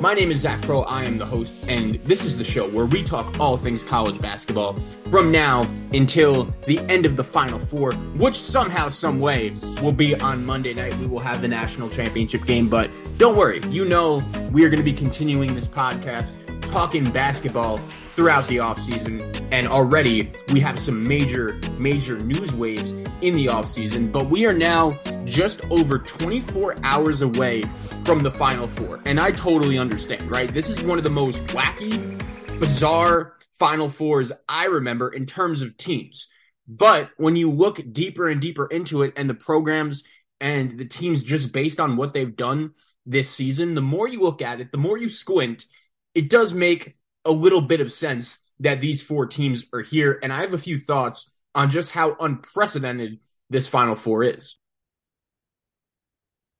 My 0.00 0.12
name 0.12 0.30
is 0.30 0.40
Zac 0.40 0.60
Pro. 0.62 0.82
I 0.82 1.04
am 1.04 1.18
the 1.18 1.24
host, 1.24 1.56
and 1.68 1.94
this 2.04 2.24
is 2.24 2.36
the 2.36 2.44
show 2.44 2.68
where 2.68 2.84
we 2.84 3.02
talk 3.02 3.38
all 3.38 3.56
things 3.56 3.84
college 3.84 4.20
basketball 4.20 4.74
from 5.10 5.30
now 5.30 5.62
until 5.92 6.52
the 6.66 6.80
end 6.90 7.06
of 7.06 7.16
the 7.16 7.24
Final 7.24 7.58
Four, 7.58 7.92
which 7.92 8.36
somehow, 8.36 8.88
some 8.88 9.18
way, 9.20 9.52
will 9.80 9.92
be 9.92 10.14
on 10.16 10.44
Monday 10.44 10.74
night. 10.74 10.96
We 10.98 11.06
will 11.06 11.20
have 11.20 11.40
the 11.40 11.48
national 11.48 11.88
championship 11.88 12.44
game, 12.44 12.68
but 12.68 12.90
don't 13.18 13.36
worry, 13.36 13.60
you 13.68 13.84
know 13.84 14.22
we 14.50 14.64
are 14.64 14.68
going 14.68 14.78
to 14.78 14.84
be 14.84 14.92
continuing 14.92 15.54
this 15.54 15.68
podcast 15.68 16.32
talking 16.62 17.10
basketball 17.10 17.78
throughout 18.14 18.46
the 18.46 18.56
offseason. 18.56 19.48
And 19.52 19.66
already 19.66 20.30
we 20.52 20.60
have 20.60 20.78
some 20.78 21.02
major, 21.02 21.60
major 21.78 22.18
news 22.18 22.52
waves 22.52 22.92
in 23.22 23.34
the 23.34 23.46
offseason. 23.46 24.10
But 24.10 24.30
we 24.30 24.46
are 24.46 24.52
now 24.52 24.92
just 25.24 25.68
over 25.70 25.98
24 25.98 26.76
hours 26.82 27.22
away 27.22 27.62
from 28.04 28.20
the 28.20 28.30
Final 28.30 28.68
Four. 28.68 29.00
And 29.04 29.18
I 29.18 29.32
totally 29.32 29.78
understand, 29.78 30.22
right? 30.30 30.52
This 30.52 30.68
is 30.68 30.80
one 30.82 30.98
of 30.98 31.04
the 31.04 31.10
most 31.10 31.44
wacky, 31.48 32.18
bizarre 32.60 33.34
Final 33.58 33.88
Fours 33.88 34.32
I 34.48 34.66
remember 34.66 35.08
in 35.08 35.26
terms 35.26 35.62
of 35.62 35.76
teams. 35.76 36.28
But 36.66 37.10
when 37.16 37.36
you 37.36 37.50
look 37.50 37.80
deeper 37.92 38.28
and 38.28 38.40
deeper 38.40 38.66
into 38.66 39.02
it 39.02 39.12
and 39.16 39.28
the 39.28 39.34
programs 39.34 40.04
and 40.40 40.78
the 40.78 40.84
teams 40.84 41.22
just 41.22 41.52
based 41.52 41.80
on 41.80 41.96
what 41.96 42.12
they've 42.12 42.36
done 42.36 42.72
this 43.06 43.28
season, 43.28 43.74
the 43.74 43.80
more 43.80 44.08
you 44.08 44.20
look 44.20 44.40
at 44.40 44.60
it, 44.60 44.72
the 44.72 44.78
more 44.78 44.96
you 44.96 45.08
squint, 45.08 45.66
it 46.14 46.30
does 46.30 46.54
make 46.54 46.96
a 47.24 47.30
little 47.30 47.60
bit 47.60 47.80
of 47.80 47.92
sense 47.92 48.38
that 48.60 48.80
these 48.80 49.02
four 49.02 49.26
teams 49.26 49.66
are 49.72 49.80
here. 49.80 50.18
And 50.22 50.32
I 50.32 50.40
have 50.40 50.54
a 50.54 50.58
few 50.58 50.78
thoughts 50.78 51.30
on 51.54 51.70
just 51.70 51.90
how 51.90 52.16
unprecedented 52.18 53.18
this 53.50 53.68
Final 53.68 53.94
Four 53.94 54.24
is. 54.24 54.56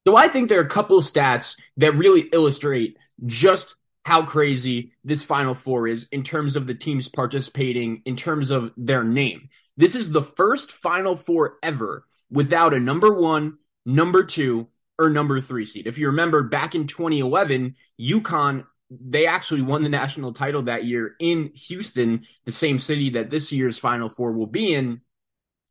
So 0.07 0.17
I 0.17 0.29
think 0.29 0.49
there 0.49 0.61
are 0.61 0.65
a 0.65 0.69
couple 0.69 0.99
of 0.99 1.05
stats 1.05 1.59
that 1.79 1.95
really 1.95 2.29
illustrate 2.33 2.99
just 3.25 3.75
how 4.05 4.25
crazy 4.25 4.93
this 5.03 5.25
Final 5.25 5.55
Four 5.55 5.89
is 5.89 6.07
in 6.13 6.23
terms 6.23 6.57
of 6.57 6.67
the 6.67 6.75
teams 6.75 7.09
participating, 7.09 8.03
in 8.05 8.17
terms 8.17 8.51
of 8.51 8.73
their 8.77 9.03
name. 9.03 9.49
This 9.77 9.95
is 9.95 10.11
the 10.11 10.23
first 10.23 10.73
Final 10.73 11.17
Four 11.17 11.57
ever 11.63 12.07
without 12.31 12.75
a 12.75 12.81
number 12.81 13.13
one, 13.13 13.59
number 13.87 14.25
two, 14.25 14.69
or 14.99 15.11
number 15.11 15.41
three 15.41 15.65
seed. 15.65 15.87
If 15.87 15.99
you 15.99 16.09
remember 16.09 16.43
back 16.43 16.75
in 16.75 16.87
2011, 16.87 17.75
UConn 18.01 18.67
they 19.01 19.27
actually 19.27 19.63
won 19.63 19.83
the 19.83 19.89
national 19.89 20.33
title 20.33 20.63
that 20.63 20.85
year 20.85 21.15
in 21.19 21.51
Houston, 21.55 22.25
the 22.45 22.53
same 22.53 22.79
city 22.79 23.11
that 23.11 23.31
this 23.31 23.53
year's 23.53 23.79
Final 23.79 24.09
Four 24.09 24.33
will 24.33 24.47
be 24.47 24.75
in. 24.75 25.01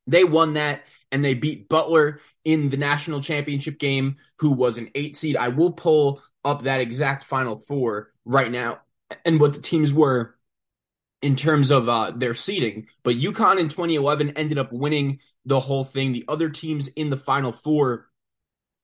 They 0.07 0.23
won 0.23 0.53
that 0.55 0.83
and 1.11 1.23
they 1.23 1.33
beat 1.33 1.69
Butler 1.69 2.19
in 2.43 2.69
the 2.69 2.77
national 2.77 3.21
championship 3.21 3.79
game, 3.79 4.17
who 4.39 4.51
was 4.51 4.77
an 4.77 4.89
eight 4.95 5.15
seed. 5.15 5.37
I 5.37 5.49
will 5.49 5.71
pull 5.71 6.21
up 6.43 6.63
that 6.63 6.81
exact 6.81 7.23
Final 7.23 7.57
Four 7.57 8.11
right 8.25 8.51
now 8.51 8.79
and 9.25 9.39
what 9.39 9.53
the 9.53 9.61
teams 9.61 9.93
were 9.93 10.35
in 11.21 11.35
terms 11.35 11.71
of 11.71 11.87
uh, 11.87 12.11
their 12.15 12.33
seeding. 12.33 12.87
But 13.03 13.15
UConn 13.15 13.59
in 13.59 13.69
2011 13.69 14.31
ended 14.31 14.57
up 14.57 14.73
winning 14.73 15.19
the 15.45 15.59
whole 15.59 15.83
thing. 15.83 16.11
The 16.11 16.25
other 16.27 16.49
teams 16.49 16.89
in 16.89 17.09
the 17.09 17.17
Final 17.17 17.51
Four 17.51 18.09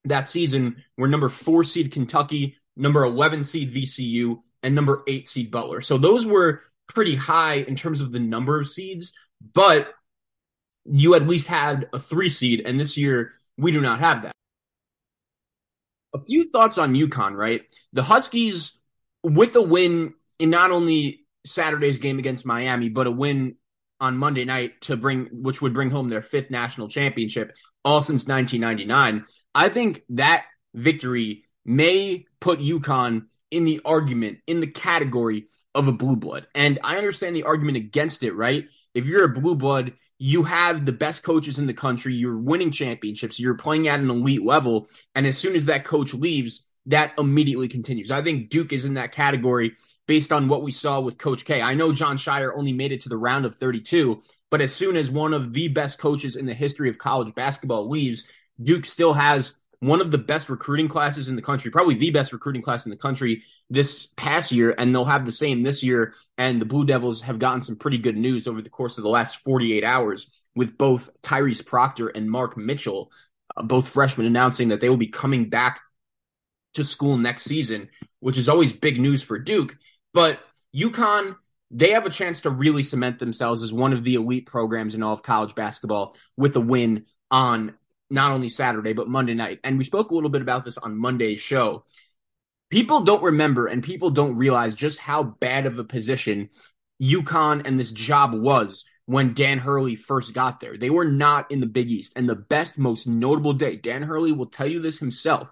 that 0.06 0.28
season 0.28 0.84
were 0.98 1.08
number 1.08 1.30
four 1.30 1.64
seed 1.64 1.92
Kentucky, 1.92 2.58
number 2.80 3.04
11 3.04 3.44
seed 3.44 3.74
VCU, 3.74 4.40
and 4.64 4.76
number 4.76 5.04
eight 5.08 5.28
seed 5.28 5.52
Butler. 5.52 5.82
So 5.82 5.98
those 5.98 6.26
were 6.26 6.62
pretty 6.88 7.16
high 7.16 7.56
in 7.56 7.76
terms 7.76 8.02
of 8.02 8.12
the 8.12 8.20
number 8.20 8.60
of 8.60 8.68
seeds, 8.68 9.14
but 9.54 9.94
you 10.86 11.16
at 11.16 11.28
least 11.28 11.48
had 11.48 11.88
a 11.94 12.00
three 12.00 12.30
seed, 12.30 12.64
and 12.66 12.80
this 12.80 12.98
year 12.98 13.34
we 13.58 13.72
do 13.72 13.82
not 13.82 14.00
have 14.00 14.24
that. 14.24 14.32
A 16.16 16.20
few 16.20 16.50
thoughts 16.50 16.78
on 16.78 16.96
UConn, 16.96 17.36
right? 17.36 17.62
The 17.94 18.02
Huskies, 18.02 18.74
with 19.24 19.56
a 19.56 19.62
win 19.62 20.14
in 20.40 20.50
not 20.50 20.72
only 20.72 21.26
Saturday's 21.46 22.00
game 22.00 22.18
against 22.18 22.46
Miami, 22.46 22.90
but 22.90 23.06
a 23.06 23.12
win 23.12 23.56
on 24.00 24.18
Monday 24.18 24.46
night 24.46 24.82
to 24.82 24.98
bring, 24.98 25.28
which 25.32 25.62
would 25.62 25.74
bring 25.74 25.92
home 25.92 26.10
their 26.10 26.22
fifth 26.22 26.50
national 26.50 26.88
championship, 26.88 27.56
all 27.84 28.02
since 28.02 28.26
1999. 28.26 29.26
I 29.54 29.70
think 29.70 30.04
that 30.10 30.46
victory 30.74 31.46
may 31.66 32.26
put 32.40 32.60
UConn 32.60 33.26
in 33.52 33.66
the 33.66 33.82
argument, 33.84 34.40
in 34.48 34.60
the 34.60 34.68
category 34.68 35.46
of 35.76 35.88
a 35.88 35.92
blue 35.92 36.16
blood. 36.16 36.48
And 36.56 36.80
I 36.84 36.98
understand 36.98 37.36
the 37.36 37.44
argument 37.44 37.78
against 37.78 38.24
it, 38.24 38.34
right? 38.34 38.66
If 38.94 39.06
you're 39.06 39.26
a 39.26 39.30
blue 39.30 39.56
blood, 39.56 39.94
you 40.18 40.44
have 40.44 40.86
the 40.86 40.92
best 40.92 41.24
coaches 41.24 41.60
in 41.60 41.68
the 41.68 41.74
country, 41.74 42.14
you're 42.14 42.38
winning 42.38 42.72
championships, 42.72 43.40
you're 43.40 43.56
playing 43.56 43.88
at 43.88 44.00
an 44.00 44.10
elite 44.10 44.44
level. 44.44 44.88
And 45.16 45.26
as 45.26 45.38
soon 45.38 45.56
as 45.56 45.66
that 45.66 45.86
coach 45.86 46.14
leaves, 46.14 46.64
that 46.88 47.14
immediately 47.18 47.68
continues. 47.68 48.12
I 48.12 48.24
think 48.24 48.50
Duke 48.50 48.74
is 48.74 48.86
in 48.86 48.96
that 48.96 49.12
category 49.12 49.76
based 50.08 50.34
on 50.34 50.48
what 50.48 50.64
we 50.64 50.72
saw 50.72 51.00
with 51.00 51.18
Coach 51.18 51.46
K. 51.46 51.62
I 51.62 51.76
know 51.76 51.94
Jon 51.94 52.18
Scheyer 52.18 52.52
only 52.56 52.74
made 52.74 52.92
it 52.92 53.02
to 53.02 53.10
the 53.10 53.18
round 53.18 53.46
of 53.46 53.56
32, 53.56 54.22
but 54.50 54.62
as 54.62 54.74
soon 54.74 54.98
as 54.98 55.12
one 55.12 55.34
of 55.34 55.54
the 55.54 55.68
best 55.68 56.00
coaches 56.00 56.36
in 56.36 56.46
the 56.46 56.54
history 56.54 56.90
of 56.90 56.98
college 56.98 57.34
basketball 57.36 57.88
leaves, 57.88 58.26
Duke 58.62 58.86
still 58.86 59.14
has 59.14 59.54
one 59.82 60.02
of 60.02 60.12
the 60.12 60.18
best 60.18 60.50
recruiting 60.50 60.90
classes 60.90 61.30
in 61.30 61.36
the 61.36 61.42
country, 61.42 61.72
probably 61.72 61.96
the 61.96 62.12
best 62.12 62.34
recruiting 62.34 62.62
class 62.62 62.86
in 62.86 62.90
the 62.90 62.98
country 62.98 63.44
this 63.70 64.08
past 64.18 64.52
year, 64.52 64.76
and 64.78 64.94
they'll 64.94 65.06
have 65.06 65.26
the 65.26 65.32
same 65.32 65.64
this 65.64 65.84
year. 65.84 66.14
And 66.38 66.60
the 66.60 66.66
Blue 66.66 66.86
Devils 66.86 67.22
have 67.22 67.40
gotten 67.40 67.62
some 67.62 67.78
pretty 67.78 67.98
good 67.98 68.18
news 68.18 68.48
over 68.48 68.62
the 68.62 68.70
course 68.70 68.98
of 68.98 69.04
the 69.04 69.10
last 69.10 69.38
48 69.38 69.84
hours 69.84 70.46
with 70.54 70.78
both 70.78 71.10
Tyrese 71.22 71.66
Proctor 71.66 72.10
and 72.10 72.30
Mark 72.30 72.58
Mitchell, 72.58 73.12
uh, 73.56 73.64
both 73.64 73.88
freshmen, 73.88 74.28
announcing 74.28 74.70
that 74.70 74.82
they 74.82 74.90
will 74.90 74.98
be 74.98 75.08
coming 75.08 75.50
back 75.50 75.80
to 76.74 76.84
school 76.84 77.18
next 77.18 77.44
season, 77.44 77.90
which 78.20 78.38
is 78.38 78.50
always 78.50 78.74
big 78.74 79.00
news 79.00 79.24
for 79.24 79.40
Duke. 79.40 79.78
But 80.14 80.40
UConn, 80.76 81.36
they 81.72 81.92
have 81.92 82.06
a 82.06 82.12
chance 82.12 82.42
to 82.42 82.50
really 82.50 82.84
cement 82.84 83.20
themselves 83.20 83.64
as 83.64 83.72
one 83.72 83.94
of 83.94 84.04
the 84.04 84.16
elite 84.16 84.46
programs 84.46 84.94
in 84.94 85.04
all 85.04 85.14
of 85.14 85.24
college 85.24 85.56
basketball 85.56 86.18
with 86.36 86.56
a 86.58 86.62
win 86.62 87.06
on 87.32 87.76
not 88.10 88.32
only 88.32 88.50
Saturday, 88.50 88.94
but 88.94 89.08
Monday 89.08 89.34
night. 89.34 89.60
And 89.64 89.78
we 89.78 89.84
spoke 89.84 90.12
a 90.12 90.16
little 90.16 90.30
bit 90.30 90.42
about 90.42 90.66
this 90.66 90.78
on 90.78 90.98
Monday's 90.98 91.40
show. 91.40 91.86
People 92.70 93.02
don't 93.02 93.24
remember 93.24 93.68
and 93.68 93.84
people 93.84 94.10
don't 94.10 94.36
realize 94.36 94.76
just 94.76 95.00
how 95.00 95.24
bad 95.24 95.66
of 95.66 95.80
a 95.80 95.84
position 95.84 96.50
UConn 97.02 97.66
and 97.66 97.80
this 97.80 97.92
job 97.92 98.34
was 98.34 98.86
when 99.06 99.34
Dan 99.34 99.58
Hurley 99.58 99.96
first 99.96 100.34
got 100.34 100.60
there. 100.60 100.78
They 100.78 100.90
were 100.90 101.06
not 101.06 101.50
in 101.52 101.62
the 101.62 101.66
Big 101.66 101.90
East. 101.90 102.14
And 102.16 102.30
the 102.30 102.36
best, 102.36 102.78
most 102.78 103.08
notable 103.08 103.54
day, 103.54 103.76
Dan 103.76 104.04
Hurley 104.04 104.32
will 104.32 104.46
tell 104.46 104.68
you 104.68 104.80
this 104.80 105.00
himself, 105.00 105.52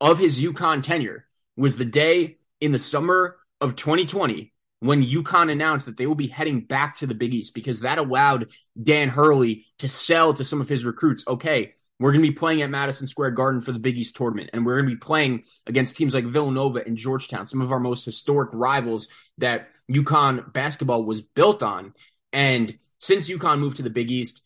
of 0.00 0.18
his 0.18 0.40
UConn 0.40 0.82
tenure 0.82 1.26
was 1.56 1.76
the 1.76 1.84
day 1.84 2.38
in 2.60 2.72
the 2.72 2.78
summer 2.78 3.36
of 3.60 3.76
2020 3.76 4.52
when 4.80 5.04
UConn 5.04 5.50
announced 5.50 5.86
that 5.86 5.96
they 5.96 6.06
will 6.06 6.16
be 6.16 6.26
heading 6.26 6.60
back 6.60 6.96
to 6.96 7.06
the 7.06 7.14
Big 7.14 7.34
East 7.34 7.54
because 7.54 7.80
that 7.80 7.98
allowed 7.98 8.50
Dan 8.80 9.08
Hurley 9.08 9.66
to 9.78 9.88
sell 9.88 10.34
to 10.34 10.44
some 10.44 10.60
of 10.60 10.68
his 10.68 10.84
recruits, 10.84 11.24
okay, 11.26 11.74
we're 12.02 12.12
going 12.12 12.22
to 12.22 12.28
be 12.28 12.34
playing 12.34 12.62
at 12.62 12.70
Madison 12.70 13.06
Square 13.06 13.32
Garden 13.32 13.60
for 13.60 13.72
the 13.72 13.78
Big 13.78 13.96
East 13.96 14.16
tournament, 14.16 14.50
and 14.52 14.66
we're 14.66 14.76
going 14.76 14.90
to 14.90 14.96
be 14.96 15.00
playing 15.00 15.44
against 15.66 15.96
teams 15.96 16.14
like 16.14 16.24
Villanova 16.24 16.82
and 16.84 16.96
Georgetown, 16.96 17.46
some 17.46 17.60
of 17.60 17.72
our 17.72 17.80
most 17.80 18.04
historic 18.04 18.50
rivals 18.52 19.08
that 19.38 19.68
UConn 19.90 20.52
basketball 20.52 21.04
was 21.04 21.22
built 21.22 21.62
on. 21.62 21.94
And 22.32 22.78
since 22.98 23.30
UConn 23.30 23.58
moved 23.60 23.76
to 23.76 23.82
the 23.82 23.90
Big 23.90 24.10
East, 24.10 24.42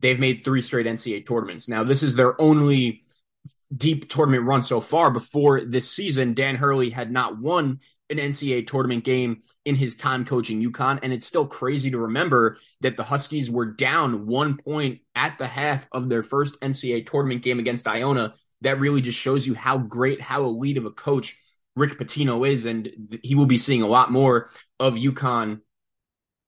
they've 0.00 0.18
made 0.20 0.44
three 0.44 0.62
straight 0.62 0.86
NCAA 0.86 1.26
tournaments. 1.26 1.68
Now, 1.68 1.84
this 1.84 2.02
is 2.02 2.16
their 2.16 2.40
only 2.40 3.04
deep 3.74 4.08
tournament 4.08 4.44
run 4.44 4.62
so 4.62 4.80
far. 4.80 5.10
Before 5.10 5.64
this 5.64 5.90
season, 5.90 6.34
Dan 6.34 6.56
Hurley 6.56 6.90
had 6.90 7.10
not 7.10 7.38
won 7.38 7.80
an 8.10 8.18
NCAA 8.18 8.66
tournament 8.66 9.04
game 9.04 9.42
in 9.64 9.74
his 9.74 9.96
time 9.96 10.24
coaching 10.24 10.62
UConn. 10.62 10.98
And 11.02 11.12
it's 11.12 11.26
still 11.26 11.46
crazy 11.46 11.90
to 11.90 11.98
remember 11.98 12.58
that 12.80 12.96
the 12.96 13.02
Huskies 13.02 13.50
were 13.50 13.66
down 13.66 14.26
one 14.26 14.58
point 14.58 15.00
at 15.14 15.38
the 15.38 15.46
half 15.46 15.88
of 15.92 16.08
their 16.08 16.22
first 16.22 16.60
NCAA 16.60 17.06
tournament 17.06 17.42
game 17.42 17.58
against 17.58 17.88
Iona. 17.88 18.34
That 18.60 18.78
really 18.78 19.00
just 19.00 19.18
shows 19.18 19.46
you 19.46 19.54
how 19.54 19.78
great, 19.78 20.20
how 20.20 20.44
elite 20.44 20.76
of 20.76 20.84
a 20.84 20.90
coach 20.90 21.38
Rick 21.76 21.98
Pitino 21.98 22.48
is. 22.48 22.66
And 22.66 23.18
he 23.22 23.34
will 23.34 23.46
be 23.46 23.58
seeing 23.58 23.82
a 23.82 23.88
lot 23.88 24.12
more 24.12 24.50
of 24.78 24.94
UConn 24.94 25.60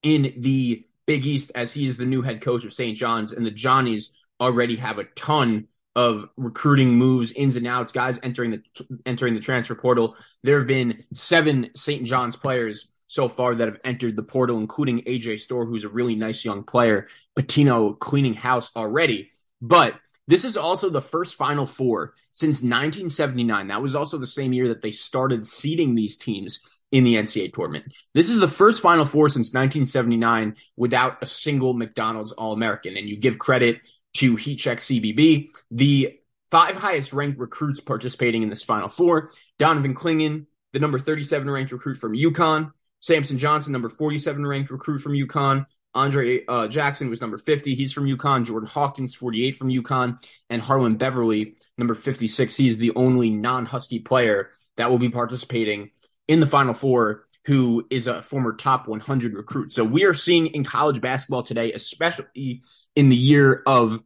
in 0.03 0.35
the 0.39 0.85
Big 1.07 1.25
East 1.25 1.53
as 1.55 1.73
he 1.73 1.87
is 1.87 1.97
the 1.97 2.07
new 2.07 2.23
head 2.23 2.43
coach 2.43 2.65
of 2.65 2.73
St. 2.73 2.97
John's. 2.97 3.33
And 3.33 3.47
the 3.47 3.51
Johnnies 3.51 4.13
already 4.41 4.77
have 4.77 4.99
a 4.99 5.05
ton 5.05 5.69
of 5.97 6.29
recruiting 6.37 6.91
moves, 6.91 7.33
ins 7.33 7.57
and 7.57 7.67
outs, 7.67 7.91
guys 7.91 8.21
entering 8.23 8.51
the 8.51 8.87
entering 9.07 9.35
the 9.35 9.41
transfer 9.41 9.75
portal. 9.75 10.15
There 10.45 10.59
have 10.59 10.69
been 10.69 11.05
seven 11.15 11.71
St. 11.75 12.05
John's 12.05 12.37
players 12.37 12.87
so 13.09 13.29
far 13.29 13.55
that 13.55 13.67
have 13.67 13.81
entered 13.83 14.15
the 14.15 14.23
portal, 14.23 14.59
including 14.59 15.01
AJ 15.03 15.41
Storr, 15.41 15.65
who's 15.65 15.85
a 15.85 15.89
really 15.89 16.15
nice 16.15 16.45
young 16.45 16.65
player. 16.65 17.09
Pitino 17.37 17.99
cleaning 17.99 18.35
house 18.35 18.71
already, 18.77 19.31
but 19.63 19.95
this 20.29 20.45
is 20.45 20.57
also 20.57 20.91
the 20.91 21.01
first 21.01 21.35
Final 21.35 21.67
Four 21.67 22.15
since 22.31 22.57
1979. 22.57 23.69
That 23.69 23.81
was 23.81 23.97
also 23.97 24.19
the 24.19 24.27
same 24.27 24.53
year 24.53 24.69
that 24.69 24.83
they 24.83 24.91
started 24.91 25.47
seeding 25.47 25.95
these 25.95 26.19
teams 26.19 26.61
in 26.93 27.05
the 27.05 27.15
NCAA 27.15 27.55
tournament. 27.55 27.93
This 28.13 28.29
is 28.29 28.39
the 28.39 28.49
first 28.49 28.83
Final 28.83 29.05
Four 29.05 29.29
since 29.29 29.55
1979 29.55 30.57
without 30.77 31.23
a 31.23 31.27
single 31.27 31.73
McDonald's 31.73 32.33
All 32.33 32.53
American. 32.53 32.97
And 32.97 33.09
you 33.09 33.17
give 33.17 33.39
credit 33.39 33.81
to 34.17 34.37
Heat 34.37 34.57
Check 34.57 34.79
CBB. 34.79 35.51
The 35.71 36.19
five 36.51 36.77
highest 36.77 37.13
ranked 37.13 37.39
recruits 37.39 37.81
participating 37.81 38.43
in 38.43 38.49
this 38.49 38.63
Final 38.63 38.89
Four 38.89 39.31
Donovan 39.59 39.95
Clingan, 39.95 40.47
the 40.73 40.79
number 40.79 40.99
37 40.99 41.49
ranked 41.49 41.73
recruit 41.73 41.97
from 41.97 42.15
UConn, 42.15 42.71
Samson 43.01 43.39
Johnson, 43.39 43.73
number 43.73 43.89
47 43.89 44.47
ranked 44.47 44.71
recruit 44.71 44.99
from 44.99 45.13
UConn. 45.13 45.67
Andre 45.95 46.45
uh, 46.47 46.69
Jackson 46.69 47.09
was 47.09 47.23
number 47.23 47.39
50. 47.39 47.75
He's 47.75 47.93
from 47.93 48.05
UConn. 48.05 48.45
Jordan 48.45 48.69
Hawkins, 48.69 49.15
48 49.15 49.57
from 49.57 49.69
UConn. 49.69 50.23
And 50.51 50.61
Harlond 50.61 50.99
Beverly, 50.99 51.57
number 51.79 51.95
56. 51.95 52.55
He's 52.55 52.77
the 52.77 52.93
only 52.95 53.31
non 53.31 53.65
Husky 53.65 54.01
player 54.01 54.51
that 54.77 54.91
will 54.91 54.99
be 54.99 55.09
participating 55.09 55.91
in 56.29 56.41
the 56.41 56.47
Final 56.47 56.75
Four 56.75 57.26
who 57.47 57.87
is 57.91 58.09
a 58.09 58.23
former 58.23 58.53
top 58.55 58.89
100 58.89 59.35
recruit. 59.35 59.71
So 59.71 59.85
we 59.85 60.05
are 60.05 60.15
seeing 60.15 60.49
in 60.49 60.65
college 60.65 61.01
basketball 61.01 61.45
today, 61.45 61.73
especially 61.73 62.63
in 62.97 63.09
the 63.09 63.17
year 63.17 63.63
of 63.67 64.03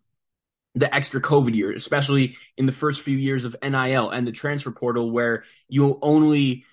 the 0.75 0.95
extra 0.95 1.23
COVID 1.23 1.55
year, 1.55 1.73
especially 1.73 2.37
in 2.59 2.67
the 2.67 2.73
first 2.73 3.01
few 3.01 3.17
years 3.17 3.47
of 3.47 3.57
NIL 3.63 4.11
and 4.11 4.27
the 4.27 4.33
transfer 4.33 4.71
portal, 4.71 5.11
where 5.11 5.45
you 5.69 5.99
only 6.03 6.65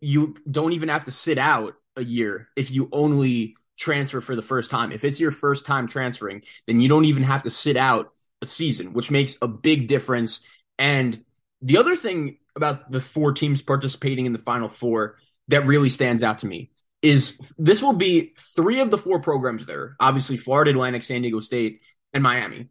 you 0.00 0.36
don't 0.48 0.74
even 0.74 0.90
have 0.90 1.04
to 1.04 1.12
sit 1.12 1.38
out 1.38 1.74
a 1.96 2.04
year 2.04 2.48
if 2.56 2.70
you 2.70 2.88
only 2.92 3.56
transfer 3.78 4.20
for 4.20 4.36
the 4.36 4.42
first 4.42 4.70
time. 4.70 4.92
If 4.92 5.04
it's 5.04 5.18
your 5.18 5.30
first 5.30 5.64
time 5.64 5.86
transferring, 5.86 6.42
then 6.66 6.80
you 6.80 6.88
don't 6.88 7.06
even 7.06 7.22
have 7.22 7.44
to 7.44 7.50
sit 7.50 7.78
out 7.78 8.12
a 8.42 8.46
season, 8.46 8.92
which 8.92 9.10
makes 9.10 9.38
a 9.40 9.48
big 9.48 9.88
difference. 9.88 10.40
And 10.78 11.24
the 11.62 11.78
other 11.78 11.96
thing 11.96 12.36
about 12.54 12.90
the 12.90 13.00
four 13.00 13.32
teams 13.32 13.62
participating 13.62 14.26
in 14.26 14.34
the 14.34 14.38
Final 14.38 14.68
Four 14.68 15.16
that 15.48 15.66
really 15.66 15.88
stands 15.88 16.22
out 16.22 16.40
to 16.40 16.46
me 16.46 16.70
is 17.02 17.36
this 17.58 17.82
will 17.82 17.92
be 17.92 18.32
three 18.38 18.80
of 18.80 18.90
the 18.90 18.98
four 18.98 19.20
programs 19.20 19.66
there. 19.66 19.96
Obviously, 19.98 20.36
Florida 20.36 20.70
Atlantic, 20.70 21.02
San 21.02 21.22
Diego 21.22 21.40
State, 21.40 21.80
and 22.12 22.22
Miami. 22.22 22.68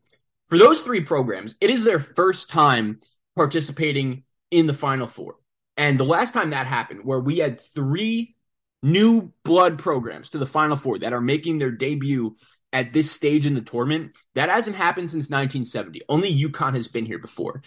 For 0.48 0.58
those 0.58 0.84
three 0.84 1.02
programs, 1.02 1.56
it 1.62 1.70
is 1.70 1.84
their 1.84 2.00
first 2.00 2.50
time 2.50 3.02
participating 3.36 4.24
in 4.50 4.68
the 4.68 4.74
Final 4.74 5.08
Four. 5.08 5.36
And 5.78 6.00
the 6.00 6.06
last 6.06 6.34
time 6.34 6.52
that 6.52 6.68
happened, 6.68 7.02
where 7.04 7.20
we 7.20 7.38
had 7.38 7.60
three 7.60 8.36
new 8.84 9.32
blood 9.44 9.80
programs 9.80 10.30
to 10.32 10.38
the 10.38 10.46
Final 10.46 10.76
Four 10.78 11.00
that 11.00 11.14
are 11.14 11.22
making 11.22 11.58
their 11.58 11.72
debut 11.72 12.36
at 12.74 12.94
this 12.94 13.12
stage 13.12 13.46
in 13.46 13.54
the 13.54 13.62
tournament, 13.62 14.16
that 14.36 14.50
hasn't 14.50 14.78
happened 14.78 15.10
since 15.10 15.30
1970. 15.30 16.02
Only 16.08 16.34
UConn 16.34 16.76
has 16.76 16.88
been 16.88 17.06
here 17.06 17.20
before. 17.20 17.64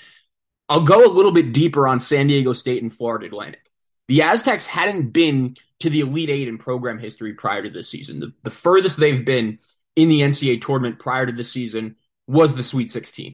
I'll 0.69 0.83
go 0.83 1.05
a 1.05 1.13
little 1.13 1.33
bit 1.33 1.53
deeper 1.53 1.87
on 1.87 1.99
San 1.99 2.27
Diego 2.27 2.55
State 2.55 2.83
and 2.83 2.95
Florida 2.95 3.27
Atlantic. 3.27 3.64
The 4.09 4.23
Aztecs 4.23 4.67
hadn't 4.67 5.11
been 5.11 5.57
to 5.81 5.91
the 5.91 6.01
Elite 6.01 6.31
Eight 6.31 6.49
in 6.49 6.59
program 6.59 6.99
history 6.99 7.35
prior 7.35 7.63
to 7.63 7.71
this 7.71 7.89
season. 7.89 8.21
The, 8.21 8.33
the 8.43 8.51
furthest 8.51 8.99
they've 8.99 9.25
been 9.25 9.59
in 9.97 10.09
the 10.09 10.21
NCAA 10.21 10.61
tournament 10.63 10.99
prior 10.99 11.27
to 11.27 11.33
this 11.33 11.51
season 11.51 11.97
was 12.27 12.57
the 12.57 12.63
Sweet 12.63 12.91
16. 12.91 13.33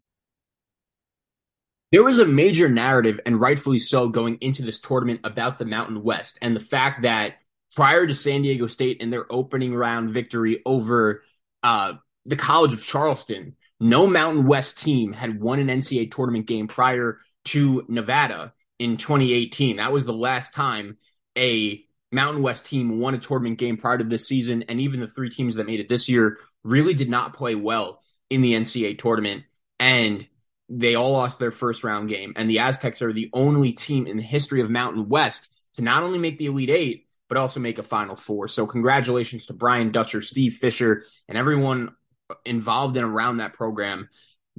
There 1.92 2.04
was 2.04 2.20
a 2.20 2.26
major 2.26 2.68
narrative, 2.68 3.18
and 3.26 3.40
rightfully 3.40 3.80
so, 3.80 4.08
going 4.08 4.38
into 4.40 4.62
this 4.62 4.80
tournament 4.80 5.20
about 5.24 5.58
the 5.58 5.64
Mountain 5.64 6.04
West 6.04 6.38
and 6.40 6.54
the 6.54 6.60
fact 6.60 7.02
that 7.02 7.34
prior 7.74 8.06
to 8.06 8.14
San 8.14 8.42
Diego 8.42 8.68
State 8.68 9.02
and 9.02 9.12
their 9.12 9.30
opening 9.32 9.74
round 9.74 10.10
victory 10.10 10.62
over 10.64 11.24
uh, 11.64 11.94
the 12.26 12.36
College 12.36 12.72
of 12.72 12.84
Charleston, 12.84 13.56
no 13.80 14.06
Mountain 14.06 14.46
West 14.46 14.78
team 14.78 15.12
had 15.12 15.40
won 15.40 15.58
an 15.58 15.66
NCAA 15.66 16.12
tournament 16.12 16.46
game 16.46 16.68
prior 16.68 17.18
to 17.46 17.84
Nevada 17.88 18.52
in 18.80 18.96
2018. 18.96 19.76
That 19.76 19.92
was 19.92 20.06
the 20.06 20.12
last 20.12 20.52
time 20.52 20.96
a 21.38 21.84
Mountain 22.10 22.42
West 22.42 22.66
team 22.66 22.98
won 22.98 23.14
a 23.14 23.18
tournament 23.18 23.58
game 23.58 23.76
prior 23.76 23.98
to 23.98 24.04
this 24.04 24.26
season. 24.26 24.64
And 24.68 24.80
even 24.80 24.98
the 24.98 25.06
three 25.06 25.30
teams 25.30 25.54
that 25.54 25.66
made 25.66 25.78
it 25.78 25.88
this 25.88 26.08
year 26.08 26.38
really 26.64 26.94
did 26.94 27.10
not 27.10 27.34
play 27.34 27.54
well 27.54 28.00
in 28.30 28.40
the 28.40 28.54
NCAA 28.54 28.98
tournament. 28.98 29.44
And 29.78 30.26
they 30.68 30.94
all 30.94 31.12
lost 31.12 31.38
their 31.38 31.52
first 31.52 31.84
round 31.84 32.08
game. 32.08 32.32
And 32.34 32.48
the 32.50 32.60
Aztecs 32.60 33.02
are 33.02 33.12
the 33.12 33.30
only 33.32 33.72
team 33.72 34.06
in 34.06 34.16
the 34.16 34.22
history 34.22 34.62
of 34.62 34.70
Mountain 34.70 35.08
West 35.08 35.48
to 35.74 35.82
not 35.82 36.02
only 36.02 36.18
make 36.18 36.38
the 36.38 36.46
Elite 36.46 36.70
Eight, 36.70 37.06
but 37.28 37.36
also 37.38 37.60
make 37.60 37.78
a 37.78 37.84
Final 37.84 38.16
Four. 38.16 38.48
So 38.48 38.66
congratulations 38.66 39.46
to 39.46 39.52
Brian 39.52 39.92
Dutcher, 39.92 40.22
Steve 40.22 40.54
Fisher, 40.54 41.04
and 41.28 41.38
everyone 41.38 41.94
involved 42.44 42.96
and 42.96 43.06
around 43.06 43.36
that 43.36 43.52
program 43.52 44.08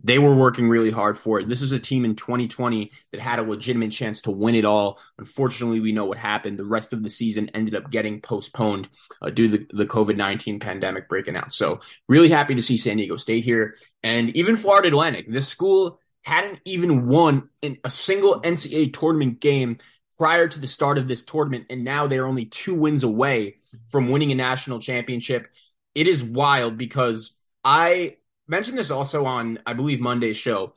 they 0.03 0.19
were 0.19 0.33
working 0.33 0.69
really 0.69 0.91
hard 0.91 1.17
for 1.17 1.39
it. 1.39 1.47
This 1.47 1.61
is 1.61 1.71
a 1.71 1.79
team 1.79 2.05
in 2.05 2.15
2020 2.15 2.91
that 3.11 3.21
had 3.21 3.39
a 3.39 3.43
legitimate 3.43 3.91
chance 3.91 4.21
to 4.23 4.31
win 4.31 4.55
it 4.55 4.65
all. 4.65 4.99
Unfortunately, 5.17 5.79
we 5.79 5.91
know 5.91 6.05
what 6.05 6.17
happened. 6.17 6.57
The 6.57 6.65
rest 6.65 6.93
of 6.93 7.03
the 7.03 7.09
season 7.09 7.49
ended 7.53 7.75
up 7.75 7.91
getting 7.91 8.21
postponed 8.21 8.89
uh, 9.21 9.29
due 9.29 9.49
to 9.49 9.57
the, 9.57 9.67
the 9.71 9.85
COVID 9.85 10.17
19 10.17 10.59
pandemic 10.59 11.07
breaking 11.07 11.35
out. 11.35 11.53
So, 11.53 11.81
really 12.07 12.29
happy 12.29 12.55
to 12.55 12.61
see 12.61 12.77
San 12.77 12.97
Diego 12.97 13.17
State 13.17 13.43
here. 13.43 13.75
And 14.03 14.35
even 14.35 14.57
Florida 14.57 14.87
Atlantic, 14.87 15.31
this 15.31 15.47
school 15.47 15.99
hadn't 16.23 16.59
even 16.65 17.07
won 17.07 17.49
in 17.61 17.77
a 17.83 17.89
single 17.89 18.41
NCAA 18.41 18.93
tournament 18.93 19.39
game 19.39 19.77
prior 20.17 20.47
to 20.47 20.59
the 20.59 20.67
start 20.67 20.97
of 20.97 21.07
this 21.07 21.23
tournament. 21.23 21.65
And 21.69 21.83
now 21.83 22.07
they're 22.07 22.27
only 22.27 22.45
two 22.45 22.75
wins 22.75 23.03
away 23.03 23.55
from 23.87 24.09
winning 24.09 24.31
a 24.31 24.35
national 24.35 24.79
championship. 24.79 25.47
It 25.95 26.07
is 26.07 26.23
wild 26.23 26.77
because 26.77 27.31
I 27.63 28.17
mentioned 28.51 28.77
this 28.77 28.91
also 28.91 29.25
on, 29.25 29.59
I 29.65 29.73
believe, 29.73 30.01
Monday's 30.01 30.37
show. 30.37 30.73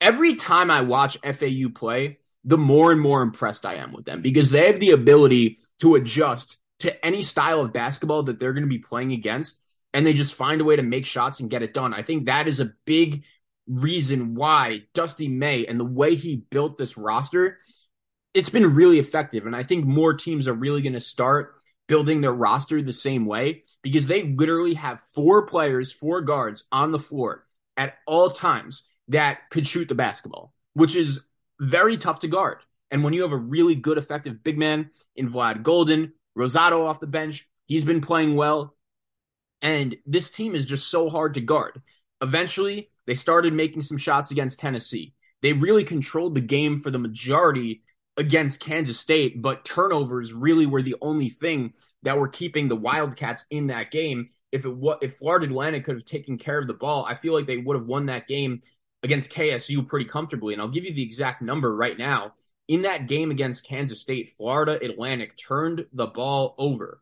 Every 0.00 0.36
time 0.36 0.70
I 0.70 0.80
watch 0.80 1.18
FAU 1.18 1.68
play, 1.74 2.18
the 2.44 2.56
more 2.56 2.92
and 2.92 3.00
more 3.00 3.20
impressed 3.22 3.66
I 3.66 3.74
am 3.74 3.92
with 3.92 4.04
them 4.04 4.22
because 4.22 4.50
they 4.50 4.68
have 4.68 4.80
the 4.80 4.92
ability 4.92 5.58
to 5.80 5.96
adjust 5.96 6.58
to 6.80 7.04
any 7.04 7.22
style 7.22 7.60
of 7.60 7.72
basketball 7.72 8.24
that 8.24 8.38
they're 8.40 8.52
going 8.52 8.64
to 8.64 8.68
be 8.68 8.78
playing 8.78 9.12
against. 9.12 9.58
And 9.92 10.06
they 10.06 10.14
just 10.14 10.34
find 10.34 10.60
a 10.60 10.64
way 10.64 10.76
to 10.76 10.82
make 10.82 11.04
shots 11.04 11.40
and 11.40 11.50
get 11.50 11.62
it 11.62 11.74
done. 11.74 11.92
I 11.92 12.02
think 12.02 12.26
that 12.26 12.48
is 12.48 12.60
a 12.60 12.72
big 12.86 13.24
reason 13.66 14.34
why 14.34 14.84
Dusty 14.94 15.28
May 15.28 15.66
and 15.66 15.78
the 15.78 15.84
way 15.84 16.14
he 16.14 16.36
built 16.36 16.78
this 16.78 16.96
roster, 16.96 17.58
it's 18.32 18.48
been 18.48 18.74
really 18.74 18.98
effective. 18.98 19.46
And 19.46 19.54
I 19.54 19.64
think 19.64 19.84
more 19.84 20.14
teams 20.14 20.48
are 20.48 20.54
really 20.54 20.80
going 20.80 20.94
to 20.94 21.00
start 21.00 21.54
building 21.92 22.22
their 22.22 22.32
roster 22.32 22.80
the 22.80 22.90
same 22.90 23.26
way 23.26 23.64
because 23.82 24.06
they 24.06 24.22
literally 24.22 24.72
have 24.72 24.98
four 25.14 25.44
players, 25.44 25.92
four 25.92 26.22
guards 26.22 26.64
on 26.72 26.90
the 26.90 26.98
floor 26.98 27.44
at 27.76 27.98
all 28.06 28.30
times 28.30 28.84
that 29.08 29.50
could 29.50 29.66
shoot 29.66 29.90
the 29.90 29.94
basketball, 29.94 30.54
which 30.72 30.96
is 30.96 31.20
very 31.60 31.98
tough 31.98 32.20
to 32.20 32.28
guard. 32.28 32.60
And 32.90 33.04
when 33.04 33.12
you 33.12 33.20
have 33.20 33.32
a 33.32 33.36
really 33.36 33.74
good, 33.74 33.98
effective 33.98 34.42
big 34.42 34.56
man 34.56 34.88
in 35.16 35.28
Vlad 35.28 35.62
Goldin, 35.62 36.12
Rosado 36.34 36.86
off 36.86 36.98
the 36.98 37.06
bench, 37.06 37.46
he's 37.66 37.84
been 37.84 38.00
playing 38.00 38.36
well. 38.36 38.74
And 39.60 39.94
this 40.06 40.30
team 40.30 40.54
is 40.54 40.64
just 40.64 40.88
so 40.88 41.10
hard 41.10 41.34
to 41.34 41.42
guard. 41.42 41.82
Eventually, 42.22 42.88
they 43.06 43.16
started 43.16 43.52
making 43.52 43.82
some 43.82 43.98
shots 43.98 44.30
against 44.30 44.60
Tennessee. 44.60 45.12
They 45.42 45.52
really 45.52 45.84
controlled 45.84 46.36
the 46.36 46.40
game 46.40 46.78
for 46.78 46.90
the 46.90 46.98
majority 46.98 47.82
against 48.16 48.60
Kansas 48.60 49.00
State, 49.00 49.40
but 49.40 49.64
turnovers 49.64 50.32
really 50.32 50.66
were 50.66 50.82
the 50.82 50.96
only 51.00 51.28
thing 51.28 51.72
that 52.02 52.18
were 52.18 52.28
keeping 52.28 52.68
the 52.68 52.76
Wildcats 52.76 53.44
in 53.50 53.68
that 53.68 53.90
game. 53.90 54.30
If 54.50 54.66
it 54.66 54.76
was, 54.76 54.98
if 55.00 55.16
Florida 55.16 55.46
Atlantic 55.46 55.84
could 55.84 55.96
have 55.96 56.04
taken 56.04 56.36
care 56.36 56.58
of 56.58 56.66
the 56.66 56.74
ball, 56.74 57.06
I 57.08 57.14
feel 57.14 57.32
like 57.32 57.46
they 57.46 57.56
would 57.56 57.76
have 57.76 57.86
won 57.86 58.06
that 58.06 58.28
game 58.28 58.62
against 59.02 59.30
KSU 59.30 59.86
pretty 59.86 60.04
comfortably. 60.04 60.52
And 60.52 60.60
I'll 60.60 60.68
give 60.68 60.84
you 60.84 60.92
the 60.92 61.02
exact 61.02 61.40
number 61.40 61.74
right 61.74 61.96
now. 61.96 62.34
In 62.68 62.82
that 62.82 63.08
game 63.08 63.30
against 63.30 63.66
Kansas 63.66 64.00
State, 64.00 64.30
Florida 64.36 64.78
Atlantic 64.82 65.36
turned 65.36 65.86
the 65.92 66.06
ball 66.06 66.54
over 66.58 67.00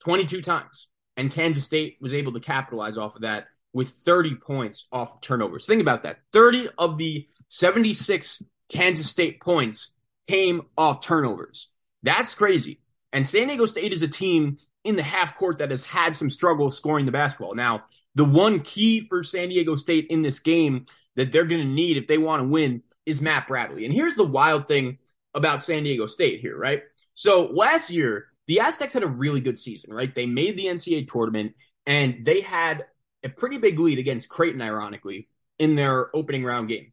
22 0.00 0.42
times. 0.42 0.88
And 1.16 1.30
Kansas 1.32 1.64
State 1.64 1.98
was 2.00 2.14
able 2.14 2.32
to 2.34 2.40
capitalize 2.40 2.98
off 2.98 3.16
of 3.16 3.22
that 3.22 3.46
with 3.72 3.88
30 3.88 4.36
points 4.36 4.86
off 4.90 5.20
turnovers. 5.20 5.66
Think 5.66 5.82
about 5.82 6.02
that. 6.04 6.18
30 6.32 6.70
of 6.78 6.98
the 6.98 7.28
76 7.48 8.42
Kansas 8.68 9.08
State 9.08 9.40
points 9.40 9.90
came 10.26 10.62
off 10.76 11.00
turnovers. 11.00 11.68
That's 12.02 12.34
crazy. 12.34 12.80
And 13.12 13.26
San 13.26 13.48
Diego 13.48 13.66
State 13.66 13.92
is 13.92 14.02
a 14.02 14.08
team 14.08 14.58
in 14.84 14.96
the 14.96 15.02
half 15.02 15.34
court 15.34 15.58
that 15.58 15.70
has 15.70 15.84
had 15.84 16.14
some 16.14 16.30
struggles 16.30 16.76
scoring 16.76 17.06
the 17.06 17.12
basketball. 17.12 17.54
Now, 17.54 17.84
the 18.14 18.24
one 18.24 18.60
key 18.60 19.06
for 19.06 19.22
San 19.22 19.48
Diego 19.48 19.74
State 19.74 20.06
in 20.10 20.22
this 20.22 20.40
game 20.40 20.86
that 21.16 21.32
they're 21.32 21.44
going 21.44 21.60
to 21.60 21.66
need 21.66 21.96
if 21.96 22.06
they 22.06 22.18
want 22.18 22.42
to 22.42 22.48
win 22.48 22.82
is 23.06 23.22
Matt 23.22 23.48
Bradley. 23.48 23.84
And 23.84 23.94
here's 23.94 24.14
the 24.14 24.24
wild 24.24 24.68
thing 24.68 24.98
about 25.34 25.62
San 25.62 25.82
Diego 25.82 26.06
State 26.06 26.40
here, 26.40 26.56
right? 26.56 26.82
So 27.14 27.46
last 27.46 27.90
year, 27.90 28.26
the 28.46 28.60
Aztecs 28.60 28.94
had 28.94 29.02
a 29.02 29.08
really 29.08 29.40
good 29.40 29.58
season, 29.58 29.92
right? 29.92 30.14
They 30.14 30.26
made 30.26 30.56
the 30.56 30.66
NCAA 30.66 31.10
tournament 31.10 31.54
and 31.86 32.24
they 32.24 32.40
had 32.40 32.86
a 33.24 33.28
pretty 33.28 33.58
big 33.58 33.78
lead 33.78 33.98
against 33.98 34.28
Creighton, 34.28 34.62
ironically, 34.62 35.28
in 35.58 35.74
their 35.74 36.14
opening 36.14 36.44
round 36.44 36.68
game. 36.68 36.92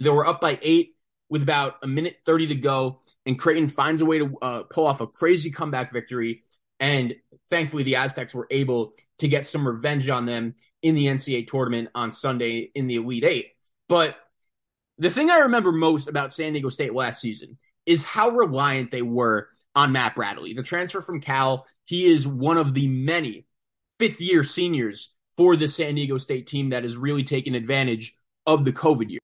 They 0.00 0.10
were 0.10 0.26
up 0.26 0.40
by 0.40 0.58
eight 0.62 0.94
with 1.28 1.42
about 1.42 1.76
a 1.82 1.86
minute 1.86 2.16
30 2.24 2.48
to 2.48 2.54
go, 2.54 3.00
and 3.26 3.38
Creighton 3.38 3.66
finds 3.66 4.00
a 4.00 4.06
way 4.06 4.18
to 4.18 4.36
uh, 4.40 4.62
pull 4.64 4.86
off 4.86 5.00
a 5.00 5.06
crazy 5.06 5.50
comeback 5.50 5.92
victory. 5.92 6.44
And 6.80 7.16
thankfully, 7.50 7.82
the 7.82 7.96
Aztecs 7.96 8.34
were 8.34 8.46
able 8.50 8.94
to 9.18 9.28
get 9.28 9.46
some 9.46 9.66
revenge 9.66 10.08
on 10.08 10.26
them 10.26 10.54
in 10.82 10.94
the 10.94 11.06
NCAA 11.06 11.48
tournament 11.48 11.90
on 11.94 12.12
Sunday 12.12 12.70
in 12.74 12.86
the 12.86 12.96
Elite 12.96 13.24
Eight. 13.24 13.46
But 13.88 14.16
the 14.98 15.10
thing 15.10 15.30
I 15.30 15.40
remember 15.40 15.72
most 15.72 16.08
about 16.08 16.32
San 16.32 16.52
Diego 16.52 16.68
State 16.68 16.94
last 16.94 17.20
season 17.20 17.58
is 17.86 18.04
how 18.04 18.30
reliant 18.30 18.90
they 18.90 19.02
were 19.02 19.48
on 19.74 19.92
Matt 19.92 20.14
Bradley, 20.14 20.54
the 20.54 20.62
transfer 20.62 21.00
from 21.00 21.20
Cal. 21.20 21.66
He 21.84 22.12
is 22.12 22.26
one 22.26 22.58
of 22.58 22.74
the 22.74 22.88
many 22.88 23.46
fifth 23.98 24.20
year 24.20 24.44
seniors 24.44 25.10
for 25.38 25.56
the 25.56 25.68
San 25.68 25.94
Diego 25.94 26.18
State 26.18 26.48
team 26.48 26.70
that 26.70 26.82
has 26.82 26.96
really 26.96 27.22
taken 27.22 27.54
advantage 27.54 28.14
of 28.44 28.64
the 28.64 28.72
COVID 28.72 29.08
year. 29.08 29.20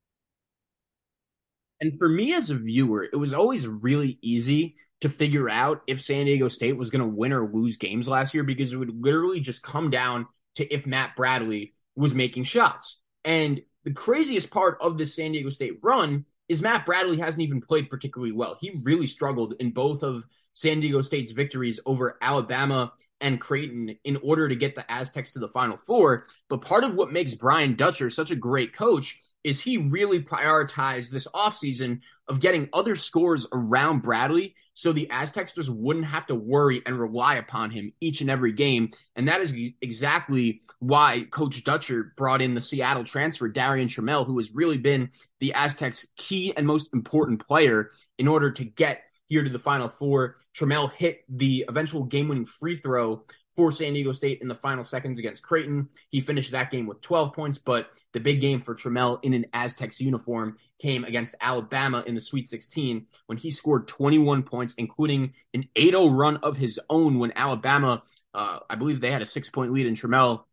And 1.81 1.99
for 1.99 2.09
me 2.09 2.33
as 2.35 2.51
a 2.51 2.55
viewer, 2.55 3.03
it 3.03 3.17
was 3.17 3.35
always 3.35 3.67
really 3.67 4.19
easy 4.23 4.77
to 5.01 5.09
figure 5.09 5.51
out 5.51 5.83
if 5.89 6.01
San 6.01 6.27
Diego 6.27 6.47
State 6.47 6.77
was 6.77 6.89
going 6.89 7.03
to 7.03 7.09
win 7.09 7.33
or 7.33 7.51
lose 7.53 7.77
games 7.77 8.09
last 8.09 8.33
year 8.33 8.45
because 8.45 8.73
it 8.73 8.77
would 8.77 9.03
literally 9.03 9.41
just 9.41 9.63
come 9.65 9.91
down 9.91 10.27
to 10.55 10.73
if 10.73 10.87
Matt 10.87 11.17
Bradley 11.17 11.75
was 11.97 12.15
making 12.15 12.45
shots. 12.45 13.01
And 13.25 13.61
the 13.83 13.93
craziest 13.93 14.51
part 14.51 14.79
of 14.81 14.97
this 14.97 15.17
San 15.17 15.33
Diego 15.33 15.51
State 15.51 15.81
run 15.83 16.27
is 16.49 16.63
Matt 16.63 16.87
Bradley 16.87 17.19
hasn't 17.19 17.43
even 17.43 17.61
played 17.61 17.91
particularly 17.91 18.33
well. 18.33 18.57
He 18.61 18.81
really 18.85 19.09
struggled 19.09 19.55
in 19.59 19.73
both 19.73 20.05
of 20.05 20.25
San 20.53 20.79
Diego 20.79 21.01
State's 21.01 21.33
victories 21.33 21.81
over 21.85 22.17
Alabama 22.23 22.93
and 23.25 23.41
Creighton 23.41 23.97
in 24.05 24.19
order 24.19 24.49
to 24.49 24.55
get 24.55 24.75
the 24.75 24.89
Aztecs 24.93 25.33
to 25.33 25.39
the 25.39 25.49
Final 25.49 25.79
Four. 25.79 26.27
But 26.51 26.61
part 26.61 26.85
of 26.85 26.95
what 26.95 27.11
makes 27.11 27.35
Brian 27.35 27.75
Dutcher 27.75 28.11
such 28.11 28.31
a 28.31 28.37
great 28.37 28.75
coach 28.75 29.19
is 29.43 29.61
he 29.61 29.79
really 29.79 30.23
prioritized 30.23 31.11
this 31.11 31.27
offseason 31.35 32.01
of 32.29 32.41
getting 32.41 32.69
other 32.73 32.97
scores 32.97 33.47
around 33.53 34.03
Bradley 34.03 34.55
so 34.75 34.93
the 34.93 35.09
Aztecs 35.11 35.55
just 35.55 35.71
wouldn't 35.71 36.07
have 36.07 36.27
to 36.27 36.35
worry 36.35 36.83
and 36.85 36.99
rely 36.99 37.37
upon 37.37 37.71
him 37.71 37.93
each 38.01 38.21
and 38.21 38.31
every 38.31 38.53
game. 38.53 38.91
And 39.17 39.29
that 39.29 39.41
is 39.41 39.55
exactly 39.81 40.63
why 40.81 41.27
Coach 41.31 41.63
Dutcher 41.65 42.13
brought 42.17 42.43
in 42.43 42.55
the 42.55 42.61
Seattle 42.61 43.05
transfer, 43.05 43.49
Darrion 43.49 43.89
Trammell, 43.89 44.27
who 44.27 44.37
has 44.37 44.53
really 44.53 44.79
been 44.79 45.11
the 45.41 45.55
Aztecs' 45.55 46.07
key 46.17 46.53
and 46.57 46.67
most 46.67 46.93
important 46.93 47.47
player 47.47 47.91
in 48.19 48.29
order 48.29 48.51
to 48.51 48.65
get 48.65 49.04
here 49.29 49.43
to 49.43 49.51
the 49.51 49.59
Final 49.59 49.89
Four. 49.89 50.37
Trammell 50.55 50.93
hit 50.93 51.25
the 51.29 51.65
eventual 51.69 52.05
game 52.05 52.29
winning 52.29 52.47
free 52.47 52.77
throw 52.77 53.25
for 53.55 53.71
San 53.71 53.93
Diego 53.93 54.13
State 54.13 54.41
in 54.43 54.49
the 54.49 54.55
final 54.55 54.85
seconds 54.85 55.19
against 55.19 55.43
Creighton. 55.43 55.89
He 56.11 56.21
finished 56.21 56.51
that 56.51 56.71
game 56.71 56.87
with 56.87 57.01
12 57.01 57.33
points, 57.33 57.59
but 57.59 57.89
the 58.13 58.21
big 58.21 58.41
game 58.41 58.61
for 58.61 58.75
Trammell 58.75 59.21
in 59.23 59.33
an 59.33 59.47
Aztecs 59.53 60.01
uniform 60.01 60.57
came 60.81 61.05
against 61.05 61.37
Alabama 61.41 62.03
in 62.07 62.15
the 62.15 62.21
Sweet 62.21 62.49
16 62.49 63.07
when 63.27 63.39
he 63.39 63.51
scored 63.51 63.87
21 63.87 64.43
points, 64.43 64.75
including 64.77 65.35
an 65.53 65.69
8-0 65.77 66.17
run 66.17 66.39
of 66.39 66.57
his 66.57 66.81
own 66.91 67.19
when 67.19 67.33
Alabama, 67.37 68.03
uh, 68.35 68.59
I 68.69 68.75
believe 68.75 69.01
they 69.01 69.13
had 69.13 69.23
a 69.23 69.27
six-point 69.27 69.73
lead 69.73 69.87
and 69.87 69.97
Trammell 69.97 70.45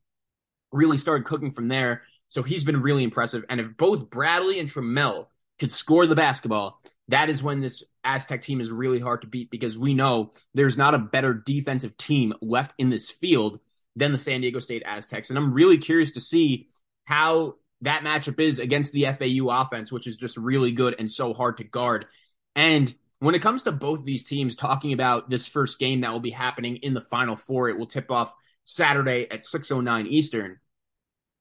really 0.71 0.97
started 0.97 1.25
cooking 1.25 1.51
from 1.51 1.67
there. 1.67 2.03
So 2.29 2.43
he's 2.43 2.63
been 2.63 2.81
really 2.81 3.03
impressive. 3.03 3.43
And 3.49 3.59
if 3.59 3.75
both 3.75 4.09
Bradley 4.09 4.59
and 4.59 4.69
Trammell 4.69 5.27
could 5.61 5.71
score 5.71 6.07
the 6.07 6.15
basketball, 6.15 6.81
that 7.09 7.29
is 7.29 7.43
when 7.43 7.61
this 7.61 7.83
Aztec 8.03 8.41
team 8.41 8.59
is 8.59 8.71
really 8.71 8.99
hard 8.99 9.21
to 9.21 9.27
beat 9.27 9.51
because 9.51 9.77
we 9.77 9.93
know 9.93 10.33
there's 10.55 10.75
not 10.75 10.95
a 10.95 10.97
better 10.97 11.35
defensive 11.35 11.95
team 11.97 12.33
left 12.41 12.73
in 12.79 12.89
this 12.89 13.11
field 13.11 13.59
than 13.95 14.11
the 14.11 14.17
San 14.17 14.41
Diego 14.41 14.57
State 14.57 14.81
Aztecs. 14.83 15.29
And 15.29 15.37
I'm 15.37 15.53
really 15.53 15.77
curious 15.77 16.13
to 16.13 16.19
see 16.19 16.69
how 17.05 17.57
that 17.81 18.01
matchup 18.01 18.39
is 18.39 18.57
against 18.57 18.91
the 18.91 19.05
FAU 19.05 19.49
offense, 19.49 19.91
which 19.91 20.07
is 20.07 20.17
just 20.17 20.35
really 20.35 20.71
good 20.71 20.95
and 20.97 21.09
so 21.09 21.31
hard 21.31 21.57
to 21.57 21.63
guard. 21.63 22.07
And 22.55 22.93
when 23.19 23.35
it 23.35 23.43
comes 23.43 23.61
to 23.63 23.71
both 23.71 24.03
these 24.03 24.23
teams 24.23 24.55
talking 24.55 24.93
about 24.93 25.29
this 25.29 25.45
first 25.45 25.77
game 25.77 26.01
that 26.01 26.11
will 26.11 26.19
be 26.19 26.31
happening 26.31 26.77
in 26.77 26.95
the 26.95 27.01
final 27.01 27.35
four, 27.35 27.69
it 27.69 27.77
will 27.77 27.85
tip 27.85 28.09
off 28.09 28.33
Saturday 28.63 29.27
at 29.29 29.45
609 29.45 30.07
Eastern. 30.07 30.59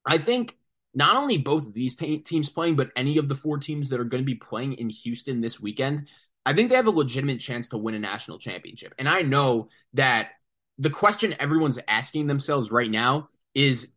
I 0.04 0.18
think 0.18 0.58
not 0.94 1.16
only 1.16 1.38
both 1.38 1.66
of 1.66 1.74
these 1.74 1.96
te- 1.96 2.18
teams 2.18 2.48
playing, 2.48 2.76
but 2.76 2.90
any 2.96 3.18
of 3.18 3.28
the 3.28 3.34
four 3.34 3.58
teams 3.58 3.88
that 3.88 4.00
are 4.00 4.04
going 4.04 4.22
to 4.22 4.26
be 4.26 4.34
playing 4.34 4.74
in 4.74 4.90
Houston 4.90 5.40
this 5.40 5.60
weekend, 5.60 6.08
I 6.44 6.52
think 6.52 6.68
they 6.68 6.76
have 6.76 6.86
a 6.86 6.90
legitimate 6.90 7.40
chance 7.40 7.68
to 7.68 7.78
win 7.78 7.94
a 7.94 7.98
national 7.98 8.38
championship. 8.38 8.94
And 8.98 9.08
I 9.08 9.22
know 9.22 9.68
that 9.94 10.28
the 10.78 10.90
question 10.90 11.34
everyone's 11.38 11.78
asking 11.86 12.26
themselves 12.26 12.70
right 12.70 12.90
now 12.90 13.28
is 13.54 13.88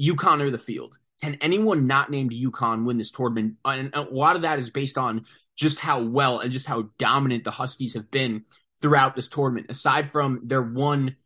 UConn 0.00 0.40
or 0.40 0.50
the 0.50 0.58
field. 0.58 0.96
Can 1.20 1.36
anyone 1.40 1.86
not 1.86 2.10
named 2.10 2.32
UConn 2.32 2.84
win 2.84 2.98
this 2.98 3.10
tournament? 3.10 3.56
And 3.64 3.94
a 3.94 4.02
lot 4.02 4.36
of 4.36 4.42
that 4.42 4.58
is 4.58 4.70
based 4.70 4.98
on 4.98 5.26
just 5.56 5.78
how 5.78 6.02
well 6.02 6.38
and 6.38 6.50
just 6.50 6.66
how 6.66 6.90
dominant 6.98 7.44
the 7.44 7.50
Huskies 7.50 7.94
have 7.94 8.10
been 8.10 8.44
throughout 8.80 9.14
this 9.14 9.28
tournament. 9.28 9.66
Aside 9.68 10.08
from 10.08 10.40
their 10.44 10.62
one 10.62 11.16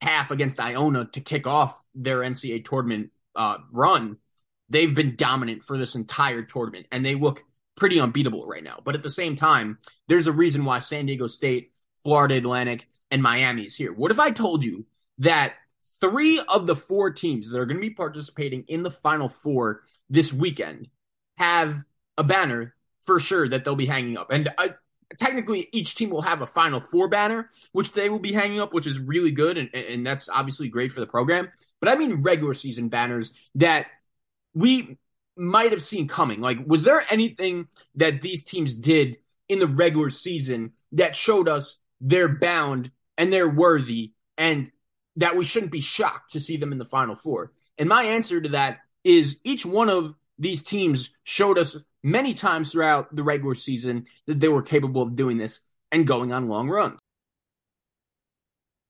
half 0.00 0.30
against 0.30 0.60
Iona 0.60 1.06
to 1.12 1.20
kick 1.20 1.46
off 1.46 1.80
their 1.94 2.20
NCAA 2.20 2.64
tournament 2.64 3.10
uh, 3.36 3.58
run, 3.70 4.16
they've 4.68 4.94
been 4.94 5.16
dominant 5.16 5.64
for 5.64 5.78
this 5.78 5.94
entire 5.94 6.42
tournament 6.42 6.86
and 6.90 7.04
they 7.04 7.14
look 7.14 7.44
pretty 7.76 8.00
unbeatable 8.00 8.46
right 8.46 8.64
now. 8.64 8.80
But 8.84 8.94
at 8.94 9.02
the 9.02 9.10
same 9.10 9.36
time, 9.36 9.78
there's 10.08 10.26
a 10.26 10.32
reason 10.32 10.64
why 10.64 10.78
San 10.78 11.06
Diego 11.06 11.26
State, 11.26 11.72
Florida 12.02 12.36
Atlantic, 12.36 12.86
and 13.10 13.22
Miami 13.22 13.64
is 13.64 13.76
here. 13.76 13.92
What 13.92 14.10
if 14.10 14.18
I 14.18 14.30
told 14.30 14.64
you 14.64 14.86
that 15.18 15.54
three 16.00 16.40
of 16.40 16.66
the 16.66 16.76
four 16.76 17.10
teams 17.10 17.50
that 17.50 17.58
are 17.58 17.66
going 17.66 17.76
to 17.76 17.86
be 17.86 17.94
participating 17.94 18.64
in 18.68 18.82
the 18.82 18.90
Final 18.90 19.28
Four 19.28 19.82
this 20.08 20.32
weekend 20.32 20.88
have 21.38 21.82
a 22.16 22.24
banner 22.24 22.74
for 23.02 23.18
sure 23.18 23.48
that 23.48 23.64
they'll 23.64 23.76
be 23.76 23.86
hanging 23.86 24.16
up? 24.16 24.30
And 24.30 24.50
I, 24.58 24.70
technically, 25.18 25.68
each 25.72 25.94
team 25.94 26.10
will 26.10 26.22
have 26.22 26.40
a 26.40 26.46
Final 26.46 26.80
Four 26.80 27.08
banner, 27.08 27.50
which 27.72 27.92
they 27.92 28.08
will 28.08 28.18
be 28.18 28.32
hanging 28.32 28.60
up, 28.60 28.72
which 28.72 28.86
is 28.86 28.98
really 28.98 29.32
good. 29.32 29.58
And, 29.58 29.74
and 29.74 30.06
that's 30.06 30.28
obviously 30.28 30.68
great 30.68 30.92
for 30.92 31.00
the 31.00 31.06
program. 31.06 31.50
But 31.80 31.88
I 31.88 31.96
mean 31.96 32.22
regular 32.22 32.54
season 32.54 32.88
banners 32.88 33.32
that 33.56 33.86
we 34.54 34.98
might 35.36 35.72
have 35.72 35.82
seen 35.82 36.08
coming. 36.08 36.40
Like, 36.40 36.58
was 36.66 36.82
there 36.82 37.04
anything 37.10 37.68
that 37.96 38.20
these 38.20 38.42
teams 38.42 38.74
did 38.74 39.18
in 39.48 39.58
the 39.58 39.66
regular 39.66 40.10
season 40.10 40.72
that 40.92 41.16
showed 41.16 41.48
us 41.48 41.78
they're 42.00 42.28
bound 42.28 42.90
and 43.16 43.32
they're 43.32 43.48
worthy 43.48 44.12
and 44.36 44.70
that 45.16 45.36
we 45.36 45.44
shouldn't 45.44 45.72
be 45.72 45.80
shocked 45.80 46.32
to 46.32 46.40
see 46.40 46.56
them 46.56 46.72
in 46.72 46.78
the 46.78 46.84
Final 46.84 47.14
Four? 47.14 47.52
And 47.78 47.88
my 47.88 48.04
answer 48.04 48.40
to 48.40 48.50
that 48.50 48.80
is 49.04 49.38
each 49.44 49.64
one 49.64 49.88
of 49.88 50.14
these 50.38 50.62
teams 50.62 51.10
showed 51.24 51.58
us 51.58 51.76
many 52.02 52.34
times 52.34 52.72
throughout 52.72 53.14
the 53.14 53.22
regular 53.22 53.54
season 53.54 54.06
that 54.26 54.38
they 54.38 54.48
were 54.48 54.62
capable 54.62 55.02
of 55.02 55.16
doing 55.16 55.38
this 55.38 55.60
and 55.90 56.06
going 56.06 56.32
on 56.32 56.48
long 56.48 56.68
runs. 56.68 56.98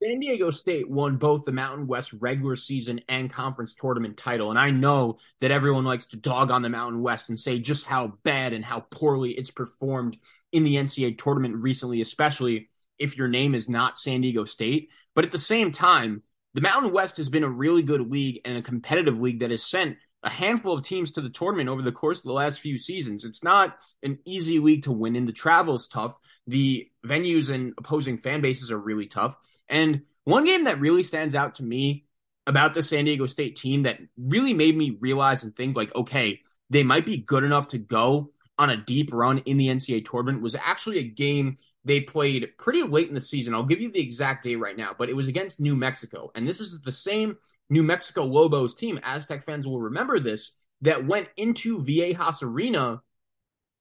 San 0.02 0.18
Diego 0.18 0.50
State 0.50 0.90
won 0.90 1.16
both 1.16 1.44
the 1.44 1.52
Mountain 1.52 1.86
West 1.86 2.12
regular 2.14 2.56
season 2.56 3.00
and 3.08 3.30
conference 3.30 3.74
tournament 3.74 4.16
title. 4.16 4.50
And 4.50 4.58
I 4.58 4.70
know 4.70 5.18
that 5.40 5.52
everyone 5.52 5.84
likes 5.84 6.06
to 6.06 6.16
dog 6.16 6.50
on 6.50 6.62
the 6.62 6.68
Mountain 6.68 7.02
West 7.02 7.28
and 7.28 7.38
say 7.38 7.58
just 7.60 7.86
how 7.86 8.14
bad 8.24 8.52
and 8.52 8.64
how 8.64 8.80
poorly 8.90 9.30
it's 9.30 9.50
performed 9.50 10.16
in 10.50 10.64
the 10.64 10.74
NCAA 10.74 11.18
tournament 11.18 11.62
recently, 11.62 12.00
especially 12.00 12.68
if 12.98 13.16
your 13.16 13.28
name 13.28 13.54
is 13.54 13.68
not 13.68 13.98
San 13.98 14.22
Diego 14.22 14.44
State. 14.44 14.88
But 15.14 15.24
at 15.24 15.30
the 15.30 15.38
same 15.38 15.70
time, 15.70 16.22
the 16.54 16.62
Mountain 16.62 16.92
West 16.92 17.18
has 17.18 17.28
been 17.28 17.44
a 17.44 17.48
really 17.48 17.82
good 17.82 18.10
league 18.10 18.40
and 18.44 18.56
a 18.56 18.62
competitive 18.62 19.20
league 19.20 19.40
that 19.40 19.50
has 19.50 19.64
sent 19.64 19.98
a 20.24 20.30
handful 20.30 20.74
of 20.74 20.84
teams 20.84 21.12
to 21.12 21.20
the 21.20 21.30
tournament 21.30 21.68
over 21.68 21.82
the 21.82 21.92
course 21.92 22.18
of 22.18 22.24
the 22.24 22.32
last 22.32 22.60
few 22.60 22.78
seasons. 22.78 23.24
It's 23.24 23.42
not 23.42 23.76
an 24.02 24.18
easy 24.24 24.58
league 24.58 24.84
to 24.84 24.92
win 24.92 25.16
in. 25.16 25.26
The 25.26 25.32
travel 25.32 25.74
is 25.74 25.88
tough. 25.88 26.16
The 26.46 26.88
venues 27.06 27.50
and 27.50 27.74
opposing 27.78 28.18
fan 28.18 28.40
bases 28.40 28.70
are 28.70 28.78
really 28.78 29.06
tough. 29.06 29.36
And 29.68 30.02
one 30.24 30.44
game 30.44 30.64
that 30.64 30.80
really 30.80 31.02
stands 31.02 31.34
out 31.34 31.56
to 31.56 31.62
me 31.62 32.04
about 32.46 32.74
the 32.74 32.82
San 32.82 33.04
Diego 33.04 33.26
State 33.26 33.56
team 33.56 33.84
that 33.84 33.98
really 34.16 34.54
made 34.54 34.76
me 34.76 34.96
realize 35.00 35.44
and 35.44 35.54
think 35.54 35.76
like, 35.76 35.94
okay, 35.94 36.40
they 36.70 36.82
might 36.82 37.06
be 37.06 37.18
good 37.18 37.44
enough 37.44 37.68
to 37.68 37.78
go 37.78 38.32
on 38.58 38.70
a 38.70 38.76
deep 38.76 39.12
run 39.12 39.38
in 39.38 39.56
the 39.56 39.68
NCAA 39.68 40.08
tournament 40.08 40.42
was 40.42 40.54
actually 40.54 40.98
a 40.98 41.04
game 41.04 41.56
they 41.84 42.00
played 42.00 42.46
pretty 42.58 42.82
late 42.82 43.08
in 43.08 43.14
the 43.14 43.20
season. 43.20 43.54
I'll 43.54 43.64
give 43.64 43.80
you 43.80 43.90
the 43.90 44.00
exact 44.00 44.44
date 44.44 44.56
right 44.56 44.76
now, 44.76 44.94
but 44.96 45.08
it 45.08 45.16
was 45.16 45.28
against 45.28 45.58
New 45.58 45.74
Mexico. 45.74 46.30
And 46.34 46.46
this 46.46 46.60
is 46.60 46.80
the 46.80 46.92
same 46.92 47.36
New 47.70 47.82
Mexico 47.82 48.24
Lobos 48.24 48.74
team, 48.74 49.00
Aztec 49.02 49.44
fans 49.44 49.66
will 49.66 49.80
remember 49.80 50.20
this, 50.20 50.52
that 50.82 51.06
went 51.06 51.28
into 51.36 51.78
Viejas 51.78 52.42
Arena 52.42 53.00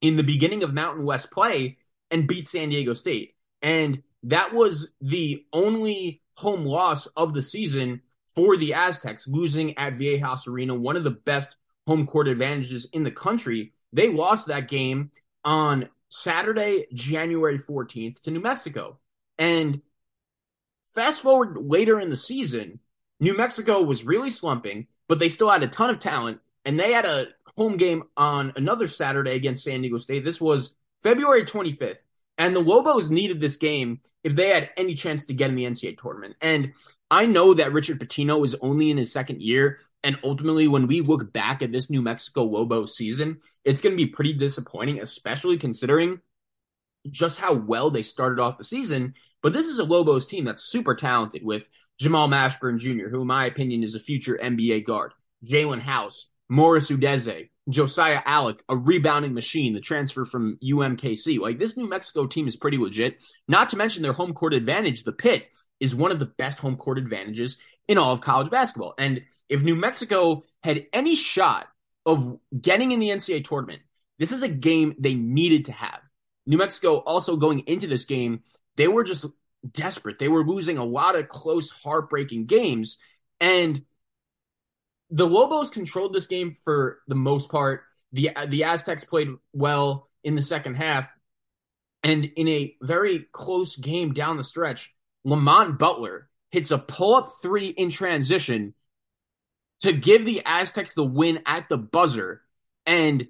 in 0.02 0.16
the 0.16 0.24
beginning 0.24 0.64
of 0.64 0.74
Mountain 0.74 1.06
West 1.06 1.32
play 1.32 1.78
and 2.12 2.28
beat 2.28 2.48
San 2.48 2.70
Diego 2.70 2.94
State. 2.94 3.36
And 3.62 4.04
that 4.24 4.54
was 4.54 4.90
the 5.02 5.46
only 5.54 6.22
home 6.36 6.66
loss 6.66 7.08
of 7.08 7.34
the 7.34 7.42
season 7.42 8.02
for 8.28 8.58
the 8.58 8.74
Aztecs, 8.74 9.28
losing 9.28 9.78
at 9.78 9.94
Viejas 9.94 10.48
Arena, 10.48 10.76
one 10.76 10.96
of 10.96 11.04
the 11.04 11.12
best 11.12 11.56
home 11.88 12.06
court 12.06 12.28
advantages 12.28 12.88
in 12.94 13.04
the 13.04 13.12
country. 13.12 13.74
They 13.94 14.10
lost 14.10 14.48
that 14.48 14.68
game 14.68 15.12
on 15.44 15.90
Saturday, 16.10 16.86
January 16.94 17.60
14th 17.60 18.22
to 18.22 18.32
New 18.32 18.42
Mexico. 18.42 19.00
And 19.38 19.82
fast 20.84 21.22
forward 21.22 21.58
later 21.60 22.00
in 22.00 22.10
the 22.10 22.18
season, 22.18 22.80
New 23.20 23.36
Mexico 23.36 23.82
was 23.82 24.06
really 24.06 24.30
slumping, 24.30 24.88
but 25.08 25.20
they 25.20 25.30
still 25.30 25.50
had 25.50 25.64
a 25.64 25.68
ton 25.68 25.90
of 25.90 26.00
talent. 26.00 26.40
And 26.64 26.80
they 26.80 26.94
had 26.94 27.06
a 27.06 27.28
home 27.56 27.78
game 27.78 28.04
on 28.16 28.54
another 28.56 28.88
Saturday 28.88 29.36
against 29.36 29.64
San 29.64 29.82
Diego 29.82 29.98
State. 29.98 30.24
This 30.24 30.40
was 30.40 30.76
February 31.04 31.46
25th. 31.46 31.98
And 32.38 32.56
the 32.56 32.60
Lobos 32.60 33.10
needed 33.10 33.40
this 33.40 33.58
game 33.58 34.00
if 34.24 34.36
they 34.36 34.50
had 34.50 34.70
any 34.78 34.96
chance 34.96 35.26
to 35.26 35.34
get 35.34 35.50
in 35.50 35.56
the 35.56 35.66
NCAA 35.66 35.98
tournament. 35.98 36.36
And 36.42 36.74
I 37.10 37.26
know 37.26 37.54
that 37.54 37.74
Richard 37.74 38.00
Pitino 38.00 38.44
is 38.44 38.56
only 38.62 38.90
in 38.90 38.98
his 38.98 39.12
second 39.12 39.42
year. 39.42 39.80
And 40.04 40.18
ultimately, 40.24 40.68
when 40.68 40.88
we 40.88 41.02
look 41.02 41.32
back 41.32 41.62
at 41.62 41.72
this 41.72 41.90
New 41.90 42.02
Mexico 42.02 42.44
Lobos 42.44 42.96
season, 42.96 43.42
it's 43.64 43.82
going 43.82 43.96
to 43.96 44.04
be 44.04 44.08
pretty 44.08 44.34
disappointing, 44.34 45.00
especially 45.00 45.58
considering 45.58 46.20
just 47.10 47.40
how 47.40 47.54
well 47.54 47.92
they 47.92 48.02
started 48.02 48.42
off 48.42 48.58
the 48.58 48.64
season. 48.64 49.14
But 49.44 49.54
this 49.54 49.68
is 49.68 49.78
a 49.78 49.84
Lobos 49.84 50.26
team 50.26 50.46
that's 50.46 50.64
super 50.64 50.96
talented 50.96 51.44
with 51.44 51.70
Jamal 52.00 52.28
Mashburn 52.28 52.80
Jr., 52.80 53.10
who, 53.10 53.22
in 53.22 53.28
my 53.28 53.46
opinion, 53.46 53.84
is 53.84 53.94
a 53.94 54.00
future 54.00 54.40
NBA 54.42 54.86
guard, 54.86 55.14
Jaelen 55.46 55.82
House, 55.82 56.28
Morris 56.50 56.90
Udeze, 56.90 57.51
Josiah 57.70 58.22
Allick, 58.26 58.62
a 58.68 58.76
rebounding 58.76 59.34
machine, 59.34 59.74
the 59.74 59.80
transfer 59.80 60.26
from 60.26 60.58
UMKC. 60.64 61.40
Like 61.40 61.60
this 61.60 61.78
New 61.78 61.88
Mexico 61.88 62.26
team 62.26 62.48
is 62.48 62.56
pretty 62.56 62.78
legit. 62.78 63.24
Not 63.48 63.70
to 63.70 63.78
mention 63.78 64.04
their 64.04 64.14
home 64.14 64.34
court 64.34 64.54
advantage. 64.54 65.04
The 65.04 65.12
pit 65.12 65.48
is 65.80 65.96
one 65.96 66.12
of 66.12 66.20
the 66.20 66.26
best 66.26 66.60
home 66.60 66.76
court 66.76 66.98
advantages 66.98 67.58
in 67.88 67.98
all 67.98 68.12
of 68.12 68.22
college 68.22 68.50
basketball. 68.50 68.94
And 68.98 69.22
if 69.50 69.62
New 69.62 69.76
Mexico 69.76 70.44
had 70.64 70.86
any 70.94 71.16
shot 71.16 71.68
of 72.06 72.40
getting 72.60 72.92
in 72.92 73.00
the 73.00 73.10
NCAA 73.10 73.46
tournament, 73.46 73.82
this 74.18 74.32
is 74.32 74.44
a 74.44 74.48
game 74.48 74.96
they 75.00 75.16
needed 75.16 75.66
to 75.66 75.72
have. 75.72 76.00
New 76.46 76.58
Mexico 76.58 76.98
also 76.98 77.36
going 77.36 77.60
into 77.62 77.88
this 77.88 78.06
game, 78.06 78.42
they 78.76 78.88
were 78.88 79.04
just 79.04 79.26
desperate. 79.70 80.20
They 80.20 80.28
were 80.28 80.46
losing 80.46 80.78
a 80.78 80.86
lot 80.86 81.16
of 81.16 81.28
close, 81.28 81.70
heartbreaking 81.70 82.46
games. 82.46 82.98
And 83.40 83.84
the 85.12 85.28
Lobos 85.28 85.70
controlled 85.70 86.14
this 86.14 86.28
game 86.28 86.54
for 86.66 87.00
the 87.08 87.16
most 87.16 87.50
part. 87.50 87.84
The 88.14 88.32
the 88.48 88.64
Aztecs 88.64 89.04
played 89.04 89.28
well 89.54 90.10
in 90.24 90.36
the 90.36 90.42
second 90.42 90.76
half. 90.76 91.08
And 92.04 92.26
in 92.36 92.48
a 92.48 92.76
very 92.82 93.28
close 93.32 93.76
game 93.76 94.14
down 94.14 94.38
the 94.38 94.44
stretch, 94.44 94.94
Lamont 95.24 95.78
Butler 95.78 96.30
hits 96.50 96.72
a 96.72 96.78
pull 96.80 97.16
up 97.16 97.30
three 97.42 97.68
in 97.68 97.90
transition 97.92 98.74
to 99.82 99.94
give 99.94 100.26
the 100.26 100.42
Aztecs 100.46 100.96
the 100.96 101.04
win 101.04 101.40
at 101.46 101.70
the 101.70 101.78
buzzer. 101.78 102.42
And 102.86 103.28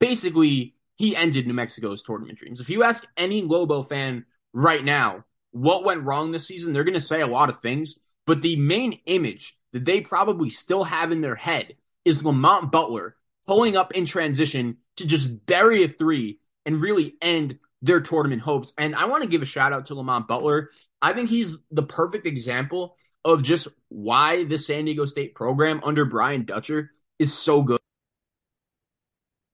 basically, 0.00 0.74
he 0.96 1.14
ended 1.14 1.46
New 1.46 1.54
Mexico's 1.54 2.02
tournament 2.02 2.38
dreams. 2.38 2.60
If 2.60 2.70
you 2.70 2.82
ask 2.82 3.06
any 3.16 3.42
Lobo 3.42 3.82
fan 3.82 4.24
right 4.52 4.84
now 4.84 5.24
what 5.52 5.84
went 5.84 6.02
wrong 6.02 6.32
this 6.32 6.46
season, 6.46 6.72
they're 6.72 6.84
going 6.84 6.94
to 6.94 7.00
say 7.00 7.20
a 7.20 7.26
lot 7.26 7.50
of 7.50 7.60
things. 7.60 7.96
But 8.26 8.42
the 8.42 8.56
main 8.56 9.00
image 9.06 9.56
that 9.72 9.84
they 9.84 10.00
probably 10.00 10.50
still 10.50 10.84
have 10.84 11.12
in 11.12 11.20
their 11.20 11.34
head 11.34 11.74
is 12.04 12.24
Lamont 12.24 12.70
Butler 12.70 13.16
pulling 13.46 13.76
up 13.76 13.92
in 13.92 14.04
transition 14.04 14.78
to 14.96 15.06
just 15.06 15.46
bury 15.46 15.84
a 15.84 15.88
three 15.88 16.38
and 16.64 16.80
really 16.80 17.14
end 17.20 17.58
their 17.80 18.00
tournament 18.00 18.42
hopes. 18.42 18.72
And 18.78 18.94
I 18.94 19.06
want 19.06 19.22
to 19.22 19.28
give 19.28 19.42
a 19.42 19.46
shout 19.46 19.72
out 19.72 19.86
to 19.86 19.94
Lamont 19.94 20.28
Butler. 20.28 20.70
I 21.00 21.12
think 21.12 21.28
he's 21.28 21.56
the 21.70 21.82
perfect 21.82 22.26
example 22.26 22.96
of 23.24 23.42
just 23.42 23.68
why 23.88 24.44
the 24.44 24.58
San 24.58 24.84
Diego 24.84 25.04
State 25.04 25.34
program 25.34 25.80
under 25.84 26.04
Brian 26.04 26.44
Dutcher 26.44 26.90
is 27.18 27.32
so 27.32 27.62
good. 27.62 27.80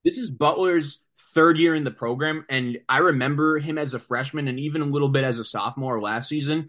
This 0.05 0.19
is 0.19 0.31
Butler's 0.31 1.01
third 1.35 1.59
year 1.59 1.75
in 1.75 1.85
the 1.85 1.91
program, 1.91 2.47
and 2.49 2.79
I 2.89 2.99
remember 2.99 3.59
him 3.59 3.79
as 3.79 3.95
a 3.95 3.99
freshman 3.99 4.49
and 4.49 4.59
even 4.61 4.81
a 4.81 4.87
little 4.87 5.09
bit 5.09 5.25
as 5.25 5.39
a 5.39 5.45
sophomore 5.45 6.01
last 6.01 6.29
season. 6.29 6.69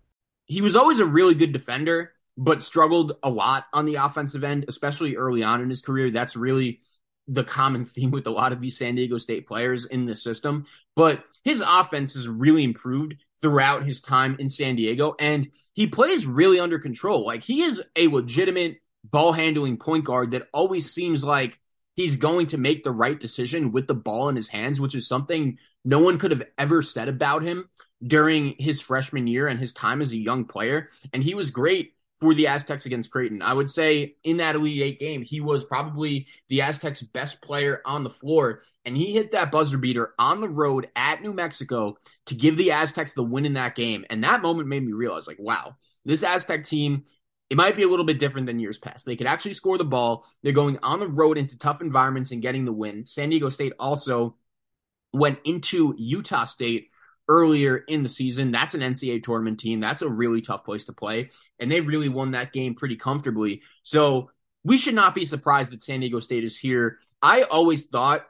he 0.51 0.61
was 0.61 0.75
always 0.75 0.99
a 0.99 1.05
really 1.05 1.33
good 1.33 1.53
defender, 1.53 2.11
but 2.37 2.61
struggled 2.61 3.13
a 3.23 3.29
lot 3.29 3.67
on 3.71 3.85
the 3.85 3.95
offensive 3.95 4.43
end, 4.43 4.65
especially 4.67 5.15
early 5.15 5.43
on 5.43 5.61
in 5.61 5.69
his 5.69 5.81
career. 5.81 6.11
That's 6.11 6.35
really 6.35 6.81
the 7.25 7.45
common 7.45 7.85
theme 7.85 8.11
with 8.11 8.27
a 8.27 8.31
lot 8.31 8.51
of 8.51 8.59
these 8.59 8.77
San 8.77 8.95
Diego 8.95 9.17
State 9.17 9.47
players 9.47 9.85
in 9.85 10.05
the 10.05 10.13
system. 10.13 10.65
But 10.93 11.23
his 11.45 11.63
offense 11.65 12.15
has 12.15 12.27
really 12.27 12.65
improved 12.65 13.15
throughout 13.41 13.85
his 13.85 14.01
time 14.01 14.35
in 14.39 14.49
San 14.49 14.75
Diego, 14.75 15.15
and 15.17 15.47
he 15.73 15.87
plays 15.87 16.27
really 16.27 16.59
under 16.59 16.79
control. 16.79 17.25
Like 17.25 17.43
he 17.43 17.61
is 17.61 17.81
a 17.95 18.09
legitimate 18.09 18.81
ball 19.05 19.31
handling 19.31 19.77
point 19.77 20.03
guard 20.03 20.31
that 20.31 20.49
always 20.53 20.91
seems 20.91 21.23
like 21.23 21.57
he's 21.95 22.17
going 22.17 22.47
to 22.47 22.57
make 22.57 22.83
the 22.83 22.91
right 22.91 23.19
decision 23.19 23.71
with 23.71 23.87
the 23.87 23.95
ball 23.95 24.27
in 24.27 24.35
his 24.35 24.49
hands, 24.49 24.81
which 24.81 24.95
is 24.95 25.07
something 25.07 25.57
no 25.85 25.99
one 25.99 26.19
could 26.19 26.31
have 26.31 26.43
ever 26.57 26.81
said 26.81 27.07
about 27.07 27.41
him 27.41 27.69
during 28.05 28.55
his 28.57 28.81
freshman 28.81 29.27
year 29.27 29.47
and 29.47 29.59
his 29.59 29.73
time 29.73 30.01
as 30.01 30.13
a 30.13 30.17
young 30.17 30.45
player. 30.45 30.89
And 31.13 31.23
he 31.23 31.35
was 31.35 31.51
great 31.51 31.93
for 32.19 32.35
the 32.35 32.47
Aztecs 32.47 32.85
against 32.85 33.09
Creighton. 33.09 33.41
I 33.41 33.53
would 33.53 33.69
say 33.69 34.15
in 34.23 34.37
that 34.37 34.55
Elite 34.55 34.81
Eight 34.81 34.99
game, 34.99 35.23
he 35.23 35.41
was 35.41 35.65
probably 35.65 36.27
the 36.49 36.61
Aztecs' 36.61 37.01
best 37.01 37.41
player 37.41 37.81
on 37.83 38.03
the 38.03 38.09
floor. 38.11 38.61
And 38.85 38.95
he 38.95 39.13
hit 39.13 39.31
that 39.31 39.51
buzzer 39.51 39.77
beater 39.77 40.13
on 40.19 40.39
the 40.39 40.49
road 40.49 40.87
at 40.95 41.23
New 41.23 41.33
Mexico 41.33 41.97
to 42.27 42.35
give 42.35 42.57
the 42.57 42.71
Aztecs 42.71 43.13
the 43.13 43.23
win 43.23 43.45
in 43.45 43.53
that 43.53 43.75
game. 43.75 44.05
And 44.09 44.23
that 44.23 44.43
moment 44.43 44.69
made 44.69 44.85
me 44.85 44.91
realize, 44.91 45.27
like, 45.27 45.39
wow, 45.39 45.75
this 46.05 46.23
Aztec 46.23 46.65
team, 46.65 47.05
it 47.49 47.57
might 47.57 47.75
be 47.75 47.83
a 47.83 47.87
little 47.87 48.05
bit 48.05 48.19
different 48.19 48.47
than 48.47 48.59
years 48.59 48.77
past. 48.77 49.05
They 49.05 49.15
could 49.15 49.27
actually 49.27 49.55
score 49.55 49.79
the 49.79 49.83
ball. 49.83 50.25
They're 50.43 50.51
going 50.53 50.77
on 50.83 50.99
the 50.99 51.07
road 51.07 51.39
into 51.39 51.57
tough 51.57 51.81
environments 51.81 52.31
and 52.31 52.41
getting 52.41 52.65
the 52.65 52.71
win. 52.71 53.07
San 53.07 53.29
Diego 53.29 53.49
State 53.49 53.73
also 53.79 54.35
went 55.11 55.39
into 55.43 55.95
Utah 55.97 56.45
State 56.45 56.90
earlier 57.31 57.77
in 57.77 58.03
the 58.03 58.09
season. 58.09 58.51
That's 58.51 58.73
an 58.73 58.81
NCAA 58.81 59.23
tournament 59.23 59.59
team. 59.59 59.79
That's 59.79 60.01
a 60.01 60.09
really 60.09 60.41
tough 60.41 60.65
place 60.65 60.85
to 60.85 60.93
play. 60.93 61.29
And 61.59 61.71
they 61.71 61.79
really 61.79 62.09
won 62.09 62.31
that 62.31 62.51
game 62.51 62.75
pretty 62.75 62.97
comfortably. 62.97 63.61
So 63.83 64.31
we 64.65 64.77
should 64.77 64.95
not 64.95 65.15
be 65.15 65.23
surprised 65.23 65.71
that 65.71 65.81
San 65.81 66.01
Diego 66.01 66.19
State 66.19 66.43
is 66.43 66.57
here. 66.57 66.99
I 67.21 67.43
always 67.43 67.85
thought 67.85 68.25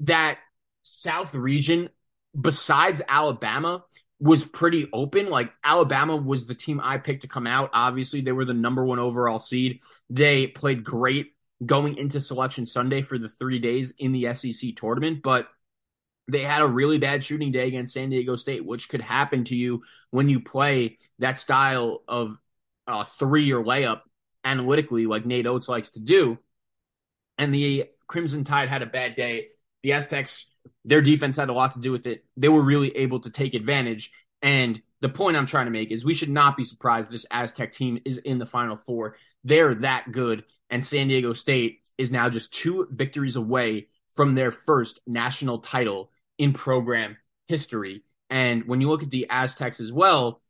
that 0.00 0.38
South 0.82 1.32
region, 1.32 1.90
besides 2.38 3.00
Alabama, 3.08 3.84
was 4.18 4.44
pretty 4.44 4.88
open. 4.92 5.30
Like 5.30 5.52
Alabama 5.62 6.16
was 6.16 6.46
the 6.46 6.54
team 6.54 6.80
I 6.82 6.98
picked 6.98 7.22
to 7.22 7.28
come 7.28 7.46
out. 7.46 7.70
Obviously, 7.72 8.20
they 8.20 8.32
were 8.32 8.44
the 8.44 8.52
number 8.52 8.84
one 8.84 8.98
overall 8.98 9.38
seed. 9.38 9.80
They 10.10 10.48
played 10.48 10.82
great 10.82 11.34
going 11.64 11.98
into 11.98 12.20
Selection 12.20 12.66
Sunday 12.66 13.02
for 13.02 13.16
the 13.16 13.28
three 13.28 13.60
days 13.60 13.94
in 13.96 14.12
the 14.12 14.34
SEC 14.34 14.74
tournament. 14.74 15.22
But 15.22 15.48
they 16.30 16.42
had 16.42 16.62
a 16.62 16.66
really 16.66 16.98
bad 16.98 17.24
shooting 17.24 17.52
day 17.52 17.66
against 17.66 17.94
San 17.94 18.10
Diego 18.10 18.36
State, 18.36 18.64
which 18.64 18.88
could 18.88 19.00
happen 19.00 19.44
to 19.44 19.56
you 19.56 19.82
when 20.10 20.28
you 20.28 20.40
play 20.40 20.98
that 21.18 21.38
style 21.38 22.02
of 22.08 22.36
uh, 22.86 23.04
three 23.04 23.52
or 23.52 23.62
layup 23.64 24.00
analytically, 24.44 25.06
like 25.06 25.26
Nate 25.26 25.46
Oats 25.46 25.68
likes 25.68 25.92
to 25.92 26.00
do. 26.00 26.38
And 27.38 27.54
the 27.54 27.86
Crimson 28.06 28.44
Tide 28.44 28.68
had 28.68 28.82
a 28.82 28.86
bad 28.86 29.16
day. 29.16 29.48
The 29.82 29.92
Aztecs, 29.92 30.46
their 30.84 31.00
defense 31.00 31.36
had 31.36 31.48
a 31.48 31.54
lot 31.54 31.74
to 31.74 31.80
do 31.80 31.92
with 31.92 32.06
it. 32.06 32.24
They 32.36 32.48
were 32.48 32.62
really 32.62 32.96
able 32.96 33.20
to 33.20 33.30
take 33.30 33.54
advantage. 33.54 34.10
And 34.42 34.80
the 35.00 35.08
point 35.08 35.36
I'm 35.36 35.46
trying 35.46 35.66
to 35.66 35.70
make 35.70 35.90
is 35.90 36.04
we 36.04 36.14
should 36.14 36.30
not 36.30 36.56
be 36.56 36.64
surprised 36.64 37.10
this 37.10 37.26
Aztec 37.30 37.72
team 37.72 37.98
is 38.04 38.18
in 38.18 38.38
the 38.38 38.46
Final 38.46 38.76
Four. 38.76 39.16
They're 39.44 39.74
that 39.76 40.12
good. 40.12 40.44
And 40.68 40.84
San 40.84 41.08
Diego 41.08 41.32
State 41.32 41.80
is 41.98 42.12
now 42.12 42.28
just 42.28 42.52
two 42.52 42.86
victories 42.90 43.36
away 43.36 43.88
from 44.08 44.34
their 44.34 44.50
first 44.50 45.00
national 45.06 45.58
title 45.60 46.10
in 46.40 46.54
program 46.54 47.18
history. 47.48 48.02
And 48.30 48.66
when 48.66 48.80
you 48.80 48.88
look 48.88 49.02
at 49.02 49.10
the 49.10 49.26
Aztecs 49.28 49.78
as 49.78 49.92
well, 49.92 50.40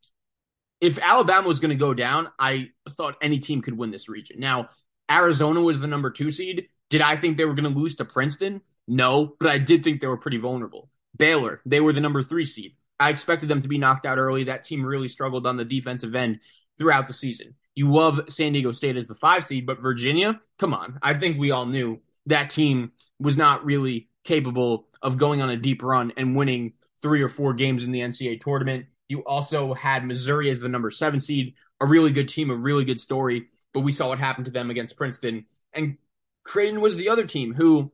if 0.79 0.97
Alabama 0.97 1.45
was 1.45 1.59
going 1.59 1.69
to 1.69 1.75
go 1.75 1.93
down, 1.93 2.29
I 2.39 2.69
thought 2.91 3.15
any 3.21 3.39
team 3.39 3.61
could 3.61 3.77
win 3.77 3.91
this 3.91 4.07
region. 4.07 4.39
Now, 4.39 4.69
Arizona 5.11 5.61
was 5.61 5.81
the 5.81 5.87
number 5.87 6.09
two 6.09 6.31
seed. 6.31 6.67
Did 6.89 7.01
I 7.01 7.17
think 7.17 7.35
they 7.35 7.43
were 7.43 7.55
going 7.55 7.71
to 7.71 7.77
lose 7.77 7.97
to 7.97 8.05
Princeton? 8.05 8.61
No, 8.87 9.35
but 9.37 9.49
I 9.49 9.57
did 9.57 9.83
think 9.83 9.99
they 9.99 10.07
were 10.07 10.17
pretty 10.17 10.37
vulnerable. 10.37 10.89
Baylor, 11.17 11.59
they 11.65 11.81
were 11.81 11.91
the 11.91 11.99
number 11.99 12.23
three 12.23 12.45
seed. 12.45 12.77
I 12.97 13.09
expected 13.09 13.49
them 13.49 13.61
to 13.61 13.67
be 13.67 13.77
knocked 13.77 14.05
out 14.05 14.17
early. 14.17 14.45
That 14.45 14.63
team 14.63 14.85
really 14.85 15.09
struggled 15.09 15.45
on 15.45 15.57
the 15.57 15.65
defensive 15.65 16.15
end 16.15 16.39
throughout 16.77 17.07
the 17.07 17.13
season. 17.13 17.55
You 17.75 17.91
love 17.91 18.21
San 18.29 18.53
Diego 18.53 18.71
State 18.71 18.95
as 18.95 19.07
the 19.07 19.15
five 19.15 19.45
seed, 19.45 19.65
but 19.65 19.81
Virginia, 19.81 20.39
come 20.57 20.73
on. 20.73 20.99
I 21.01 21.15
think 21.15 21.37
we 21.37 21.51
all 21.51 21.65
knew 21.65 21.99
that 22.27 22.49
team 22.49 22.93
was 23.19 23.35
not 23.35 23.65
really 23.65 24.07
capable 24.23 24.87
of 25.01 25.17
going 25.17 25.41
on 25.41 25.49
a 25.49 25.57
deep 25.57 25.83
run 25.83 26.13
and 26.17 26.35
winning 26.35 26.73
three 27.01 27.21
or 27.21 27.29
four 27.29 27.53
games 27.53 27.83
in 27.83 27.91
the 27.91 27.99
NCAA 27.99 28.41
tournament. 28.41 28.85
You 29.07 29.23
also 29.25 29.73
had 29.73 30.05
Missouri 30.05 30.49
as 30.49 30.61
the 30.61 30.69
number 30.69 30.91
seven 30.91 31.19
seed, 31.19 31.55
a 31.79 31.85
really 31.85 32.11
good 32.11 32.27
team, 32.27 32.49
a 32.49 32.55
really 32.55 32.85
good 32.85 32.99
story, 32.99 33.47
but 33.73 33.81
we 33.81 33.91
saw 33.91 34.07
what 34.07 34.19
happened 34.19 34.45
to 34.45 34.51
them 34.51 34.69
against 34.69 34.97
Princeton. 34.97 35.45
And 35.73 35.97
Creighton 36.43 36.81
was 36.81 36.97
the 36.97 37.09
other 37.09 37.25
team 37.25 37.53
who 37.53 37.91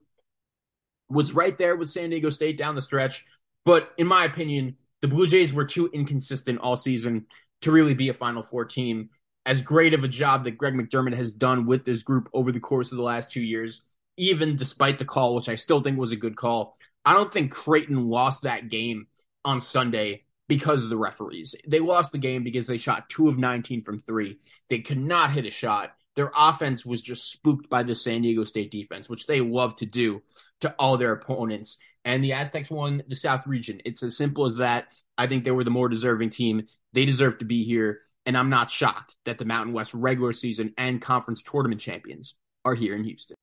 was 1.09 1.33
right 1.33 1.57
there 1.57 1.75
with 1.75 1.89
San 1.89 2.09
Diego 2.09 2.29
State 2.29 2.57
down 2.57 2.75
the 2.75 2.81
stretch. 2.81 3.25
But 3.65 3.91
in 3.97 4.07
my 4.07 4.25
opinion, 4.25 4.77
the 5.01 5.07
Blue 5.07 5.27
Jays 5.27 5.53
were 5.53 5.65
too 5.65 5.89
inconsistent 5.93 6.59
all 6.59 6.75
season 6.75 7.25
to 7.61 7.71
really 7.71 7.93
be 7.93 8.09
a 8.09 8.13
Final 8.13 8.43
Four 8.43 8.65
team. 8.65 9.09
As 9.45 9.61
great 9.61 9.93
of 9.93 10.03
a 10.03 10.09
job 10.09 10.43
that 10.43 10.57
Greg 10.57 10.73
McDermott 10.73 11.15
has 11.15 11.31
done 11.31 11.65
with 11.65 11.85
this 11.85 12.03
group 12.03 12.29
over 12.33 12.51
the 12.51 12.59
course 12.59 12.91
of 12.91 12.97
the 12.97 13.03
last 13.03 13.31
two 13.31 13.41
years, 13.41 13.81
even 14.17 14.55
despite 14.55 14.97
the 14.97 15.05
call, 15.05 15.35
which 15.35 15.49
I 15.49 15.55
still 15.55 15.81
think 15.81 15.97
was 15.97 16.11
a 16.11 16.17
good 16.17 16.35
call, 16.35 16.77
I 17.05 17.13
don't 17.13 17.31
think 17.31 17.51
Creighton 17.51 18.09
lost 18.09 18.43
that 18.43 18.69
game 18.69 19.07
on 19.45 19.61
Sunday 19.61 20.23
because 20.47 20.83
of 20.83 20.89
the 20.89 20.97
referees. 20.97 21.55
They 21.67 21.79
lost 21.79 22.11
the 22.11 22.17
game 22.17 22.43
because 22.43 22.67
they 22.67 22.77
shot 22.77 23.09
two 23.09 23.29
of 23.29 23.37
19 23.37 23.81
from 23.81 24.01
three. 24.01 24.39
They 24.69 24.79
could 24.79 24.97
not 24.97 25.31
hit 25.31 25.45
a 25.45 25.51
shot. 25.51 25.91
Their 26.15 26.31
offense 26.35 26.85
was 26.85 27.01
just 27.01 27.31
spooked 27.31 27.69
by 27.69 27.83
the 27.83 27.93
San 27.93 28.23
Diego 28.23 28.43
State 28.43 28.71
defense, 28.71 29.07
which 29.07 29.27
they 29.27 29.39
love 29.39 29.75
to 29.77 29.85
do 29.85 30.21
to 30.61 30.73
all 30.79 30.97
their 30.97 31.13
opponents. 31.13 31.77
And 32.03 32.23
the 32.23 32.33
Aztecs 32.33 32.71
won 32.71 33.03
the 33.07 33.15
South 33.15 33.45
region. 33.45 33.81
It's 33.85 34.01
as 34.01 34.17
simple 34.17 34.45
as 34.45 34.57
that. 34.57 34.87
I 35.17 35.27
think 35.27 35.43
they 35.43 35.51
were 35.51 35.63
the 35.63 35.69
more 35.69 35.89
deserving 35.89 36.31
team. 36.31 36.63
They 36.93 37.05
deserve 37.05 37.37
to 37.39 37.45
be 37.45 37.63
here. 37.63 38.01
And 38.25 38.37
I'm 38.37 38.49
not 38.49 38.71
shocked 38.71 39.15
that 39.25 39.37
the 39.37 39.45
Mountain 39.45 39.73
West 39.73 39.93
regular 39.93 40.33
season 40.33 40.73
and 40.77 41.01
conference 41.01 41.43
tournament 41.43 41.79
champions 41.79 42.35
are 42.65 42.75
here 42.75 42.95
in 42.95 43.03
Houston. 43.03 43.35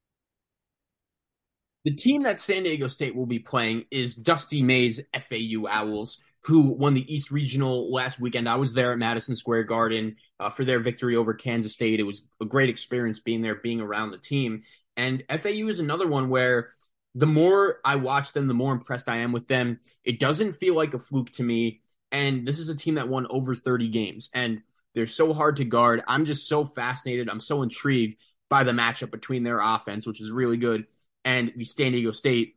The 1.85 1.95
team 1.95 2.23
that 2.23 2.41
San 2.41 2.63
Diego 2.63 2.87
State 2.87 3.15
will 3.15 3.27
be 3.27 3.39
playing 3.39 3.85
is 3.91 4.15
Dusty 4.15 4.63
May's 4.63 5.03
FAU 5.13 5.67
Owls, 5.69 6.19
who 6.41 6.63
won 6.71 6.95
the 6.95 7.15
East 7.15 7.31
Regional 7.31 7.93
last 7.93 8.19
weekend. 8.19 8.49
I 8.49 8.57
was 8.57 8.73
there 8.73 8.93
at 8.93 8.99
Madison 8.99 9.37
Square 9.37 9.65
Garden 9.65 10.17
uh, 10.41 10.49
for 10.49 10.65
their 10.65 10.81
victory 10.81 11.15
over 11.15 11.35
Kansas 11.35 11.75
State. 11.75 12.01
It 12.01 12.05
was 12.05 12.23
a 12.41 12.47
great 12.47 12.71
experience 12.71 13.21
being 13.21 13.43
there, 13.43 13.57
being 13.57 13.83
around 13.83 14.13
the 14.13 14.19
team. 14.19 14.63
And 14.97 15.25
FAU 15.29 15.69
is 15.69 15.79
another 15.79 16.07
one 16.09 16.31
where 16.31 16.71
the 17.15 17.27
more 17.27 17.81
I 17.85 17.97
watch 17.97 18.33
them, 18.33 18.49
the 18.49 18.55
more 18.55 18.73
impressed 18.73 19.09
I 19.09 19.19
am 19.19 19.33
with 19.33 19.47
them. 19.47 19.81
It 20.05 20.19
doesn't 20.19 20.55
feel 20.55 20.75
like 20.75 20.95
a 20.95 20.99
fluke 20.99 21.33
to 21.33 21.43
me. 21.43 21.83
And 22.11 22.49
this 22.49 22.59
is 22.59 22.71
a 22.71 22.77
team 22.77 22.95
that 22.95 23.09
won 23.09 23.27
over 23.29 23.55
30 23.55 23.89
games, 23.91 24.31
and 24.33 24.63
they're 24.95 25.07
so 25.07 25.35
hard 25.35 25.57
to 25.57 25.65
guard. 25.65 26.03
I'm 26.07 26.25
just 26.25 26.49
so 26.49 26.65
fascinated. 26.65 27.29
I'm 27.29 27.41
so 27.41 27.63
intrigued 27.63 28.17
by 28.49 28.63
the 28.65 28.73
matchup 28.73 29.11
between 29.11 29.43
their 29.43 29.61
offense, 29.61 30.07
which 30.07 30.21
is 30.21 30.31
really 30.31 30.57
good, 30.57 30.87
and 31.25 31.53
the 31.57 31.65
San 31.65 31.93
Diego 31.93 32.13
State 32.13 32.57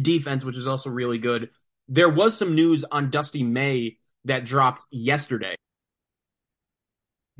defense, 0.00 0.44
which 0.44 0.56
is 0.56 0.66
also 0.66 0.90
really 0.90 1.18
good. 1.18 1.50
There 1.88 2.08
was 2.08 2.36
some 2.36 2.54
news 2.54 2.84
on 2.84 3.10
Dusty 3.10 3.42
May 3.42 3.98
that 4.24 4.44
dropped 4.44 4.84
yesterday. 4.90 5.54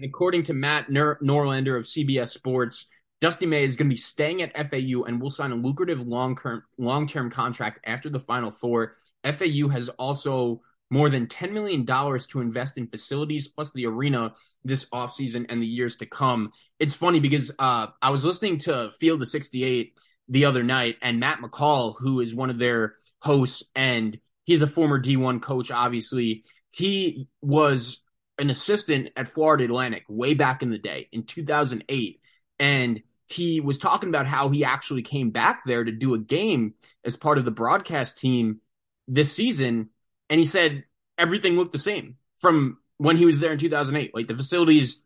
According 0.02 0.44
to 0.44 0.54
Matt 0.54 0.88
Norlander 0.88 1.76
of 1.76 1.84
CBS 1.84 2.28
Sports, 2.28 2.86
Dusty 3.20 3.46
May 3.46 3.64
is 3.64 3.76
going 3.76 3.88
to 3.88 3.94
be 3.94 4.00
staying 4.00 4.42
at 4.42 4.54
FAU 4.70 5.02
and 5.02 5.20
will 5.20 5.30
sign 5.30 5.50
a 5.50 5.56
lucrative 5.56 6.00
long-term 6.00 6.62
long-term 6.78 7.30
contract 7.30 7.80
after 7.84 8.08
the 8.08 8.20
Final 8.20 8.52
Four. 8.52 8.94
FAU 9.24 9.68
has 9.68 9.88
also 9.90 10.62
more 10.90 11.10
than 11.10 11.26
$10 11.26 11.52
million 11.52 11.84
to 11.84 12.40
invest 12.40 12.78
in 12.78 12.86
facilities 12.86 13.48
plus 13.48 13.72
the 13.72 13.86
arena 13.86 14.32
this 14.64 14.86
offseason 14.86 15.46
and 15.48 15.60
the 15.60 15.66
years 15.66 15.96
to 15.96 16.06
come. 16.06 16.52
It's 16.78 16.94
funny 16.94 17.20
because 17.20 17.52
uh, 17.58 17.88
I 18.00 18.10
was 18.10 18.24
listening 18.24 18.58
to 18.60 18.92
Field 18.98 19.20
of 19.20 19.28
68 19.28 19.94
the 20.28 20.44
other 20.44 20.62
night, 20.62 20.96
and 21.02 21.20
Matt 21.20 21.40
McCall, 21.40 21.94
who 21.98 22.20
is 22.20 22.34
one 22.34 22.50
of 22.50 22.58
their 22.58 22.94
hosts, 23.20 23.64
and 23.74 24.18
he's 24.44 24.62
a 24.62 24.66
former 24.66 25.00
D1 25.00 25.40
coach, 25.40 25.70
obviously. 25.70 26.44
He 26.70 27.28
was 27.40 28.00
an 28.38 28.50
assistant 28.50 29.10
at 29.16 29.28
Florida 29.28 29.64
Atlantic 29.64 30.04
way 30.08 30.34
back 30.34 30.62
in 30.62 30.70
the 30.70 30.78
day 30.78 31.08
in 31.12 31.24
2008. 31.24 32.20
And 32.58 33.02
he 33.26 33.60
was 33.60 33.78
talking 33.78 34.08
about 34.08 34.26
how 34.26 34.48
he 34.48 34.64
actually 34.64 35.02
came 35.02 35.30
back 35.30 35.62
there 35.66 35.84
to 35.84 35.92
do 35.92 36.14
a 36.14 36.18
game 36.18 36.74
as 37.04 37.16
part 37.16 37.38
of 37.38 37.44
the 37.44 37.50
broadcast 37.50 38.18
team 38.18 38.60
this 39.06 39.32
season. 39.32 39.90
And 40.30 40.38
he 40.38 40.46
said 40.46 40.84
everything 41.16 41.56
looked 41.56 41.72
the 41.72 41.78
same 41.78 42.16
from 42.36 42.78
when 42.96 43.16
he 43.16 43.26
was 43.26 43.40
there 43.40 43.52
in 43.52 43.58
2008. 43.58 44.14
Like 44.14 44.28
the 44.28 44.36
facilities 44.36 45.00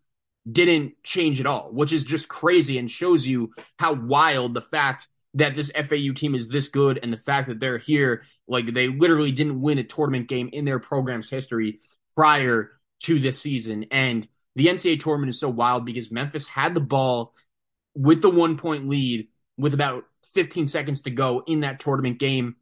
didn't 0.50 0.94
change 1.04 1.40
at 1.40 1.46
all, 1.46 1.70
which 1.72 1.92
is 1.92 2.04
just 2.04 2.28
crazy 2.28 2.78
and 2.78 2.90
shows 2.90 3.26
you 3.26 3.52
how 3.78 3.92
wild 3.92 4.54
the 4.54 4.62
fact 4.62 5.08
that 5.34 5.54
this 5.54 5.70
FAU 5.70 6.12
team 6.14 6.34
is 6.34 6.48
this 6.48 6.68
good 6.68 6.98
and 7.02 7.12
the 7.12 7.18
fact 7.18 7.48
that 7.48 7.60
they're 7.60 7.78
here, 7.78 8.24
like 8.48 8.72
they 8.72 8.88
literally 8.88 9.32
didn't 9.32 9.60
win 9.60 9.78
a 9.78 9.84
tournament 9.84 10.28
game 10.28 10.50
in 10.52 10.64
their 10.64 10.78
program's 10.78 11.30
history 11.30 11.80
prior 12.14 12.72
to 13.00 13.18
this 13.18 13.40
season. 13.40 13.86
And 13.90 14.28
the 14.56 14.66
NCAA 14.66 15.00
tournament 15.00 15.30
is 15.30 15.40
so 15.40 15.48
wild 15.48 15.86
because 15.86 16.10
Memphis 16.10 16.46
had 16.46 16.74
the 16.74 16.80
ball 16.80 17.32
with 17.94 18.20
the 18.20 18.30
one 18.30 18.56
point 18.56 18.88
lead 18.88 19.28
with 19.56 19.74
about 19.74 20.04
15 20.34 20.66
seconds 20.66 21.02
to 21.02 21.10
go 21.10 21.42
in 21.46 21.60
that 21.60 21.80
tournament 21.80 22.18
game. 22.18 22.56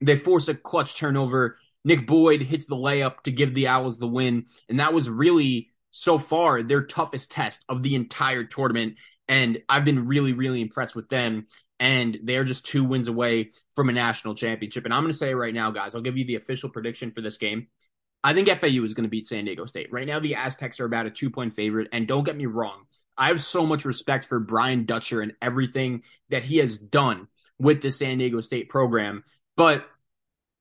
They 0.00 0.16
force 0.16 0.48
a 0.48 0.54
clutch 0.54 0.96
turnover. 0.96 1.58
Nick 1.84 2.06
Boyd 2.06 2.42
hits 2.42 2.66
the 2.66 2.76
layup 2.76 3.22
to 3.22 3.32
give 3.32 3.54
the 3.54 3.68
Owls 3.68 3.98
the 3.98 4.06
win. 4.06 4.46
And 4.68 4.78
that 4.78 4.92
was 4.92 5.08
really, 5.10 5.70
so 5.98 6.18
far, 6.18 6.62
their 6.62 6.82
toughest 6.82 7.30
test 7.30 7.62
of 7.68 7.82
the 7.82 7.94
entire 7.94 8.44
tournament. 8.44 8.96
And 9.26 9.58
I've 9.68 9.84
been 9.84 10.06
really, 10.06 10.32
really 10.32 10.60
impressed 10.60 10.94
with 10.94 11.08
them 11.08 11.46
and 11.80 12.18
they're 12.24 12.44
just 12.44 12.66
two 12.66 12.84
wins 12.84 13.08
away 13.08 13.50
from 13.76 13.88
a 13.88 13.92
national 13.92 14.34
championship. 14.34 14.84
And 14.84 14.94
I'm 14.94 15.02
going 15.02 15.12
to 15.12 15.18
say 15.18 15.34
right 15.34 15.54
now, 15.54 15.70
guys, 15.70 15.94
I'll 15.94 16.00
give 16.00 16.16
you 16.16 16.24
the 16.24 16.36
official 16.36 16.70
prediction 16.70 17.10
for 17.10 17.20
this 17.20 17.36
game. 17.36 17.68
I 18.22 18.34
think 18.34 18.48
FAU 18.48 18.82
is 18.82 18.94
going 18.94 19.04
to 19.04 19.10
beat 19.10 19.26
San 19.26 19.44
Diego 19.44 19.66
State. 19.66 19.92
Right 19.92 20.06
now, 20.06 20.18
the 20.18 20.34
Aztecs 20.34 20.80
are 20.80 20.84
about 20.84 21.06
a 21.06 21.10
two 21.10 21.30
point 21.30 21.54
favorite. 21.54 21.88
And 21.92 22.08
don't 22.08 22.24
get 22.24 22.36
me 22.36 22.46
wrong, 22.46 22.84
I 23.16 23.28
have 23.28 23.40
so 23.40 23.66
much 23.66 23.84
respect 23.84 24.24
for 24.24 24.40
Brian 24.40 24.86
Dutcher 24.86 25.20
and 25.20 25.34
everything 25.42 26.02
that 26.30 26.44
he 26.44 26.58
has 26.58 26.78
done 26.78 27.28
with 27.58 27.80
the 27.80 27.90
San 27.90 28.18
Diego 28.18 28.40
State 28.40 28.68
program. 28.68 29.24
But 29.56 29.84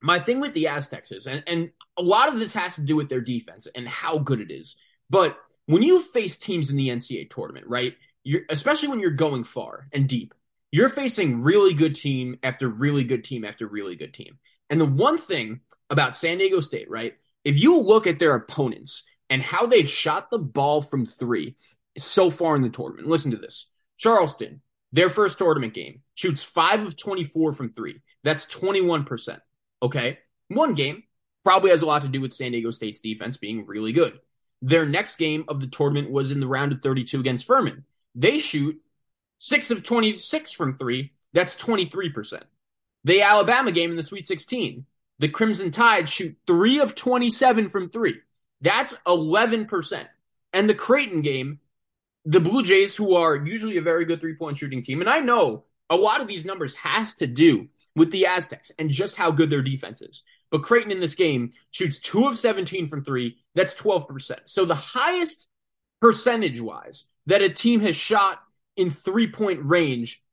my 0.01 0.19
thing 0.19 0.39
with 0.39 0.53
the 0.53 0.67
Aztecs 0.67 1.11
is, 1.11 1.25
and, 1.27 1.43
and 1.47 1.71
a 1.97 2.01
lot 2.03 2.29
of 2.29 2.37
this 2.39 2.53
has 2.53 2.75
to 2.75 2.81
do 2.81 2.95
with 2.95 3.09
their 3.09 3.21
defense 3.21 3.67
and 3.73 3.87
how 3.87 4.19
good 4.19 4.41
it 4.41 4.51
is. 4.51 4.75
But 5.09 5.37
when 5.65 5.83
you 5.83 6.01
face 6.01 6.37
teams 6.37 6.71
in 6.71 6.77
the 6.77 6.89
NCAA 6.89 7.29
tournament, 7.29 7.67
right? 7.67 7.95
You're, 8.23 8.41
especially 8.49 8.89
when 8.89 8.99
you're 8.99 9.11
going 9.11 9.43
far 9.43 9.87
and 9.93 10.07
deep, 10.07 10.33
you're 10.71 10.89
facing 10.89 11.41
really 11.41 11.73
good 11.73 11.95
team 11.95 12.37
after 12.43 12.67
really 12.67 13.03
good 13.03 13.23
team 13.23 13.45
after 13.45 13.67
really 13.67 13.95
good 13.95 14.13
team. 14.13 14.37
And 14.69 14.81
the 14.81 14.85
one 14.85 15.17
thing 15.17 15.61
about 15.89 16.15
San 16.15 16.37
Diego 16.37 16.59
State, 16.59 16.89
right? 16.89 17.15
If 17.45 17.57
you 17.57 17.79
look 17.79 18.07
at 18.07 18.19
their 18.19 18.35
opponents 18.35 19.03
and 19.29 19.41
how 19.41 19.65
they've 19.65 19.87
shot 19.87 20.29
the 20.29 20.39
ball 20.39 20.81
from 20.81 21.05
three 21.05 21.55
so 21.97 22.29
far 22.29 22.55
in 22.55 22.61
the 22.61 22.69
tournament, 22.69 23.07
listen 23.07 23.31
to 23.31 23.37
this. 23.37 23.67
Charleston, 23.97 24.61
their 24.91 25.09
first 25.09 25.37
tournament 25.37 25.73
game, 25.73 26.01
shoots 26.15 26.43
five 26.43 26.81
of 26.85 26.97
24 26.97 27.53
from 27.53 27.73
three. 27.73 28.01
That's 28.23 28.45
21%. 28.45 29.39
Okay. 29.81 30.19
One 30.49 30.73
game 30.73 31.03
probably 31.43 31.71
has 31.71 31.81
a 31.81 31.85
lot 31.85 32.01
to 32.01 32.07
do 32.09 32.21
with 32.21 32.33
San 32.33 32.51
Diego 32.51 32.71
State's 32.71 32.99
defense 32.99 33.37
being 33.37 33.65
really 33.65 33.93
good. 33.93 34.19
Their 34.61 34.85
next 34.85 35.17
game 35.17 35.45
of 35.47 35.59
the 35.59 35.67
tournament 35.67 36.11
was 36.11 36.31
in 36.31 36.39
the 36.39 36.47
round 36.47 36.71
of 36.71 36.81
32 36.81 37.19
against 37.19 37.45
Furman. 37.45 37.85
They 38.15 38.39
shoot 38.39 38.81
six 39.37 39.71
of 39.71 39.83
26 39.83 40.51
from 40.51 40.77
three. 40.77 41.13
That's 41.33 41.55
23%. 41.55 42.41
The 43.03 43.21
Alabama 43.21 43.71
game 43.71 43.91
in 43.91 43.97
the 43.97 44.03
Sweet 44.03 44.25
16, 44.25 44.85
the 45.19 45.29
Crimson 45.29 45.71
Tide 45.71 46.09
shoot 46.09 46.35
three 46.47 46.79
of 46.79 46.95
27 46.95 47.69
from 47.69 47.89
three. 47.89 48.19
That's 48.61 48.93
11%. 49.05 50.07
And 50.53 50.69
the 50.69 50.73
Creighton 50.73 51.21
game, 51.21 51.59
the 52.25 52.39
Blue 52.39 52.63
Jays, 52.63 52.95
who 52.95 53.15
are 53.15 53.35
usually 53.35 53.77
a 53.77 53.81
very 53.81 54.05
good 54.05 54.19
three 54.19 54.35
point 54.35 54.57
shooting 54.57 54.83
team, 54.83 55.01
and 55.01 55.09
I 55.09 55.19
know 55.19 55.63
a 55.89 55.95
lot 55.95 56.21
of 56.21 56.27
these 56.27 56.45
numbers 56.45 56.75
has 56.75 57.15
to 57.15 57.27
do 57.27 57.67
with 57.97 58.11
the 58.11 58.27
Aztecs 58.27 58.71
and 58.79 58.89
just 58.89 59.17
how 59.17 59.31
good 59.31 59.49
their 59.49 59.63
defense 59.63 60.01
is. 60.01 60.23
But 60.51 60.63
Creighton 60.63 60.91
in 60.91 61.01
this 61.01 61.15
game 61.15 61.51
shoots 61.71 61.99
two 61.99 62.27
of 62.27 62.37
17 62.37 62.87
from 62.87 63.03
three. 63.03 63.37
That's 63.55 63.75
12%. 63.75 64.37
So 64.45 64.63
the 64.63 64.75
highest 64.75 65.47
percentage 65.99 66.61
wise 66.61 67.05
that 67.25 67.41
a 67.41 67.49
team 67.49 67.81
has 67.81 67.95
shot 67.95 68.39
in 68.77 68.91
three 68.91 69.29
point 69.29 69.59
range 69.63 70.23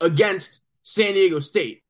against 0.00 0.60
San 0.82 1.14
Diego 1.14 1.40
State. 1.40 1.82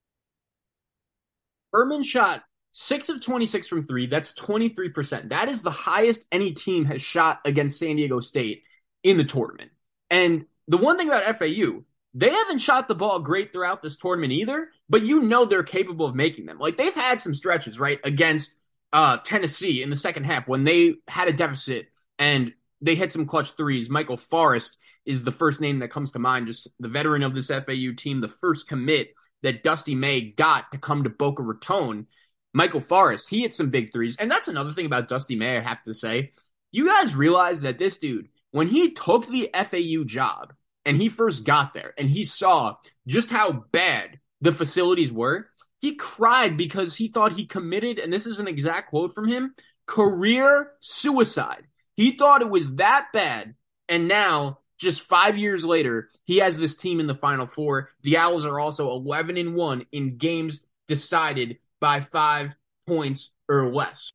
Furman 1.72 2.04
shot 2.04 2.44
six 2.70 3.08
of 3.08 3.20
26 3.20 3.66
from 3.66 3.84
three. 3.84 4.06
That's 4.06 4.32
23%. 4.34 5.30
That 5.30 5.48
is 5.48 5.62
the 5.62 5.70
highest 5.70 6.24
any 6.30 6.52
team 6.52 6.84
has 6.84 7.02
shot 7.02 7.40
against 7.44 7.78
San 7.80 7.96
Diego 7.96 8.20
State 8.20 8.62
in 9.02 9.16
the 9.16 9.24
tournament. 9.24 9.72
And 10.10 10.46
the 10.68 10.76
one 10.76 10.96
thing 10.96 11.08
about 11.08 11.38
FAU, 11.38 11.82
they 12.14 12.30
haven't 12.30 12.58
shot 12.58 12.86
the 12.86 12.94
ball 12.94 13.18
great 13.18 13.52
throughout 13.52 13.82
this 13.82 13.96
tournament 13.96 14.32
either, 14.32 14.68
but 14.88 15.02
you 15.02 15.20
know 15.22 15.44
they're 15.44 15.64
capable 15.64 16.06
of 16.06 16.14
making 16.14 16.46
them. 16.46 16.58
Like 16.58 16.76
they've 16.76 16.94
had 16.94 17.20
some 17.20 17.34
stretches, 17.34 17.80
right, 17.80 17.98
against 18.04 18.54
uh, 18.92 19.16
Tennessee 19.18 19.82
in 19.82 19.90
the 19.90 19.96
second 19.96 20.24
half 20.24 20.46
when 20.46 20.62
they 20.62 20.94
had 21.08 21.26
a 21.26 21.32
deficit 21.32 21.88
and 22.18 22.52
they 22.80 22.94
hit 22.94 23.10
some 23.10 23.26
clutch 23.26 23.52
threes. 23.56 23.90
Michael 23.90 24.16
Forrest 24.16 24.78
is 25.04 25.24
the 25.24 25.32
first 25.32 25.60
name 25.60 25.80
that 25.80 25.90
comes 25.90 26.12
to 26.12 26.20
mind, 26.20 26.46
just 26.46 26.68
the 26.78 26.88
veteran 26.88 27.24
of 27.24 27.34
this 27.34 27.48
FAU 27.48 27.92
team, 27.96 28.20
the 28.20 28.28
first 28.40 28.68
commit 28.68 29.08
that 29.42 29.64
Dusty 29.64 29.96
May 29.96 30.20
got 30.20 30.70
to 30.70 30.78
come 30.78 31.04
to 31.04 31.10
Boca 31.10 31.42
Raton. 31.42 32.06
Michael 32.52 32.80
Forrest, 32.80 33.28
he 33.28 33.40
hit 33.40 33.52
some 33.52 33.70
big 33.70 33.92
threes. 33.92 34.16
And 34.18 34.30
that's 34.30 34.48
another 34.48 34.70
thing 34.70 34.86
about 34.86 35.08
Dusty 35.08 35.34
May, 35.34 35.58
I 35.58 35.60
have 35.60 35.82
to 35.84 35.92
say. 35.94 36.30
You 36.70 36.86
guys 36.86 37.16
realize 37.16 37.62
that 37.62 37.78
this 37.78 37.98
dude, 37.98 38.28
when 38.52 38.68
he 38.68 38.92
took 38.92 39.26
the 39.26 39.50
FAU 39.52 40.04
job 40.04 40.52
and 40.84 40.96
he 40.96 41.08
first 41.08 41.44
got 41.44 41.74
there 41.74 41.94
and 41.98 42.08
he 42.08 42.24
saw 42.24 42.76
just 43.06 43.30
how 43.30 43.64
bad 43.72 44.20
the 44.40 44.52
facilities 44.52 45.12
were, 45.12 45.48
he 45.80 45.94
cried 45.96 46.56
because 46.56 46.96
he 46.96 47.08
thought 47.08 47.32
he 47.32 47.46
committed, 47.46 47.98
and 47.98 48.12
this 48.12 48.26
is 48.26 48.38
an 48.38 48.48
exact 48.48 48.90
quote 48.90 49.14
from 49.14 49.28
him, 49.28 49.54
career 49.86 50.72
suicide. 50.80 51.66
He 51.96 52.16
thought 52.16 52.42
it 52.42 52.50
was 52.50 52.76
that 52.76 53.08
bad. 53.12 53.54
And 53.88 54.08
now, 54.08 54.60
just 54.78 55.02
five 55.02 55.36
years 55.36 55.64
later, 55.64 56.08
he 56.24 56.38
has 56.38 56.58
this 56.58 56.74
team 56.74 57.00
in 57.00 57.06
the 57.06 57.14
final 57.14 57.46
four. 57.46 57.90
The 58.02 58.16
Owls 58.16 58.46
are 58.46 58.58
also 58.58 58.90
11 58.90 59.36
and 59.36 59.54
1 59.54 59.86
in 59.92 60.16
games 60.16 60.62
decided 60.88 61.58
by 61.80 62.00
five 62.00 62.56
points 62.86 63.30
or 63.48 63.72
less. 63.72 64.10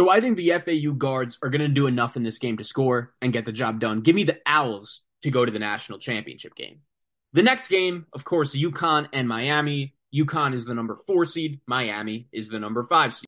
So 0.00 0.08
I 0.08 0.22
think 0.22 0.38
the 0.38 0.52
FAU 0.52 0.92
guards 0.92 1.36
are 1.42 1.50
going 1.50 1.60
to 1.60 1.68
do 1.68 1.86
enough 1.86 2.16
in 2.16 2.22
this 2.22 2.38
game 2.38 2.56
to 2.56 2.64
score 2.64 3.12
and 3.20 3.34
get 3.34 3.44
the 3.44 3.52
job 3.52 3.80
done. 3.80 4.00
Give 4.00 4.16
me 4.16 4.24
the 4.24 4.40
Owls 4.46 5.02
to 5.20 5.30
go 5.30 5.44
to 5.44 5.52
the 5.52 5.58
national 5.58 5.98
championship 5.98 6.54
game. 6.54 6.80
The 7.34 7.42
next 7.42 7.68
game, 7.68 8.06
of 8.14 8.24
course, 8.24 8.56
UConn 8.56 9.10
and 9.12 9.28
Miami. 9.28 9.94
UConn 10.14 10.54
is 10.54 10.64
the 10.64 10.72
number 10.72 10.96
four 11.06 11.26
seed. 11.26 11.60
Miami 11.66 12.28
is 12.32 12.48
the 12.48 12.58
number 12.58 12.82
five 12.82 13.12
seed. 13.12 13.26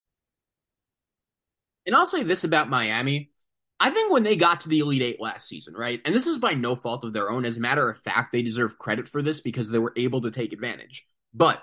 And 1.84 1.94
I'll 1.94 2.06
say 2.06 2.22
this 2.22 2.42
about 2.42 2.70
Miami. 2.70 3.32
I 3.78 3.90
think 3.90 4.10
when 4.10 4.22
they 4.22 4.36
got 4.36 4.60
to 4.60 4.70
the 4.70 4.78
Elite 4.78 5.02
Eight 5.02 5.20
last 5.20 5.46
season, 5.46 5.74
right? 5.74 6.00
And 6.06 6.14
this 6.14 6.26
is 6.26 6.38
by 6.38 6.54
no 6.54 6.74
fault 6.74 7.04
of 7.04 7.12
their 7.12 7.28
own. 7.28 7.44
As 7.44 7.58
a 7.58 7.60
matter 7.60 7.90
of 7.90 7.98
fact, 7.98 8.32
they 8.32 8.40
deserve 8.40 8.78
credit 8.78 9.10
for 9.10 9.20
this 9.20 9.42
because 9.42 9.68
they 9.68 9.78
were 9.78 9.92
able 9.94 10.22
to 10.22 10.30
take 10.30 10.54
advantage. 10.54 11.06
But 11.34 11.62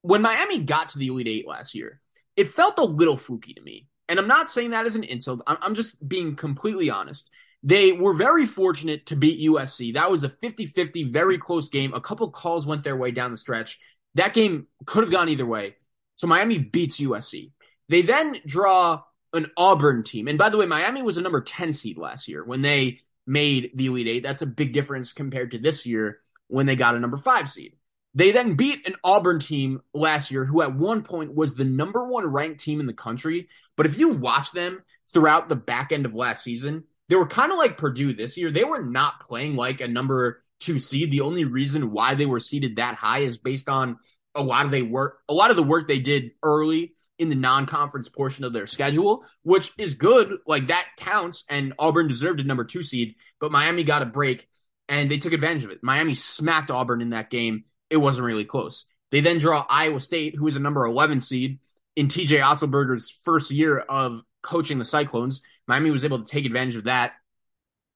when 0.00 0.22
Miami 0.22 0.60
got 0.60 0.88
to 0.88 0.98
the 0.98 1.08
Elite 1.08 1.28
Eight 1.28 1.46
last 1.46 1.74
year, 1.74 2.00
it 2.34 2.46
felt 2.46 2.78
a 2.78 2.84
little 2.84 3.18
fluky 3.18 3.52
to 3.52 3.60
me. 3.60 3.88
And 4.08 4.18
I'm 4.18 4.28
not 4.28 4.50
saying 4.50 4.70
that 4.70 4.86
as 4.86 4.96
an 4.96 5.04
insult. 5.04 5.42
I'm 5.46 5.74
just 5.74 6.06
being 6.06 6.34
completely 6.34 6.90
honest. 6.90 7.30
They 7.62 7.92
were 7.92 8.14
very 8.14 8.46
fortunate 8.46 9.06
to 9.06 9.16
beat 9.16 9.46
USC. 9.48 9.94
That 9.94 10.10
was 10.10 10.24
a 10.24 10.28
50 10.28 10.66
50, 10.66 11.04
very 11.04 11.38
close 11.38 11.68
game. 11.68 11.92
A 11.92 12.00
couple 12.00 12.30
calls 12.30 12.66
went 12.66 12.84
their 12.84 12.96
way 12.96 13.10
down 13.10 13.30
the 13.30 13.36
stretch. 13.36 13.78
That 14.14 14.32
game 14.32 14.66
could 14.86 15.04
have 15.04 15.12
gone 15.12 15.28
either 15.28 15.46
way. 15.46 15.76
So 16.16 16.26
Miami 16.26 16.58
beats 16.58 16.98
USC. 16.98 17.52
They 17.88 18.02
then 18.02 18.36
draw 18.46 19.02
an 19.32 19.50
Auburn 19.56 20.02
team. 20.02 20.28
And 20.28 20.38
by 20.38 20.48
the 20.48 20.56
way, 20.56 20.66
Miami 20.66 21.02
was 21.02 21.18
a 21.18 21.22
number 21.22 21.40
10 21.40 21.72
seed 21.72 21.98
last 21.98 22.28
year 22.28 22.44
when 22.44 22.62
they 22.62 23.00
made 23.26 23.72
the 23.74 23.86
Elite 23.86 24.08
Eight. 24.08 24.22
That's 24.22 24.42
a 24.42 24.46
big 24.46 24.72
difference 24.72 25.12
compared 25.12 25.50
to 25.50 25.58
this 25.58 25.84
year 25.84 26.20
when 26.46 26.66
they 26.66 26.76
got 26.76 26.94
a 26.94 27.00
number 27.00 27.16
five 27.16 27.50
seed. 27.50 27.74
They 28.14 28.32
then 28.32 28.54
beat 28.54 28.86
an 28.86 28.94
Auburn 29.04 29.38
team 29.38 29.80
last 29.94 30.30
year 30.30 30.44
who 30.44 30.62
at 30.62 30.74
one 30.74 31.02
point 31.02 31.34
was 31.34 31.54
the 31.54 31.64
number 31.64 32.06
one 32.06 32.26
ranked 32.26 32.60
team 32.60 32.80
in 32.80 32.86
the 32.86 32.92
country. 32.92 33.48
But 33.76 33.86
if 33.86 33.98
you 33.98 34.10
watch 34.10 34.52
them 34.52 34.82
throughout 35.12 35.48
the 35.48 35.56
back 35.56 35.92
end 35.92 36.06
of 36.06 36.14
last 36.14 36.42
season, 36.42 36.84
they 37.08 37.16
were 37.16 37.26
kind 37.26 37.52
of 37.52 37.58
like 37.58 37.78
Purdue 37.78 38.14
this 38.14 38.36
year. 38.36 38.50
They 38.50 38.64
were 38.64 38.82
not 38.82 39.20
playing 39.20 39.56
like 39.56 39.80
a 39.80 39.88
number 39.88 40.42
two 40.60 40.78
seed. 40.78 41.10
The 41.10 41.20
only 41.20 41.44
reason 41.44 41.92
why 41.92 42.14
they 42.14 42.26
were 42.26 42.40
seated 42.40 42.76
that 42.76 42.94
high 42.94 43.20
is 43.20 43.38
based 43.38 43.68
on 43.68 43.98
a 44.34 44.42
lot 44.42 44.64
of 44.66 44.70
they 44.70 44.82
work, 44.82 45.18
a 45.28 45.34
lot 45.34 45.50
of 45.50 45.56
the 45.56 45.62
work 45.62 45.88
they 45.88 46.00
did 46.00 46.32
early 46.42 46.94
in 47.18 47.28
the 47.28 47.34
non-conference 47.34 48.08
portion 48.08 48.44
of 48.44 48.52
their 48.52 48.66
schedule, 48.66 49.24
which 49.42 49.72
is 49.76 49.94
good. 49.94 50.34
Like 50.46 50.68
that 50.68 50.86
counts. 50.96 51.44
And 51.48 51.74
Auburn 51.78 52.08
deserved 52.08 52.40
a 52.40 52.44
number 52.44 52.64
two 52.64 52.82
seed, 52.82 53.16
but 53.40 53.52
Miami 53.52 53.84
got 53.84 54.02
a 54.02 54.06
break 54.06 54.48
and 54.88 55.10
they 55.10 55.18
took 55.18 55.32
advantage 55.32 55.64
of 55.64 55.70
it. 55.70 55.80
Miami 55.82 56.14
smacked 56.14 56.70
Auburn 56.70 57.00
in 57.00 57.10
that 57.10 57.30
game. 57.30 57.64
It 57.90 57.96
wasn't 57.96 58.26
really 58.26 58.44
close. 58.44 58.86
They 59.10 59.20
then 59.20 59.38
draw 59.38 59.64
Iowa 59.68 60.00
State, 60.00 60.36
who 60.36 60.46
is 60.46 60.56
a 60.56 60.60
number 60.60 60.84
11 60.84 61.20
seed 61.20 61.58
in 61.96 62.08
TJ 62.08 62.40
Otzelberger's 62.40 63.10
first 63.24 63.50
year 63.50 63.78
of 63.78 64.22
coaching 64.42 64.78
the 64.78 64.84
Cyclones. 64.84 65.42
Miami 65.66 65.90
was 65.90 66.04
able 66.04 66.22
to 66.22 66.30
take 66.30 66.44
advantage 66.44 66.76
of 66.76 66.84
that. 66.84 67.12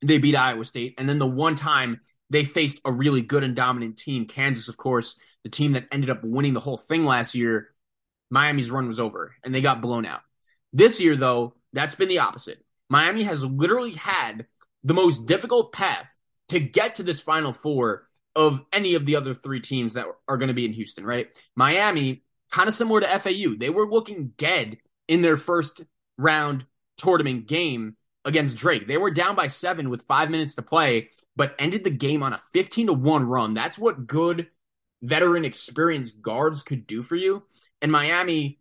They 0.05 0.19
beat 0.19 0.35
Iowa 0.35 0.65
State. 0.65 0.95
And 0.99 1.09
then 1.09 1.19
the 1.19 1.27
one 1.27 1.55
time 1.55 2.01
they 2.31 2.45
faced 2.45 2.81
a 2.85 2.93
really 2.93 3.23
good 3.23 3.45
and 3.45 3.55
dominant 3.55 3.99
team, 3.99 4.27
Kansas, 4.27 4.69
of 4.69 4.77
course, 4.77 5.17
the 5.45 5.51
team 5.51 5.73
that 5.73 5.87
ended 5.93 6.11
up 6.11 6.25
winning 6.25 6.55
the 6.55 6.61
whole 6.61 6.79
thing 6.79 7.05
last 7.05 7.35
year, 7.35 7.69
Miami's 8.31 8.71
run 8.71 8.89
was 8.89 8.99
over 8.99 9.35
and 9.45 9.55
they 9.55 9.61
got 9.61 9.83
blown 9.83 10.07
out. 10.07 10.23
This 10.73 11.01
year, 11.01 11.17
though, 11.17 11.55
that's 11.73 11.95
been 11.95 12.09
the 12.09 12.21
opposite. 12.21 12.65
Miami 12.89 13.25
has 13.25 13.45
literally 13.45 13.93
had 13.93 14.47
the 14.85 14.95
most 14.95 15.27
difficult 15.27 15.73
path 15.73 16.11
to 16.49 16.59
get 16.59 16.97
to 16.97 17.03
this 17.03 17.21
final 17.21 17.53
four 17.53 18.09
of 18.35 18.63
any 18.73 18.95
of 18.95 19.07
the 19.07 19.17
other 19.17 19.35
three 19.35 19.61
teams 19.61 19.95
that 19.95 20.07
are 20.29 20.37
going 20.37 20.49
to 20.49 20.55
be 20.55 20.65
in 20.65 20.73
Houston, 20.73 21.05
right? 21.05 21.29
Miami, 21.55 22.23
kind 22.51 22.69
of 22.69 22.75
similar 22.75 23.01
to 23.01 23.19
FAU, 23.19 23.57
they 23.59 23.71
were 23.71 23.89
looking 23.89 24.33
dead 24.39 24.79
in 25.09 25.23
their 25.23 25.37
first 25.37 25.83
round 26.17 26.65
tournament 26.97 27.47
game 27.47 27.97
against 28.25 28.57
Drake. 28.57 28.87
They 28.87 28.99
were 28.99 29.11
down 29.11 29.35
by 29.35 29.49
seven 29.49 29.91
with 29.91 30.03
five 30.03 30.31
minutes 30.31 30.55
to 30.55 30.63
play, 30.63 31.11
but 31.37 31.55
ended 31.59 31.85
the 31.85 31.91
game 31.91 32.23
on 32.23 32.33
a 32.33 32.41
15 32.53 32.87
to 32.87 32.93
1 32.93 33.25
run. 33.25 33.55
That's 33.55 33.79
what 33.79 34.07
good 34.07 34.49
veteran 35.03 35.45
experienced 35.45 36.23
guards 36.23 36.63
could 36.63 36.87
do 36.87 37.03
for 37.03 37.17
you 37.17 37.43
and 37.83 37.93
Miami 37.93 38.61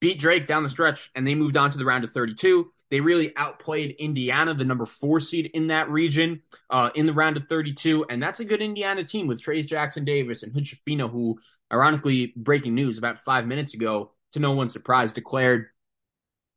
beat 0.00 0.20
Drake 0.20 0.46
down 0.46 0.62
the 0.62 0.68
stretch, 0.68 1.10
and 1.16 1.26
they 1.26 1.34
moved 1.34 1.56
on 1.56 1.70
to 1.70 1.78
the 1.78 1.84
round 1.84 2.04
of 2.04 2.12
32. 2.12 2.70
They 2.90 3.00
really 3.00 3.36
outplayed 3.36 3.96
Indiana, 3.98 4.54
the 4.54 4.64
number 4.64 4.86
four 4.86 5.20
seed 5.20 5.50
in 5.52 5.68
that 5.68 5.90
region, 5.90 6.42
uh, 6.70 6.90
in 6.94 7.06
the 7.06 7.12
round 7.12 7.36
of 7.36 7.46
32. 7.48 8.06
And 8.08 8.22
that's 8.22 8.40
a 8.40 8.44
good 8.44 8.62
Indiana 8.62 9.04
team 9.04 9.26
with 9.26 9.42
Trayce 9.42 9.66
Jackson 9.66 10.04
Davis 10.04 10.42
and 10.42 10.52
Hood 10.52 10.68
who, 11.10 11.38
ironically, 11.72 12.32
breaking 12.36 12.74
news 12.74 12.98
about 12.98 13.20
five 13.20 13.46
minutes 13.46 13.74
ago, 13.74 14.12
to 14.32 14.40
no 14.40 14.52
one's 14.52 14.72
surprise, 14.72 15.12
declared 15.12 15.66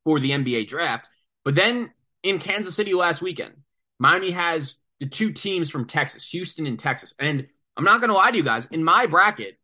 for 0.03 0.19
the 0.19 0.31
NBA 0.31 0.67
draft. 0.67 1.09
But 1.43 1.55
then 1.55 1.91
in 2.23 2.39
Kansas 2.39 2.75
City 2.75 2.93
last 2.93 3.21
weekend, 3.21 3.53
Miami 3.99 4.31
has 4.31 4.75
the 4.99 5.07
two 5.07 5.31
teams 5.31 5.69
from 5.69 5.85
Texas, 5.85 6.27
Houston 6.29 6.65
and 6.65 6.77
Texas. 6.77 7.13
And 7.19 7.47
I'm 7.75 7.83
not 7.83 7.99
going 7.99 8.09
to 8.09 8.15
lie 8.15 8.31
to 8.31 8.37
you 8.37 8.43
guys, 8.43 8.67
in 8.71 8.83
my 8.83 9.05
bracket, 9.05 9.57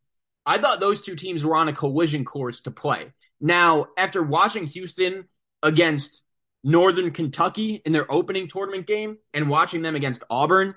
I 0.46 0.58
thought 0.58 0.80
those 0.80 1.04
two 1.04 1.16
teams 1.16 1.46
were 1.46 1.56
on 1.56 1.68
a 1.68 1.74
collision 1.74 2.24
course 2.24 2.62
to 2.62 2.72
play. 2.72 3.12
Now, 3.40 3.88
after 3.98 4.24
watching 4.24 4.66
Houston 4.66 5.26
against 5.62 6.24
Northern 6.64 7.12
Kentucky 7.12 7.82
in 7.86 7.92
their 7.92 8.12
opening 8.12 8.48
tournament 8.48 8.88
game 8.88 9.18
and 9.34 9.50
watching 9.50 9.82
them 9.82 9.96
against 9.96 10.24
Auburn, 10.30 10.76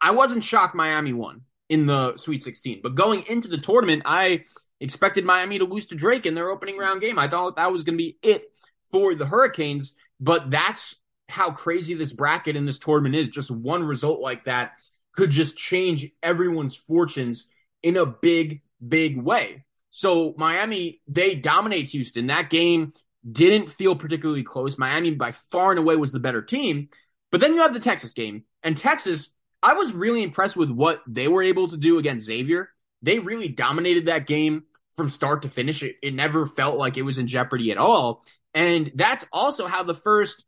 I 0.00 0.12
wasn't 0.12 0.44
shocked 0.44 0.74
Miami 0.74 1.12
won 1.12 1.42
in 1.68 1.86
the 1.86 2.16
Sweet 2.16 2.42
16. 2.42 2.80
But 2.82 2.94
going 2.94 3.24
into 3.26 3.48
the 3.48 3.58
tournament, 3.58 4.02
I 4.04 4.44
expected 4.80 5.24
Miami 5.24 5.58
to 5.58 5.64
lose 5.64 5.86
to 5.86 5.94
Drake 5.94 6.26
in 6.26 6.34
their 6.34 6.50
opening 6.50 6.76
round 6.76 7.00
game. 7.00 7.18
I 7.18 7.28
thought 7.28 7.56
that 7.56 7.72
was 7.72 7.84
going 7.84 7.94
to 7.98 8.04
be 8.04 8.18
it 8.22 8.44
for 8.90 9.14
the 9.14 9.26
Hurricanes, 9.26 9.92
but 10.20 10.50
that's 10.50 10.96
how 11.28 11.50
crazy 11.50 11.94
this 11.94 12.12
bracket 12.12 12.54
in 12.54 12.66
this 12.66 12.78
tournament 12.78 13.14
is. 13.14 13.28
Just 13.28 13.50
one 13.50 13.82
result 13.82 14.20
like 14.20 14.44
that 14.44 14.72
could 15.14 15.30
just 15.30 15.56
change 15.56 16.10
everyone's 16.22 16.76
fortunes 16.76 17.46
in 17.82 17.96
a 17.96 18.06
big 18.06 18.62
big 18.86 19.16
way. 19.20 19.64
So 19.90 20.34
Miami, 20.36 21.00
they 21.06 21.34
dominate 21.34 21.86
Houston. 21.88 22.26
That 22.26 22.50
game 22.50 22.92
didn't 23.30 23.70
feel 23.70 23.96
particularly 23.96 24.42
close. 24.42 24.78
Miami 24.78 25.12
by 25.12 25.32
far 25.32 25.70
and 25.70 25.78
away 25.78 25.96
was 25.96 26.12
the 26.12 26.20
better 26.20 26.42
team. 26.42 26.88
But 27.30 27.40
then 27.40 27.54
you 27.54 27.60
have 27.60 27.74
the 27.74 27.80
Texas 27.80 28.12
game. 28.12 28.44
And 28.62 28.76
Texas, 28.76 29.30
I 29.62 29.74
was 29.74 29.92
really 29.92 30.22
impressed 30.22 30.56
with 30.56 30.70
what 30.70 31.02
they 31.06 31.28
were 31.28 31.42
able 31.42 31.68
to 31.68 31.76
do 31.76 31.98
against 31.98 32.26
Xavier. 32.26 32.70
they 33.02 33.18
really 33.18 33.48
dominated 33.48 34.06
that 34.06 34.26
game 34.26 34.64
from 34.92 35.08
start 35.08 35.42
to 35.42 35.48
finish. 35.48 35.82
It, 35.82 35.96
it 36.02 36.14
never 36.14 36.46
felt 36.46 36.78
like 36.78 36.96
it 36.96 37.02
was 37.02 37.18
in 37.18 37.26
jeopardy 37.26 37.70
at 37.70 37.78
all. 37.78 38.22
And 38.54 38.92
that's 38.94 39.26
also 39.32 39.66
how 39.66 39.82
the 39.82 39.94
first 39.94 40.44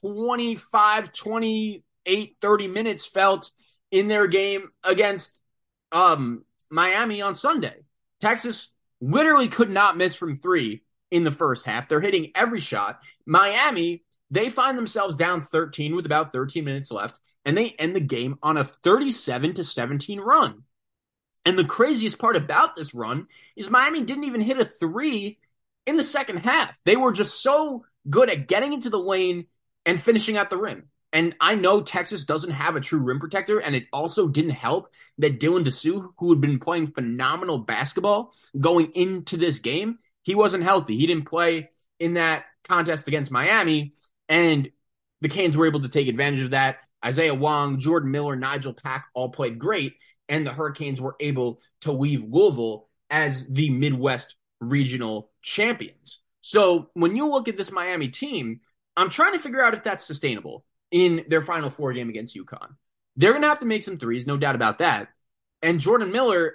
25, 0.00 1.12
28, 1.12 2.36
30 2.40 2.68
minutes 2.68 3.04
felt 3.04 3.50
in 3.90 4.08
their 4.08 4.26
game 4.26 4.68
against 4.84 5.38
um, 5.90 6.44
Miami 6.70 7.20
on 7.20 7.34
Sunday. 7.34 7.76
Texas 8.20 8.68
literally 9.00 9.48
could 9.48 9.70
not 9.70 9.96
miss 9.96 10.14
from 10.14 10.36
three 10.36 10.82
in 11.12 11.24
the 11.24 11.30
first 11.30 11.66
half. 11.66 11.88
They're 11.88 12.00
hitting 12.00 12.32
every 12.34 12.58
shot. 12.58 13.00
Miami, 13.26 14.02
they 14.30 14.48
find 14.48 14.76
themselves 14.76 15.14
down 15.14 15.42
13 15.42 15.94
with 15.94 16.06
about 16.06 16.32
13 16.32 16.64
minutes 16.64 16.90
left, 16.90 17.20
and 17.44 17.56
they 17.56 17.68
end 17.70 17.94
the 17.94 18.00
game 18.00 18.38
on 18.42 18.56
a 18.56 18.64
37 18.64 19.54
to 19.54 19.64
17 19.64 20.18
run. 20.18 20.64
And 21.44 21.58
the 21.58 21.64
craziest 21.64 22.18
part 22.18 22.36
about 22.36 22.76
this 22.76 22.94
run 22.94 23.26
is 23.56 23.70
Miami 23.70 24.02
didn't 24.02 24.24
even 24.24 24.40
hit 24.40 24.60
a 24.60 24.64
three 24.64 25.38
in 25.86 25.96
the 25.96 26.04
second 26.04 26.38
half. 26.38 26.80
They 26.84 26.96
were 26.96 27.12
just 27.12 27.42
so 27.42 27.84
good 28.08 28.30
at 28.30 28.48
getting 28.48 28.72
into 28.72 28.90
the 28.90 28.98
lane 28.98 29.46
and 29.84 30.00
finishing 30.00 30.38
at 30.38 30.48
the 30.48 30.56
rim. 30.56 30.84
And 31.12 31.36
I 31.40 31.56
know 31.56 31.82
Texas 31.82 32.24
doesn't 32.24 32.52
have 32.52 32.74
a 32.74 32.80
true 32.80 33.00
rim 33.00 33.20
protector, 33.20 33.58
and 33.58 33.76
it 33.76 33.84
also 33.92 34.28
didn't 34.28 34.52
help 34.52 34.88
that 35.18 35.38
Dylan 35.38 35.66
Disu, 35.66 36.12
who 36.16 36.30
had 36.30 36.40
been 36.40 36.58
playing 36.58 36.86
phenomenal 36.86 37.58
basketball 37.58 38.32
going 38.58 38.92
into 38.94 39.36
this 39.36 39.58
game, 39.58 39.98
he 40.22 40.34
wasn't 40.34 40.64
healthy. 40.64 40.96
He 40.96 41.06
didn't 41.06 41.26
play 41.26 41.70
in 41.98 42.14
that 42.14 42.44
contest 42.64 43.08
against 43.08 43.30
Miami, 43.30 43.94
and 44.28 44.70
the 45.20 45.28
Canes 45.28 45.56
were 45.56 45.66
able 45.66 45.82
to 45.82 45.88
take 45.88 46.08
advantage 46.08 46.42
of 46.42 46.50
that. 46.50 46.78
Isaiah 47.04 47.34
Wong, 47.34 47.78
Jordan 47.78 48.10
Miller, 48.10 48.36
Nigel 48.36 48.74
Pack 48.74 49.06
all 49.14 49.30
played 49.30 49.58
great, 49.58 49.94
and 50.28 50.46
the 50.46 50.52
Hurricanes 50.52 51.00
were 51.00 51.16
able 51.20 51.60
to 51.82 51.92
leave 51.92 52.22
Louisville 52.22 52.88
as 53.10 53.44
the 53.48 53.70
Midwest 53.70 54.36
regional 54.60 55.30
champions. 55.42 56.20
So 56.40 56.90
when 56.94 57.16
you 57.16 57.28
look 57.28 57.48
at 57.48 57.56
this 57.56 57.72
Miami 57.72 58.08
team, 58.08 58.60
I'm 58.96 59.10
trying 59.10 59.32
to 59.32 59.38
figure 59.38 59.64
out 59.64 59.74
if 59.74 59.82
that's 59.82 60.04
sustainable 60.04 60.64
in 60.90 61.24
their 61.28 61.42
final 61.42 61.70
four 61.70 61.92
game 61.92 62.08
against 62.08 62.36
UConn. 62.36 62.74
They're 63.16 63.32
going 63.32 63.42
to 63.42 63.48
have 63.48 63.60
to 63.60 63.66
make 63.66 63.82
some 63.82 63.98
threes, 63.98 64.26
no 64.26 64.36
doubt 64.36 64.54
about 64.54 64.78
that. 64.78 65.08
And 65.60 65.80
Jordan 65.80 66.12
Miller, 66.12 66.54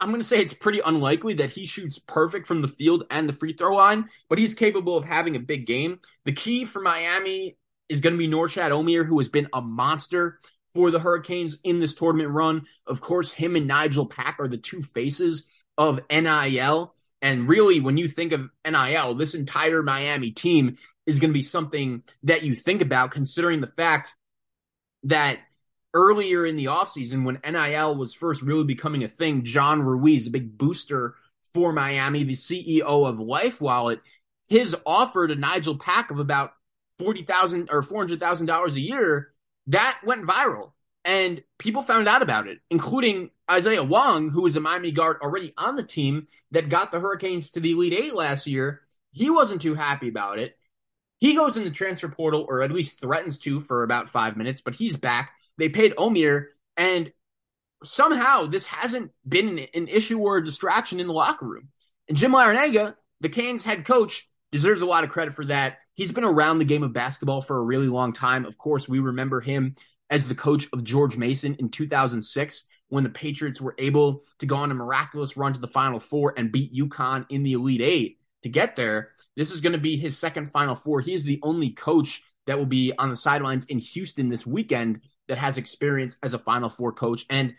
I'm 0.00 0.08
going 0.08 0.20
to 0.20 0.26
say 0.26 0.40
it's 0.40 0.54
pretty 0.54 0.80
unlikely 0.80 1.34
that 1.34 1.50
he 1.50 1.66
shoots 1.66 1.98
perfect 1.98 2.46
from 2.46 2.62
the 2.62 2.68
field 2.68 3.04
and 3.10 3.28
the 3.28 3.34
free 3.34 3.52
throw 3.52 3.74
line, 3.74 4.06
but 4.28 4.38
he's 4.38 4.54
capable 4.54 4.96
of 4.96 5.04
having 5.04 5.36
a 5.36 5.40
big 5.40 5.66
game. 5.66 5.98
The 6.24 6.32
key 6.32 6.64
for 6.64 6.80
Miami 6.80 7.56
is 7.88 8.00
going 8.00 8.14
to 8.14 8.18
be 8.18 8.28
Norchad 8.28 8.70
Omier, 8.70 9.04
who 9.04 9.18
has 9.18 9.28
been 9.28 9.48
a 9.52 9.60
monster 9.60 10.38
for 10.72 10.90
the 10.90 11.00
Hurricanes 11.00 11.58
in 11.64 11.80
this 11.80 11.94
tournament 11.94 12.30
run. 12.30 12.62
Of 12.86 13.00
course, 13.00 13.32
him 13.32 13.56
and 13.56 13.66
Nigel 13.66 14.06
Pack 14.06 14.36
are 14.38 14.48
the 14.48 14.56
two 14.56 14.82
faces 14.82 15.44
of 15.76 16.00
NIL. 16.10 16.94
And 17.20 17.48
really, 17.48 17.80
when 17.80 17.98
you 17.98 18.08
think 18.08 18.32
of 18.32 18.48
NIL, 18.66 19.14
this 19.14 19.34
entire 19.34 19.82
Miami 19.82 20.30
team 20.30 20.78
is 21.04 21.18
going 21.18 21.30
to 21.30 21.34
be 21.34 21.42
something 21.42 22.02
that 22.22 22.42
you 22.42 22.54
think 22.54 22.80
about, 22.80 23.10
considering 23.10 23.60
the 23.60 23.66
fact 23.66 24.14
that 25.04 25.40
earlier 25.94 26.46
in 26.46 26.56
the 26.56 26.66
offseason, 26.66 27.24
when 27.24 27.40
NIL 27.44 27.96
was 27.96 28.14
first 28.14 28.42
really 28.42 28.64
becoming 28.64 29.04
a 29.04 29.08
thing, 29.08 29.44
John 29.44 29.82
Ruiz, 29.82 30.26
a 30.26 30.30
big 30.30 30.56
booster 30.56 31.14
for 31.52 31.72
Miami, 31.72 32.24
the 32.24 32.34
CEO 32.34 33.08
of 33.08 33.18
Life 33.18 33.60
Wallet, 33.60 34.00
his 34.48 34.76
offer 34.86 35.26
to 35.26 35.34
Nigel 35.34 35.78
Pack 35.78 36.10
of 36.10 36.18
about 36.18 36.52
forty 36.98 37.22
thousand 37.22 37.70
or 37.70 37.82
four 37.82 38.02
hundred 38.02 38.20
thousand 38.20 38.46
dollars 38.46 38.76
a 38.76 38.80
year 38.80 39.32
that 39.68 39.98
went 40.04 40.26
viral, 40.26 40.72
and 41.04 41.42
people 41.58 41.82
found 41.82 42.08
out 42.08 42.22
about 42.22 42.48
it, 42.48 42.58
including 42.70 43.30
Isaiah 43.50 43.84
Wong, 43.84 44.30
who 44.30 44.42
was 44.42 44.56
a 44.56 44.60
Miami 44.60 44.90
guard 44.90 45.18
already 45.22 45.54
on 45.56 45.76
the 45.76 45.82
team 45.82 46.28
that 46.50 46.68
got 46.68 46.90
the 46.90 47.00
Hurricanes 47.00 47.52
to 47.52 47.60
the 47.60 47.72
Elite 47.72 47.92
Eight 47.92 48.14
last 48.14 48.46
year. 48.46 48.82
He 49.12 49.30
wasn't 49.30 49.62
too 49.62 49.74
happy 49.74 50.08
about 50.08 50.38
it. 50.38 50.56
He 51.20 51.34
goes 51.34 51.56
in 51.56 51.64
the 51.64 51.70
transfer 51.70 52.08
portal, 52.08 52.46
or 52.48 52.62
at 52.62 52.72
least 52.72 53.00
threatens 53.00 53.38
to, 53.40 53.60
for 53.60 53.82
about 53.82 54.10
five 54.10 54.36
minutes, 54.36 54.62
but 54.62 54.74
he's 54.74 54.96
back. 54.96 55.32
They 55.58 55.68
paid 55.68 55.94
Omier, 55.96 56.46
and 56.76 57.12
somehow 57.84 58.46
this 58.46 58.66
hasn't 58.66 59.12
been 59.26 59.66
an 59.74 59.88
issue 59.88 60.18
or 60.18 60.38
a 60.38 60.44
distraction 60.44 60.98
in 60.98 61.06
the 61.06 61.12
locker 61.12 61.46
room. 61.46 61.68
And 62.08 62.16
Jim 62.16 62.32
Larrañaga, 62.32 62.94
the 63.20 63.28
Canes 63.28 63.64
head 63.64 63.84
coach, 63.84 64.28
deserves 64.50 64.80
a 64.80 64.86
lot 64.86 65.04
of 65.04 65.10
credit 65.10 65.34
for 65.34 65.44
that. 65.46 65.78
He's 65.94 66.12
been 66.12 66.24
around 66.24 66.58
the 66.58 66.64
game 66.64 66.82
of 66.82 66.92
basketball 66.92 67.40
for 67.40 67.58
a 67.58 67.62
really 67.62 67.88
long 67.88 68.12
time. 68.12 68.46
Of 68.46 68.58
course, 68.58 68.88
we 68.88 68.98
remember 68.98 69.40
him 69.40 69.76
as 70.08 70.26
the 70.26 70.34
coach 70.34 70.66
of 70.72 70.82
George 70.82 71.16
Mason 71.16 71.54
in 71.56 71.68
2006 71.68 72.64
when 72.88 73.04
the 73.04 73.10
Patriots 73.10 73.60
were 73.60 73.74
able 73.78 74.24
to 74.40 74.46
go 74.46 74.56
on 74.56 74.70
a 74.70 74.74
miraculous 74.74 75.36
run 75.36 75.52
to 75.52 75.60
the 75.60 75.68
Final 75.68 76.00
Four 76.00 76.34
and 76.36 76.50
beat 76.50 76.74
UConn 76.74 77.26
in 77.28 77.42
the 77.42 77.52
Elite 77.52 77.80
Eight 77.80 78.18
to 78.42 78.48
get 78.48 78.76
there. 78.76 79.10
This 79.40 79.52
is 79.52 79.62
going 79.62 79.72
to 79.72 79.78
be 79.78 79.96
his 79.96 80.18
second 80.18 80.50
Final 80.50 80.74
Four. 80.74 81.00
He 81.00 81.14
is 81.14 81.24
the 81.24 81.40
only 81.42 81.70
coach 81.70 82.22
that 82.46 82.58
will 82.58 82.66
be 82.66 82.92
on 82.98 83.08
the 83.08 83.16
sidelines 83.16 83.64
in 83.64 83.78
Houston 83.78 84.28
this 84.28 84.46
weekend 84.46 85.00
that 85.28 85.38
has 85.38 85.56
experience 85.56 86.18
as 86.22 86.34
a 86.34 86.38
Final 86.38 86.68
Four 86.68 86.92
coach. 86.92 87.24
And 87.30 87.54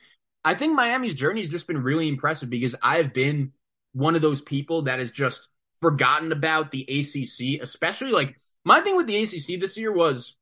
I 0.45 0.53
think 0.53 0.75
Miami's 0.75 1.15
journey 1.15 1.41
has 1.41 1.49
just 1.49 1.65
been 1.65 1.81
really 1.81 2.07
impressive 2.07 2.51
because 2.51 2.75
I 2.83 2.97
have 2.97 3.15
been 3.15 3.53
one 3.93 4.13
of 4.13 4.21
those 4.21 4.43
people 4.43 4.83
that 4.83 4.99
has 4.99 5.11
just 5.11 5.47
forgotten 5.81 6.31
about 6.31 6.69
the 6.69 6.83
ACC, 6.83 7.59
especially 7.59 8.11
like 8.11 8.37
my 8.63 8.81
thing 8.81 8.95
with 8.95 9.07
the 9.07 9.17
ACC 9.17 9.59
this 9.59 9.75
year 9.75 9.91
was 9.91 10.35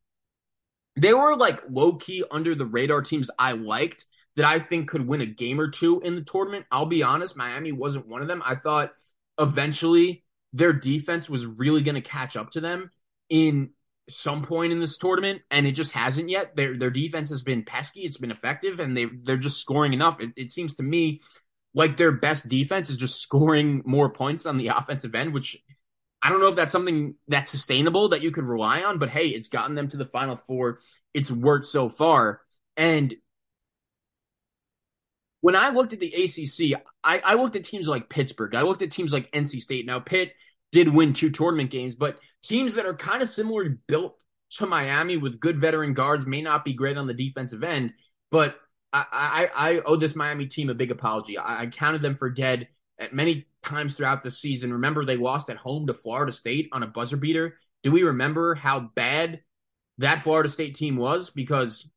they 0.97 1.13
were 1.13 1.37
like 1.37 1.61
low 1.69 1.93
key 1.93 2.25
under 2.29 2.53
the 2.53 2.65
radar 2.65 3.01
teams 3.01 3.31
I 3.39 3.53
liked 3.53 4.05
that 4.35 4.43
I 4.43 4.59
think 4.59 4.89
could 4.89 5.07
win 5.07 5.21
a 5.21 5.25
game 5.25 5.61
or 5.61 5.69
two 5.69 6.01
in 6.01 6.15
the 6.15 6.21
tournament. 6.21 6.65
I'll 6.69 6.85
be 6.85 7.01
honest, 7.01 7.37
Miami 7.37 7.71
wasn't 7.71 8.09
one 8.09 8.21
of 8.21 8.27
them. 8.27 8.43
I 8.45 8.55
thought 8.55 8.91
eventually 9.39 10.25
their 10.53 10.73
defense 10.73 11.29
was 11.29 11.45
really 11.45 11.81
going 11.81 11.95
to 11.95 12.01
catch 12.01 12.35
up 12.35 12.51
to 12.51 12.61
them 12.61 12.91
in 13.29 13.69
some 14.09 14.41
point 14.41 14.71
in 14.71 14.79
this 14.79 14.97
tournament, 14.97 15.41
and 15.51 15.67
it 15.67 15.73
just 15.73 15.91
hasn't 15.91 16.29
yet. 16.29 16.55
Their 16.55 16.77
their 16.77 16.89
defense 16.89 17.29
has 17.29 17.43
been 17.43 17.63
pesky, 17.63 18.01
it's 18.01 18.17
been 18.17 18.31
effective, 18.31 18.79
and 18.79 18.97
they 18.97 19.05
they're 19.23 19.37
just 19.37 19.61
scoring 19.61 19.93
enough. 19.93 20.19
It, 20.19 20.31
it 20.35 20.51
seems 20.51 20.75
to 20.75 20.83
me 20.83 21.21
like 21.73 21.97
their 21.97 22.11
best 22.11 22.47
defense 22.47 22.89
is 22.89 22.97
just 22.97 23.21
scoring 23.21 23.81
more 23.85 24.09
points 24.09 24.45
on 24.45 24.57
the 24.57 24.69
offensive 24.69 25.15
end, 25.15 25.33
which 25.33 25.57
I 26.21 26.29
don't 26.29 26.41
know 26.41 26.47
if 26.47 26.55
that's 26.55 26.71
something 26.71 27.15
that's 27.27 27.51
sustainable 27.51 28.09
that 28.09 28.21
you 28.21 28.31
could 28.31 28.43
rely 28.43 28.81
on, 28.81 28.99
but 28.99 29.09
hey, 29.09 29.27
it's 29.27 29.47
gotten 29.47 29.75
them 29.75 29.87
to 29.89 29.97
the 29.97 30.05
final 30.05 30.35
four. 30.35 30.79
It's 31.13 31.31
worked 31.31 31.65
so 31.65 31.87
far. 31.87 32.41
And 32.75 33.15
when 35.41 35.55
I 35.55 35.69
looked 35.69 35.93
at 35.93 35.99
the 35.99 36.13
ACC, 36.13 36.81
I, 37.03 37.19
I 37.19 37.33
looked 37.35 37.55
at 37.55 37.63
teams 37.63 37.87
like 37.87 38.09
Pittsburgh. 38.09 38.55
I 38.55 38.63
looked 38.63 38.81
at 38.81 38.91
teams 38.91 39.13
like 39.13 39.31
NC 39.31 39.61
State. 39.61 39.85
Now, 39.85 39.99
Pitt 39.99 40.33
did 40.71 40.89
win 40.89 41.13
two 41.13 41.29
tournament 41.29 41.71
games, 41.71 41.95
but 41.95 42.19
teams 42.43 42.75
that 42.75 42.85
are 42.85 42.95
kind 42.95 43.21
of 43.21 43.29
similarly 43.29 43.77
built 43.87 44.21
to 44.51 44.65
Miami 44.65 45.17
with 45.17 45.39
good 45.39 45.59
veteran 45.59 45.93
guards 45.93 46.25
may 46.25 46.41
not 46.41 46.65
be 46.65 46.73
great 46.73 46.97
on 46.97 47.07
the 47.07 47.13
defensive 47.13 47.63
end, 47.63 47.93
but 48.31 48.59
I, 48.91 49.05
I, 49.55 49.69
I 49.69 49.81
owe 49.85 49.95
this 49.95 50.15
Miami 50.15 50.47
team 50.47 50.69
a 50.69 50.73
big 50.73 50.91
apology. 50.91 51.37
I, 51.37 51.61
I 51.61 51.65
counted 51.67 52.01
them 52.01 52.15
for 52.15 52.29
dead 52.29 52.67
at 52.97 53.13
many 53.13 53.47
times 53.63 53.95
throughout 53.95 54.23
the 54.23 54.31
season. 54.31 54.73
Remember, 54.73 55.05
they 55.05 55.17
lost 55.17 55.49
at 55.49 55.57
home 55.57 55.87
to 55.87 55.93
Florida 55.93 56.31
State 56.31 56.69
on 56.71 56.83
a 56.83 56.87
buzzer 56.87 57.17
beater. 57.17 57.57
Do 57.83 57.91
we 57.91 58.03
remember 58.03 58.55
how 58.55 58.91
bad 58.95 59.41
that 59.99 60.21
Florida 60.21 60.49
State 60.49 60.75
team 60.75 60.97
was? 60.97 61.29
Because 61.29 61.89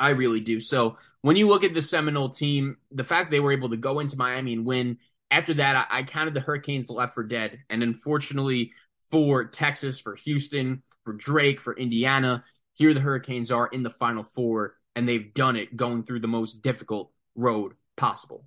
I 0.00 0.10
really 0.10 0.40
do. 0.40 0.60
So 0.60 0.96
when 1.20 1.36
you 1.36 1.46
look 1.46 1.62
at 1.62 1.74
the 1.74 1.82
Seminole 1.82 2.30
team, 2.30 2.78
the 2.90 3.04
fact 3.04 3.30
they 3.30 3.38
were 3.38 3.52
able 3.52 3.68
to 3.68 3.76
go 3.76 4.00
into 4.00 4.16
Miami 4.16 4.54
and 4.54 4.64
win, 4.64 4.98
after 5.30 5.54
that, 5.54 5.76
I, 5.76 5.98
I 6.00 6.02
counted 6.04 6.34
the 6.34 6.40
Hurricanes 6.40 6.88
left 6.88 7.14
for 7.14 7.22
dead. 7.22 7.58
And 7.68 7.82
unfortunately 7.82 8.72
for 9.10 9.44
Texas, 9.44 10.00
for 10.00 10.14
Houston, 10.16 10.82
for 11.04 11.12
Drake, 11.12 11.60
for 11.60 11.76
Indiana, 11.76 12.42
here 12.74 12.94
the 12.94 13.00
Hurricanes 13.00 13.50
are 13.50 13.66
in 13.66 13.82
the 13.82 13.90
Final 13.90 14.22
Four 14.22 14.74
and 14.96 15.08
they've 15.08 15.32
done 15.34 15.56
it 15.56 15.76
going 15.76 16.04
through 16.04 16.20
the 16.20 16.28
most 16.28 16.62
difficult 16.62 17.12
road 17.36 17.74
possible. 17.96 18.46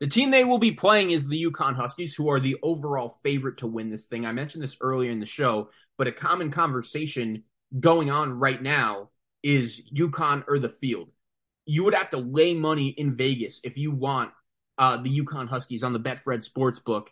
The 0.00 0.06
team 0.08 0.30
they 0.30 0.44
will 0.44 0.58
be 0.58 0.72
playing 0.72 1.10
is 1.10 1.26
the 1.26 1.42
UConn 1.44 1.76
Huskies, 1.76 2.14
who 2.14 2.28
are 2.28 2.40
the 2.40 2.56
overall 2.62 3.18
favorite 3.22 3.58
to 3.58 3.66
win 3.66 3.90
this 3.90 4.04
thing. 4.04 4.26
I 4.26 4.32
mentioned 4.32 4.62
this 4.62 4.76
earlier 4.80 5.10
in 5.10 5.20
the 5.20 5.26
show, 5.26 5.70
but 5.96 6.08
a 6.08 6.12
common 6.12 6.50
conversation 6.50 7.44
going 7.80 8.10
on 8.10 8.38
right 8.38 8.60
now 8.60 9.08
is 9.44 9.82
UConn 9.94 10.42
or 10.48 10.58
the 10.58 10.68
field. 10.68 11.10
You 11.66 11.84
would 11.84 11.94
have 11.94 12.10
to 12.10 12.18
lay 12.18 12.54
money 12.54 12.88
in 12.88 13.16
Vegas 13.16 13.60
if 13.62 13.76
you 13.76 13.92
want 13.92 14.30
uh, 14.78 14.96
the 14.96 15.20
UConn 15.20 15.48
Huskies 15.48 15.84
on 15.84 15.92
the 15.92 16.00
Betfred 16.00 16.48
Sportsbook 16.48 17.08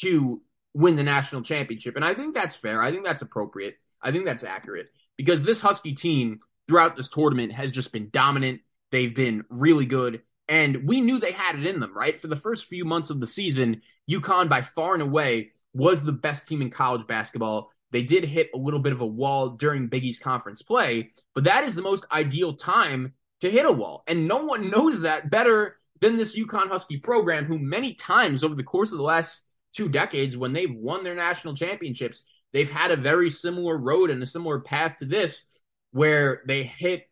to 0.00 0.40
win 0.72 0.96
the 0.96 1.02
national 1.02 1.42
championship. 1.42 1.96
And 1.96 2.04
I 2.04 2.14
think 2.14 2.34
that's 2.34 2.56
fair. 2.56 2.80
I 2.80 2.90
think 2.90 3.04
that's 3.04 3.20
appropriate. 3.20 3.76
I 4.00 4.12
think 4.12 4.24
that's 4.24 4.44
accurate 4.44 4.86
because 5.18 5.42
this 5.42 5.60
Husky 5.60 5.94
team 5.94 6.40
throughout 6.66 6.96
this 6.96 7.08
tournament 7.08 7.52
has 7.52 7.72
just 7.72 7.92
been 7.92 8.08
dominant. 8.10 8.60
They've 8.90 9.14
been 9.14 9.44
really 9.50 9.86
good. 9.86 10.22
And 10.48 10.86
we 10.86 11.00
knew 11.00 11.18
they 11.18 11.32
had 11.32 11.58
it 11.58 11.66
in 11.66 11.80
them, 11.80 11.96
right? 11.96 12.18
For 12.18 12.28
the 12.28 12.36
first 12.36 12.66
few 12.66 12.84
months 12.84 13.10
of 13.10 13.20
the 13.20 13.26
season, 13.26 13.82
UConn 14.10 14.48
by 14.48 14.62
far 14.62 14.94
and 14.94 15.02
away 15.02 15.52
was 15.74 16.02
the 16.02 16.12
best 16.12 16.46
team 16.46 16.62
in 16.62 16.70
college 16.70 17.06
basketball. 17.06 17.70
They 17.92 18.02
did 18.02 18.24
hit 18.24 18.50
a 18.54 18.58
little 18.58 18.80
bit 18.80 18.92
of 18.92 19.02
a 19.02 19.06
wall 19.06 19.50
during 19.50 19.86
Big 19.86 20.04
East 20.04 20.22
conference 20.22 20.62
play, 20.62 21.10
but 21.34 21.44
that 21.44 21.64
is 21.64 21.74
the 21.74 21.82
most 21.82 22.04
ideal 22.10 22.54
time 22.54 23.12
to 23.42 23.50
hit 23.50 23.66
a 23.66 23.72
wall. 23.72 24.02
And 24.06 24.26
no 24.26 24.44
one 24.44 24.70
knows 24.70 25.02
that 25.02 25.30
better 25.30 25.76
than 26.00 26.16
this 26.16 26.36
UConn 26.36 26.68
Husky 26.68 26.98
program, 26.98 27.44
who 27.44 27.58
many 27.58 27.94
times 27.94 28.42
over 28.42 28.54
the 28.54 28.62
course 28.62 28.90
of 28.90 28.98
the 28.98 29.04
last 29.04 29.42
two 29.72 29.88
decades, 29.88 30.36
when 30.36 30.52
they've 30.52 30.74
won 30.74 31.04
their 31.04 31.14
national 31.14 31.54
championships, 31.54 32.22
they've 32.52 32.70
had 32.70 32.90
a 32.90 32.96
very 32.96 33.30
similar 33.30 33.76
road 33.76 34.10
and 34.10 34.22
a 34.22 34.26
similar 34.26 34.60
path 34.60 34.96
to 34.98 35.04
this, 35.04 35.44
where 35.92 36.42
they 36.46 36.62
hit 36.62 37.08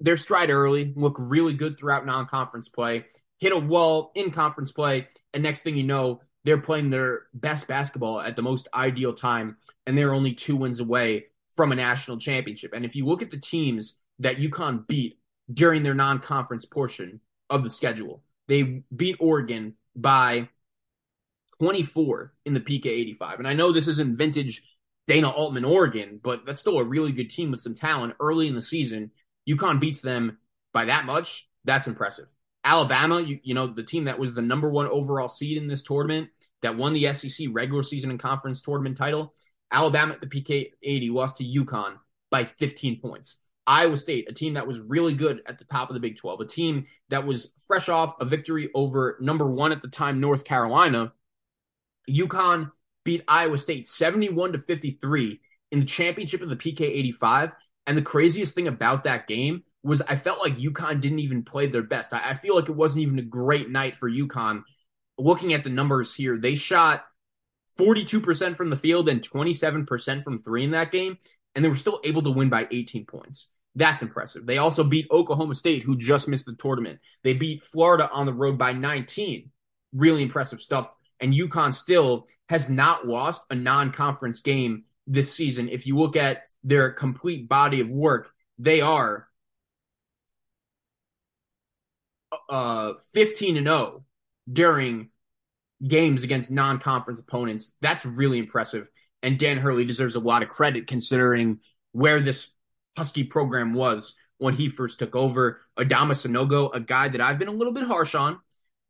their 0.00 0.16
stride 0.16 0.50
early, 0.50 0.92
look 0.96 1.16
really 1.18 1.52
good 1.52 1.78
throughout 1.78 2.06
non 2.06 2.26
conference 2.26 2.68
play, 2.68 3.04
hit 3.38 3.52
a 3.52 3.58
wall 3.58 4.12
in 4.14 4.30
conference 4.30 4.72
play, 4.72 5.08
and 5.34 5.42
next 5.42 5.60
thing 5.60 5.76
you 5.76 5.84
know, 5.84 6.20
they're 6.44 6.58
playing 6.58 6.90
their 6.90 7.22
best 7.34 7.68
basketball 7.68 8.20
at 8.20 8.36
the 8.36 8.42
most 8.42 8.68
ideal 8.74 9.12
time, 9.12 9.56
and 9.86 9.96
they're 9.96 10.14
only 10.14 10.32
two 10.32 10.56
wins 10.56 10.80
away 10.80 11.26
from 11.50 11.72
a 11.72 11.76
national 11.76 12.18
championship. 12.18 12.72
And 12.72 12.84
if 12.84 12.96
you 12.96 13.04
look 13.04 13.22
at 13.22 13.30
the 13.30 13.38
teams 13.38 13.96
that 14.20 14.36
UConn 14.36 14.86
beat 14.86 15.18
during 15.52 15.82
their 15.82 15.94
non 15.94 16.18
conference 16.20 16.64
portion 16.64 17.20
of 17.48 17.62
the 17.62 17.70
schedule, 17.70 18.22
they 18.48 18.82
beat 18.94 19.16
Oregon 19.20 19.74
by 19.94 20.48
24 21.60 22.32
in 22.46 22.54
the 22.54 22.60
PK 22.60 22.86
85. 22.86 23.38
And 23.38 23.48
I 23.48 23.52
know 23.52 23.72
this 23.72 23.88
isn't 23.88 24.16
vintage 24.16 24.62
Dana 25.06 25.28
Altman, 25.28 25.64
Oregon, 25.64 26.20
but 26.22 26.44
that's 26.44 26.60
still 26.60 26.78
a 26.78 26.84
really 26.84 27.12
good 27.12 27.30
team 27.30 27.50
with 27.50 27.60
some 27.60 27.74
talent 27.74 28.14
early 28.20 28.46
in 28.46 28.54
the 28.54 28.62
season. 28.62 29.10
UConn 29.48 29.80
beats 29.80 30.00
them 30.00 30.38
by 30.72 30.84
that 30.84 31.04
much. 31.04 31.48
That's 31.64 31.88
impressive. 31.88 32.26
Alabama, 32.64 33.20
you, 33.20 33.38
you 33.42 33.54
know, 33.54 33.66
the 33.66 33.82
team 33.82 34.04
that 34.04 34.18
was 34.18 34.34
the 34.34 34.42
number 34.42 34.68
one 34.68 34.86
overall 34.86 35.28
seed 35.28 35.56
in 35.56 35.68
this 35.68 35.82
tournament, 35.82 36.28
that 36.62 36.76
won 36.76 36.92
the 36.92 37.12
SEC 37.12 37.48
regular 37.52 37.82
season 37.82 38.10
and 38.10 38.20
conference 38.20 38.60
tournament 38.60 38.96
title. 38.96 39.34
Alabama 39.72 40.14
at 40.14 40.20
the 40.20 40.26
PK 40.26 40.70
80 40.82 41.10
lost 41.10 41.36
to 41.38 41.44
UConn 41.44 41.94
by 42.30 42.44
15 42.44 43.00
points. 43.00 43.36
Iowa 43.66 43.96
State, 43.96 44.28
a 44.28 44.32
team 44.32 44.54
that 44.54 44.66
was 44.66 44.80
really 44.80 45.14
good 45.14 45.42
at 45.46 45.58
the 45.58 45.64
top 45.64 45.90
of 45.90 45.94
the 45.94 46.00
Big 46.00 46.16
12, 46.16 46.40
a 46.40 46.44
team 46.44 46.86
that 47.08 47.24
was 47.24 47.52
fresh 47.66 47.88
off 47.88 48.14
a 48.20 48.24
victory 48.24 48.68
over 48.74 49.16
number 49.20 49.46
one 49.46 49.70
at 49.70 49.80
the 49.80 49.88
time, 49.88 50.20
North 50.20 50.44
Carolina. 50.44 51.12
UConn 52.10 52.72
beat 53.04 53.22
Iowa 53.28 53.58
State 53.58 53.86
71 53.86 54.52
to 54.52 54.58
53 54.58 55.40
in 55.70 55.80
the 55.80 55.86
championship 55.86 56.42
of 56.42 56.48
the 56.48 56.56
PK 56.56 56.80
85. 56.80 57.52
And 57.86 57.96
the 57.96 58.02
craziest 58.02 58.54
thing 58.54 58.66
about 58.68 59.04
that 59.04 59.26
game 59.26 59.62
was 59.82 60.02
I 60.02 60.16
felt 60.16 60.40
like 60.40 60.56
UConn 60.56 61.00
didn't 61.00 61.20
even 61.20 61.42
play 61.42 61.66
their 61.66 61.82
best. 61.82 62.12
I, 62.12 62.30
I 62.30 62.34
feel 62.34 62.54
like 62.54 62.68
it 62.68 62.76
wasn't 62.76 63.02
even 63.02 63.18
a 63.18 63.22
great 63.22 63.70
night 63.70 63.96
for 63.96 64.10
UConn. 64.10 64.62
Looking 65.18 65.54
at 65.54 65.64
the 65.64 65.70
numbers 65.70 66.14
here, 66.14 66.38
they 66.38 66.54
shot 66.54 67.04
42% 67.78 68.56
from 68.56 68.70
the 68.70 68.76
field 68.76 69.08
and 69.08 69.20
27% 69.20 70.22
from 70.22 70.38
three 70.38 70.64
in 70.64 70.72
that 70.72 70.90
game, 70.90 71.18
and 71.54 71.64
they 71.64 71.68
were 71.68 71.76
still 71.76 72.00
able 72.04 72.22
to 72.22 72.30
win 72.30 72.48
by 72.48 72.66
18 72.70 73.06
points. 73.06 73.48
That's 73.74 74.02
impressive. 74.02 74.46
They 74.46 74.58
also 74.58 74.82
beat 74.82 75.06
Oklahoma 75.10 75.54
State, 75.54 75.82
who 75.82 75.96
just 75.96 76.28
missed 76.28 76.46
the 76.46 76.56
tournament. 76.56 76.98
They 77.22 77.34
beat 77.34 77.62
Florida 77.62 78.08
on 78.12 78.26
the 78.26 78.32
road 78.32 78.58
by 78.58 78.72
19. 78.72 79.50
Really 79.92 80.22
impressive 80.22 80.60
stuff. 80.60 80.94
And 81.20 81.32
UConn 81.32 81.72
still 81.72 82.26
has 82.48 82.68
not 82.68 83.06
lost 83.06 83.42
a 83.50 83.54
non 83.54 83.92
conference 83.92 84.40
game 84.40 84.84
this 85.06 85.32
season. 85.32 85.68
If 85.68 85.86
you 85.86 85.96
look 85.96 86.16
at 86.16 86.42
their 86.64 86.90
complete 86.90 87.48
body 87.48 87.80
of 87.80 87.88
work, 87.88 88.32
they 88.58 88.80
are 88.80 89.28
uh 92.48 92.92
15 93.12 93.56
and 93.56 93.66
0 93.66 94.04
during 94.50 95.10
games 95.86 96.22
against 96.22 96.50
non-conference 96.50 97.20
opponents. 97.20 97.72
That's 97.80 98.04
really 98.04 98.38
impressive. 98.38 98.88
And 99.22 99.38
Dan 99.38 99.58
Hurley 99.58 99.84
deserves 99.84 100.14
a 100.14 100.20
lot 100.20 100.42
of 100.42 100.48
credit 100.48 100.86
considering 100.86 101.60
where 101.92 102.20
this 102.20 102.48
Husky 102.96 103.24
program 103.24 103.72
was 103.72 104.14
when 104.38 104.54
he 104.54 104.68
first 104.68 104.98
took 104.98 105.14
over. 105.14 105.60
Adama 105.78 106.12
Sanogo, 106.12 106.74
a 106.74 106.80
guy 106.80 107.08
that 107.08 107.20
I've 107.20 107.38
been 107.38 107.48
a 107.48 107.52
little 107.52 107.72
bit 107.72 107.84
harsh 107.84 108.14
on. 108.14 108.38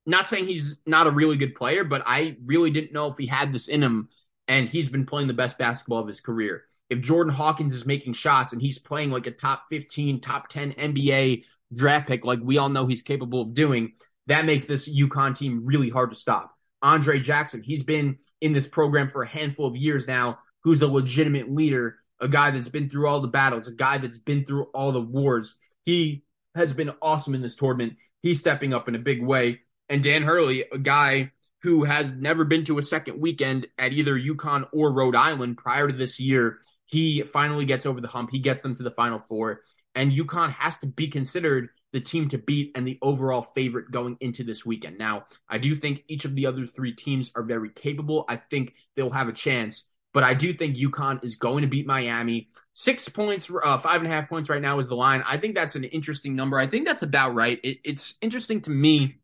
Not 0.06 0.26
saying 0.26 0.46
he's 0.46 0.78
not 0.86 1.06
a 1.06 1.10
really 1.10 1.36
good 1.36 1.54
player, 1.54 1.84
but 1.84 2.02
I 2.06 2.36
really 2.44 2.70
didn't 2.70 2.92
know 2.92 3.08
if 3.08 3.18
he 3.18 3.26
had 3.26 3.52
this 3.52 3.68
in 3.68 3.82
him, 3.82 4.08
and 4.48 4.68
he's 4.68 4.88
been 4.88 5.04
playing 5.04 5.28
the 5.28 5.34
best 5.34 5.58
basketball 5.58 5.98
of 5.98 6.08
his 6.08 6.20
career. 6.20 6.64
If 6.88 7.00
Jordan 7.00 7.32
Hawkins 7.32 7.72
is 7.72 7.86
making 7.86 8.14
shots 8.14 8.52
and 8.52 8.62
he's 8.62 8.78
playing 8.78 9.10
like 9.10 9.26
a 9.26 9.30
top 9.30 9.64
15, 9.68 10.20
top 10.20 10.48
10 10.48 10.72
NBA 10.72 11.44
draft 11.72 12.08
pick, 12.08 12.24
like 12.24 12.40
we 12.42 12.58
all 12.58 12.68
know 12.68 12.86
he's 12.86 13.02
capable 13.02 13.42
of 13.42 13.54
doing, 13.54 13.92
that 14.26 14.44
makes 14.44 14.66
this 14.66 14.88
UConn 14.88 15.36
team 15.36 15.62
really 15.64 15.90
hard 15.90 16.10
to 16.10 16.16
stop. 16.16 16.54
Andre 16.82 17.20
Jackson, 17.20 17.62
he's 17.62 17.82
been 17.82 18.18
in 18.40 18.52
this 18.52 18.68
program 18.68 19.10
for 19.10 19.22
a 19.22 19.28
handful 19.28 19.66
of 19.66 19.76
years 19.76 20.06
now, 20.06 20.38
who's 20.62 20.82
a 20.82 20.88
legitimate 20.88 21.50
leader, 21.50 21.96
a 22.20 22.28
guy 22.28 22.50
that's 22.50 22.68
been 22.68 22.88
through 22.88 23.06
all 23.06 23.20
the 23.20 23.28
battles, 23.28 23.68
a 23.68 23.72
guy 23.72 23.98
that's 23.98 24.18
been 24.18 24.44
through 24.44 24.64
all 24.74 24.92
the 24.92 25.00
wars. 25.00 25.54
He 25.82 26.24
has 26.54 26.72
been 26.72 26.92
awesome 27.00 27.34
in 27.34 27.42
this 27.42 27.56
tournament. 27.56 27.94
He's 28.22 28.40
stepping 28.40 28.74
up 28.74 28.88
in 28.88 28.94
a 28.94 28.98
big 28.98 29.22
way. 29.22 29.60
And 29.88 30.02
Dan 30.02 30.22
Hurley, 30.22 30.64
a 30.70 30.78
guy 30.78 31.32
who 31.62 31.84
has 31.84 32.12
never 32.12 32.44
been 32.44 32.64
to 32.64 32.78
a 32.78 32.82
second 32.82 33.20
weekend 33.20 33.66
at 33.78 33.92
either 33.92 34.18
UConn 34.18 34.66
or 34.72 34.92
Rhode 34.92 35.16
Island 35.16 35.58
prior 35.58 35.88
to 35.88 35.96
this 35.96 36.20
year, 36.20 36.58
he 36.86 37.22
finally 37.22 37.64
gets 37.64 37.86
over 37.86 38.00
the 38.00 38.08
hump. 38.08 38.30
He 38.30 38.38
gets 38.38 38.62
them 38.62 38.74
to 38.76 38.82
the 38.82 38.90
Final 38.90 39.18
Four. 39.18 39.60
And 39.94 40.12
UConn 40.12 40.52
has 40.52 40.78
to 40.78 40.86
be 40.86 41.08
considered 41.08 41.70
the 41.92 42.00
team 42.00 42.28
to 42.28 42.38
beat 42.38 42.72
and 42.74 42.86
the 42.86 42.98
overall 43.02 43.42
favorite 43.42 43.90
going 43.90 44.16
into 44.20 44.44
this 44.44 44.64
weekend. 44.64 44.98
Now, 44.98 45.24
I 45.48 45.58
do 45.58 45.74
think 45.74 46.04
each 46.08 46.24
of 46.24 46.34
the 46.34 46.46
other 46.46 46.66
three 46.66 46.92
teams 46.92 47.32
are 47.34 47.42
very 47.42 47.70
capable. 47.70 48.24
I 48.28 48.36
think 48.36 48.74
they'll 48.94 49.10
have 49.10 49.28
a 49.28 49.32
chance, 49.32 49.84
but 50.12 50.22
I 50.22 50.34
do 50.34 50.52
think 50.52 50.76
UConn 50.76 51.24
is 51.24 51.36
going 51.36 51.62
to 51.62 51.68
beat 51.68 51.86
Miami. 51.86 52.48
Six 52.74 53.08
points, 53.08 53.50
uh, 53.50 53.78
five 53.78 54.02
and 54.02 54.10
a 54.10 54.14
half 54.14 54.28
points 54.28 54.48
right 54.48 54.62
now 54.62 54.78
is 54.78 54.88
the 54.88 54.94
line. 54.94 55.22
I 55.26 55.38
think 55.38 55.54
that's 55.56 55.74
an 55.74 55.84
interesting 55.84 56.36
number. 56.36 56.58
I 56.58 56.68
think 56.68 56.86
that's 56.86 57.02
about 57.02 57.34
right. 57.34 57.58
It, 57.64 57.78
it's 57.82 58.14
interesting 58.20 58.60
to 58.62 58.70
me 58.70 59.16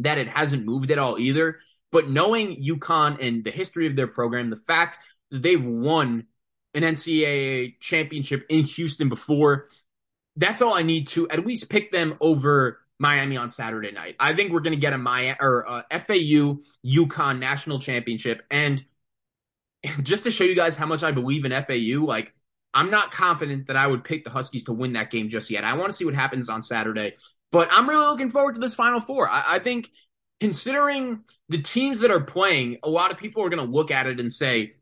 that 0.00 0.18
it 0.18 0.28
hasn't 0.28 0.66
moved 0.66 0.90
at 0.90 0.98
all 0.98 1.18
either. 1.18 1.60
But 1.92 2.10
knowing 2.10 2.62
UConn 2.62 3.24
and 3.24 3.44
the 3.44 3.50
history 3.50 3.86
of 3.86 3.96
their 3.96 4.08
program, 4.08 4.50
the 4.50 4.56
fact 4.56 4.98
that 5.30 5.42
they've 5.42 5.64
won 5.64 6.26
an 6.76 6.82
NCAA 6.82 7.80
championship 7.80 8.46
in 8.48 8.62
Houston 8.62 9.08
before, 9.08 9.68
that's 10.36 10.60
all 10.60 10.74
I 10.74 10.82
need 10.82 11.08
to 11.08 11.28
at 11.30 11.44
least 11.44 11.70
pick 11.70 11.90
them 11.90 12.16
over 12.20 12.78
Miami 12.98 13.36
on 13.36 13.50
Saturday 13.50 13.90
night. 13.90 14.16
I 14.20 14.34
think 14.34 14.52
we're 14.52 14.60
going 14.60 14.76
to 14.76 14.80
get 14.80 14.92
a 14.92 14.98
Miami 14.98 15.36
or 15.40 15.68
uh, 15.68 15.82
a 15.90 15.98
FAU 15.98 16.60
UConn 16.84 17.38
national 17.38 17.80
championship. 17.80 18.42
And 18.50 18.84
just 20.02 20.24
to 20.24 20.30
show 20.30 20.44
you 20.44 20.54
guys 20.54 20.76
how 20.76 20.86
much 20.86 21.02
I 21.02 21.12
believe 21.12 21.44
in 21.44 21.52
FAU, 21.52 22.04
like 22.04 22.34
I'm 22.74 22.90
not 22.90 23.10
confident 23.10 23.68
that 23.68 23.76
I 23.76 23.86
would 23.86 24.04
pick 24.04 24.24
the 24.24 24.30
Huskies 24.30 24.64
to 24.64 24.72
win 24.72 24.92
that 24.92 25.10
game 25.10 25.30
just 25.30 25.50
yet. 25.50 25.64
I 25.64 25.74
want 25.74 25.90
to 25.90 25.96
see 25.96 26.04
what 26.04 26.14
happens 26.14 26.50
on 26.50 26.62
Saturday, 26.62 27.14
but 27.50 27.68
I'm 27.70 27.88
really 27.88 28.06
looking 28.06 28.30
forward 28.30 28.54
to 28.56 28.60
this 28.60 28.74
Final 28.74 29.00
Four. 29.00 29.28
I, 29.30 29.56
I 29.56 29.58
think 29.60 29.90
considering 30.40 31.20
the 31.48 31.62
teams 31.62 32.00
that 32.00 32.10
are 32.10 32.20
playing, 32.20 32.78
a 32.82 32.90
lot 32.90 33.10
of 33.12 33.18
people 33.18 33.42
are 33.42 33.48
going 33.48 33.64
to 33.64 33.72
look 33.72 33.90
at 33.90 34.06
it 34.06 34.20
and 34.20 34.30
say, 34.30 34.74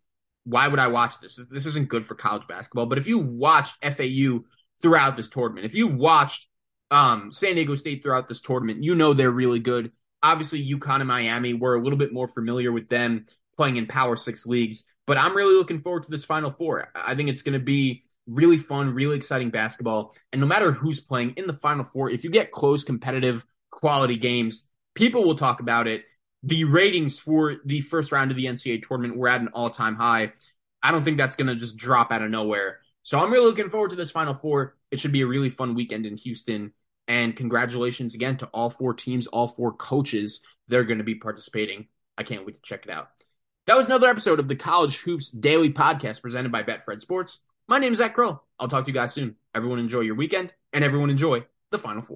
why 0.45 0.69
would 0.69 0.79
I 0.79 0.89
watch 0.89 1.21
this? 1.21 1.39
This 1.51 1.67
isn't 1.67 1.89
good 1.89 2.07
for 2.07 2.15
college 2.15 2.47
basketball. 2.47 2.87
But 2.87 2.99
if 2.99 3.07
you 3.07 3.19
watched 3.19 3.77
FAU 3.83 4.41
throughout 4.81 5.17
this 5.17 5.29
tournament. 5.29 5.67
If 5.67 5.75
you've 5.75 5.95
watched 5.95 6.47
um, 6.91 7.31
San 7.31 7.55
Diego 7.55 7.75
State 7.75 8.03
throughout 8.03 8.29
this 8.29 8.41
tournament, 8.41 8.83
you 8.83 8.95
know 8.95 9.15
they're 9.15 9.31
really 9.31 9.61
good. 9.61 9.93
Obviously, 10.23 10.67
UConn 10.67 11.01
and 11.01 11.09
Miami, 11.09 11.55
we're 11.55 11.77
a 11.77 11.83
little 11.83 11.99
bit 11.99 12.13
more 12.13 12.29
familiar 12.29 12.73
with 12.73 12.89
them 12.89 13.27
playing 13.57 13.77
in 13.77 13.87
Power 13.87 14.17
Six 14.17 14.47
leagues. 14.47 14.85
But 15.07 15.19
I'm 15.19 15.37
really 15.37 15.55
looking 15.55 15.81
forward 15.81 16.05
to 16.05 16.11
this 16.11 16.25
Final 16.25 16.51
Four. 16.51 16.91
I 16.95 17.15
think 17.15 17.29
it's 17.29 17.43
going 17.43 17.59
to 17.59 17.65
be 17.65 18.05
really 18.27 18.57
fun, 18.57 18.95
really 18.95 19.17
exciting 19.17 19.51
basketball. 19.51 20.15
And 20.33 20.41
no 20.41 20.47
matter 20.47 20.73
who's 20.73 21.01
playing 21.01 21.35
in 21.37 21.47
the 21.47 21.53
Final 21.53 21.85
Four, 21.85 22.11
if 22.11 22.25
you 22.25 22.31
get 22.31 22.53
close, 22.53 22.85
competitive, 22.85 23.45
quality 23.71 24.17
games, 24.17 24.67
people 24.95 25.25
will 25.25 25.37
talk 25.37 25.61
about 25.61 25.87
it. 25.87 26.05
The 26.47 26.65
ratings 26.65 27.19
for 27.19 27.57
the 27.65 27.81
first 27.81 28.13
round 28.13 28.31
of 28.31 28.37
the 28.37 28.45
NCAA 28.45 28.87
tournament 28.87 29.17
were 29.17 29.29
at 29.29 29.41
an 29.41 29.49
all 29.49 29.71
time 29.71 29.97
high. 29.97 30.33
I 30.83 30.93
don't 30.93 31.03
think 31.03 31.17
that's 31.17 31.37
going 31.37 31.47
to 31.47 31.55
just 31.55 31.77
drop 31.77 32.13
out 32.13 32.23
of 32.23 32.31
nowhere. 32.31 32.81
So 33.03 33.19
I'm 33.19 33.33
really 33.33 33.47
looking 33.47 33.71
forward 33.71 33.91
to 33.91 33.97
this 33.97 34.11
Final 34.11 34.35
Four. 34.35 34.77
It 34.91 35.01
should 35.01 35.13
be 35.13 35.23
a 35.23 35.27
really 35.27 35.51
fun 35.51 35.75
weekend 35.75 36.05
in 36.05 36.17
Houston. 36.19 36.73
And 37.09 37.35
congratulations 37.35 38.15
again 38.15 38.37
to 38.39 38.47
all 38.47 38.71
four 38.71 38.93
teams, 38.95 39.27
all 39.27 39.49
four 39.49 39.73
coaches. 39.73 40.41
They're 40.69 40.85
going 40.85 40.99
to 40.99 41.05
be 41.05 41.15
participating. 41.15 41.87
I 42.17 42.23
can't 42.23 42.45
wait 42.45 42.57
to 42.57 42.63
check 42.63 42.85
it 42.85 42.93
out. 42.93 43.09
That 43.67 43.77
was 43.77 43.87
another 43.87 44.09
episode 44.09 44.39
of 44.39 44.49
the 44.49 44.57
College 44.57 44.99
Hoops 44.99 45.31
Daily 45.31 45.71
Podcast 45.71 46.21
presented 46.21 46.53
by 46.53 46.63
Betfred 46.63 47.01
Sports. 47.01 47.41
My 47.67 47.79
name 47.79 47.93
is 47.93 47.99
Zac 47.99 48.15
Kroll. 48.15 48.43
I'll 48.61 48.69
talk 48.69 48.85
to 48.85 48.91
you 48.91 48.95
guys 48.95 49.15
soon. 49.15 49.37
Everyone 49.55 49.79
enjoy 49.79 50.01
your 50.01 50.17
weekend, 50.17 50.53
and 50.75 50.85
everyone 50.85 51.09
enjoy 51.09 51.47
the 51.71 51.79
Final 51.79 52.03
Four. 52.03 52.13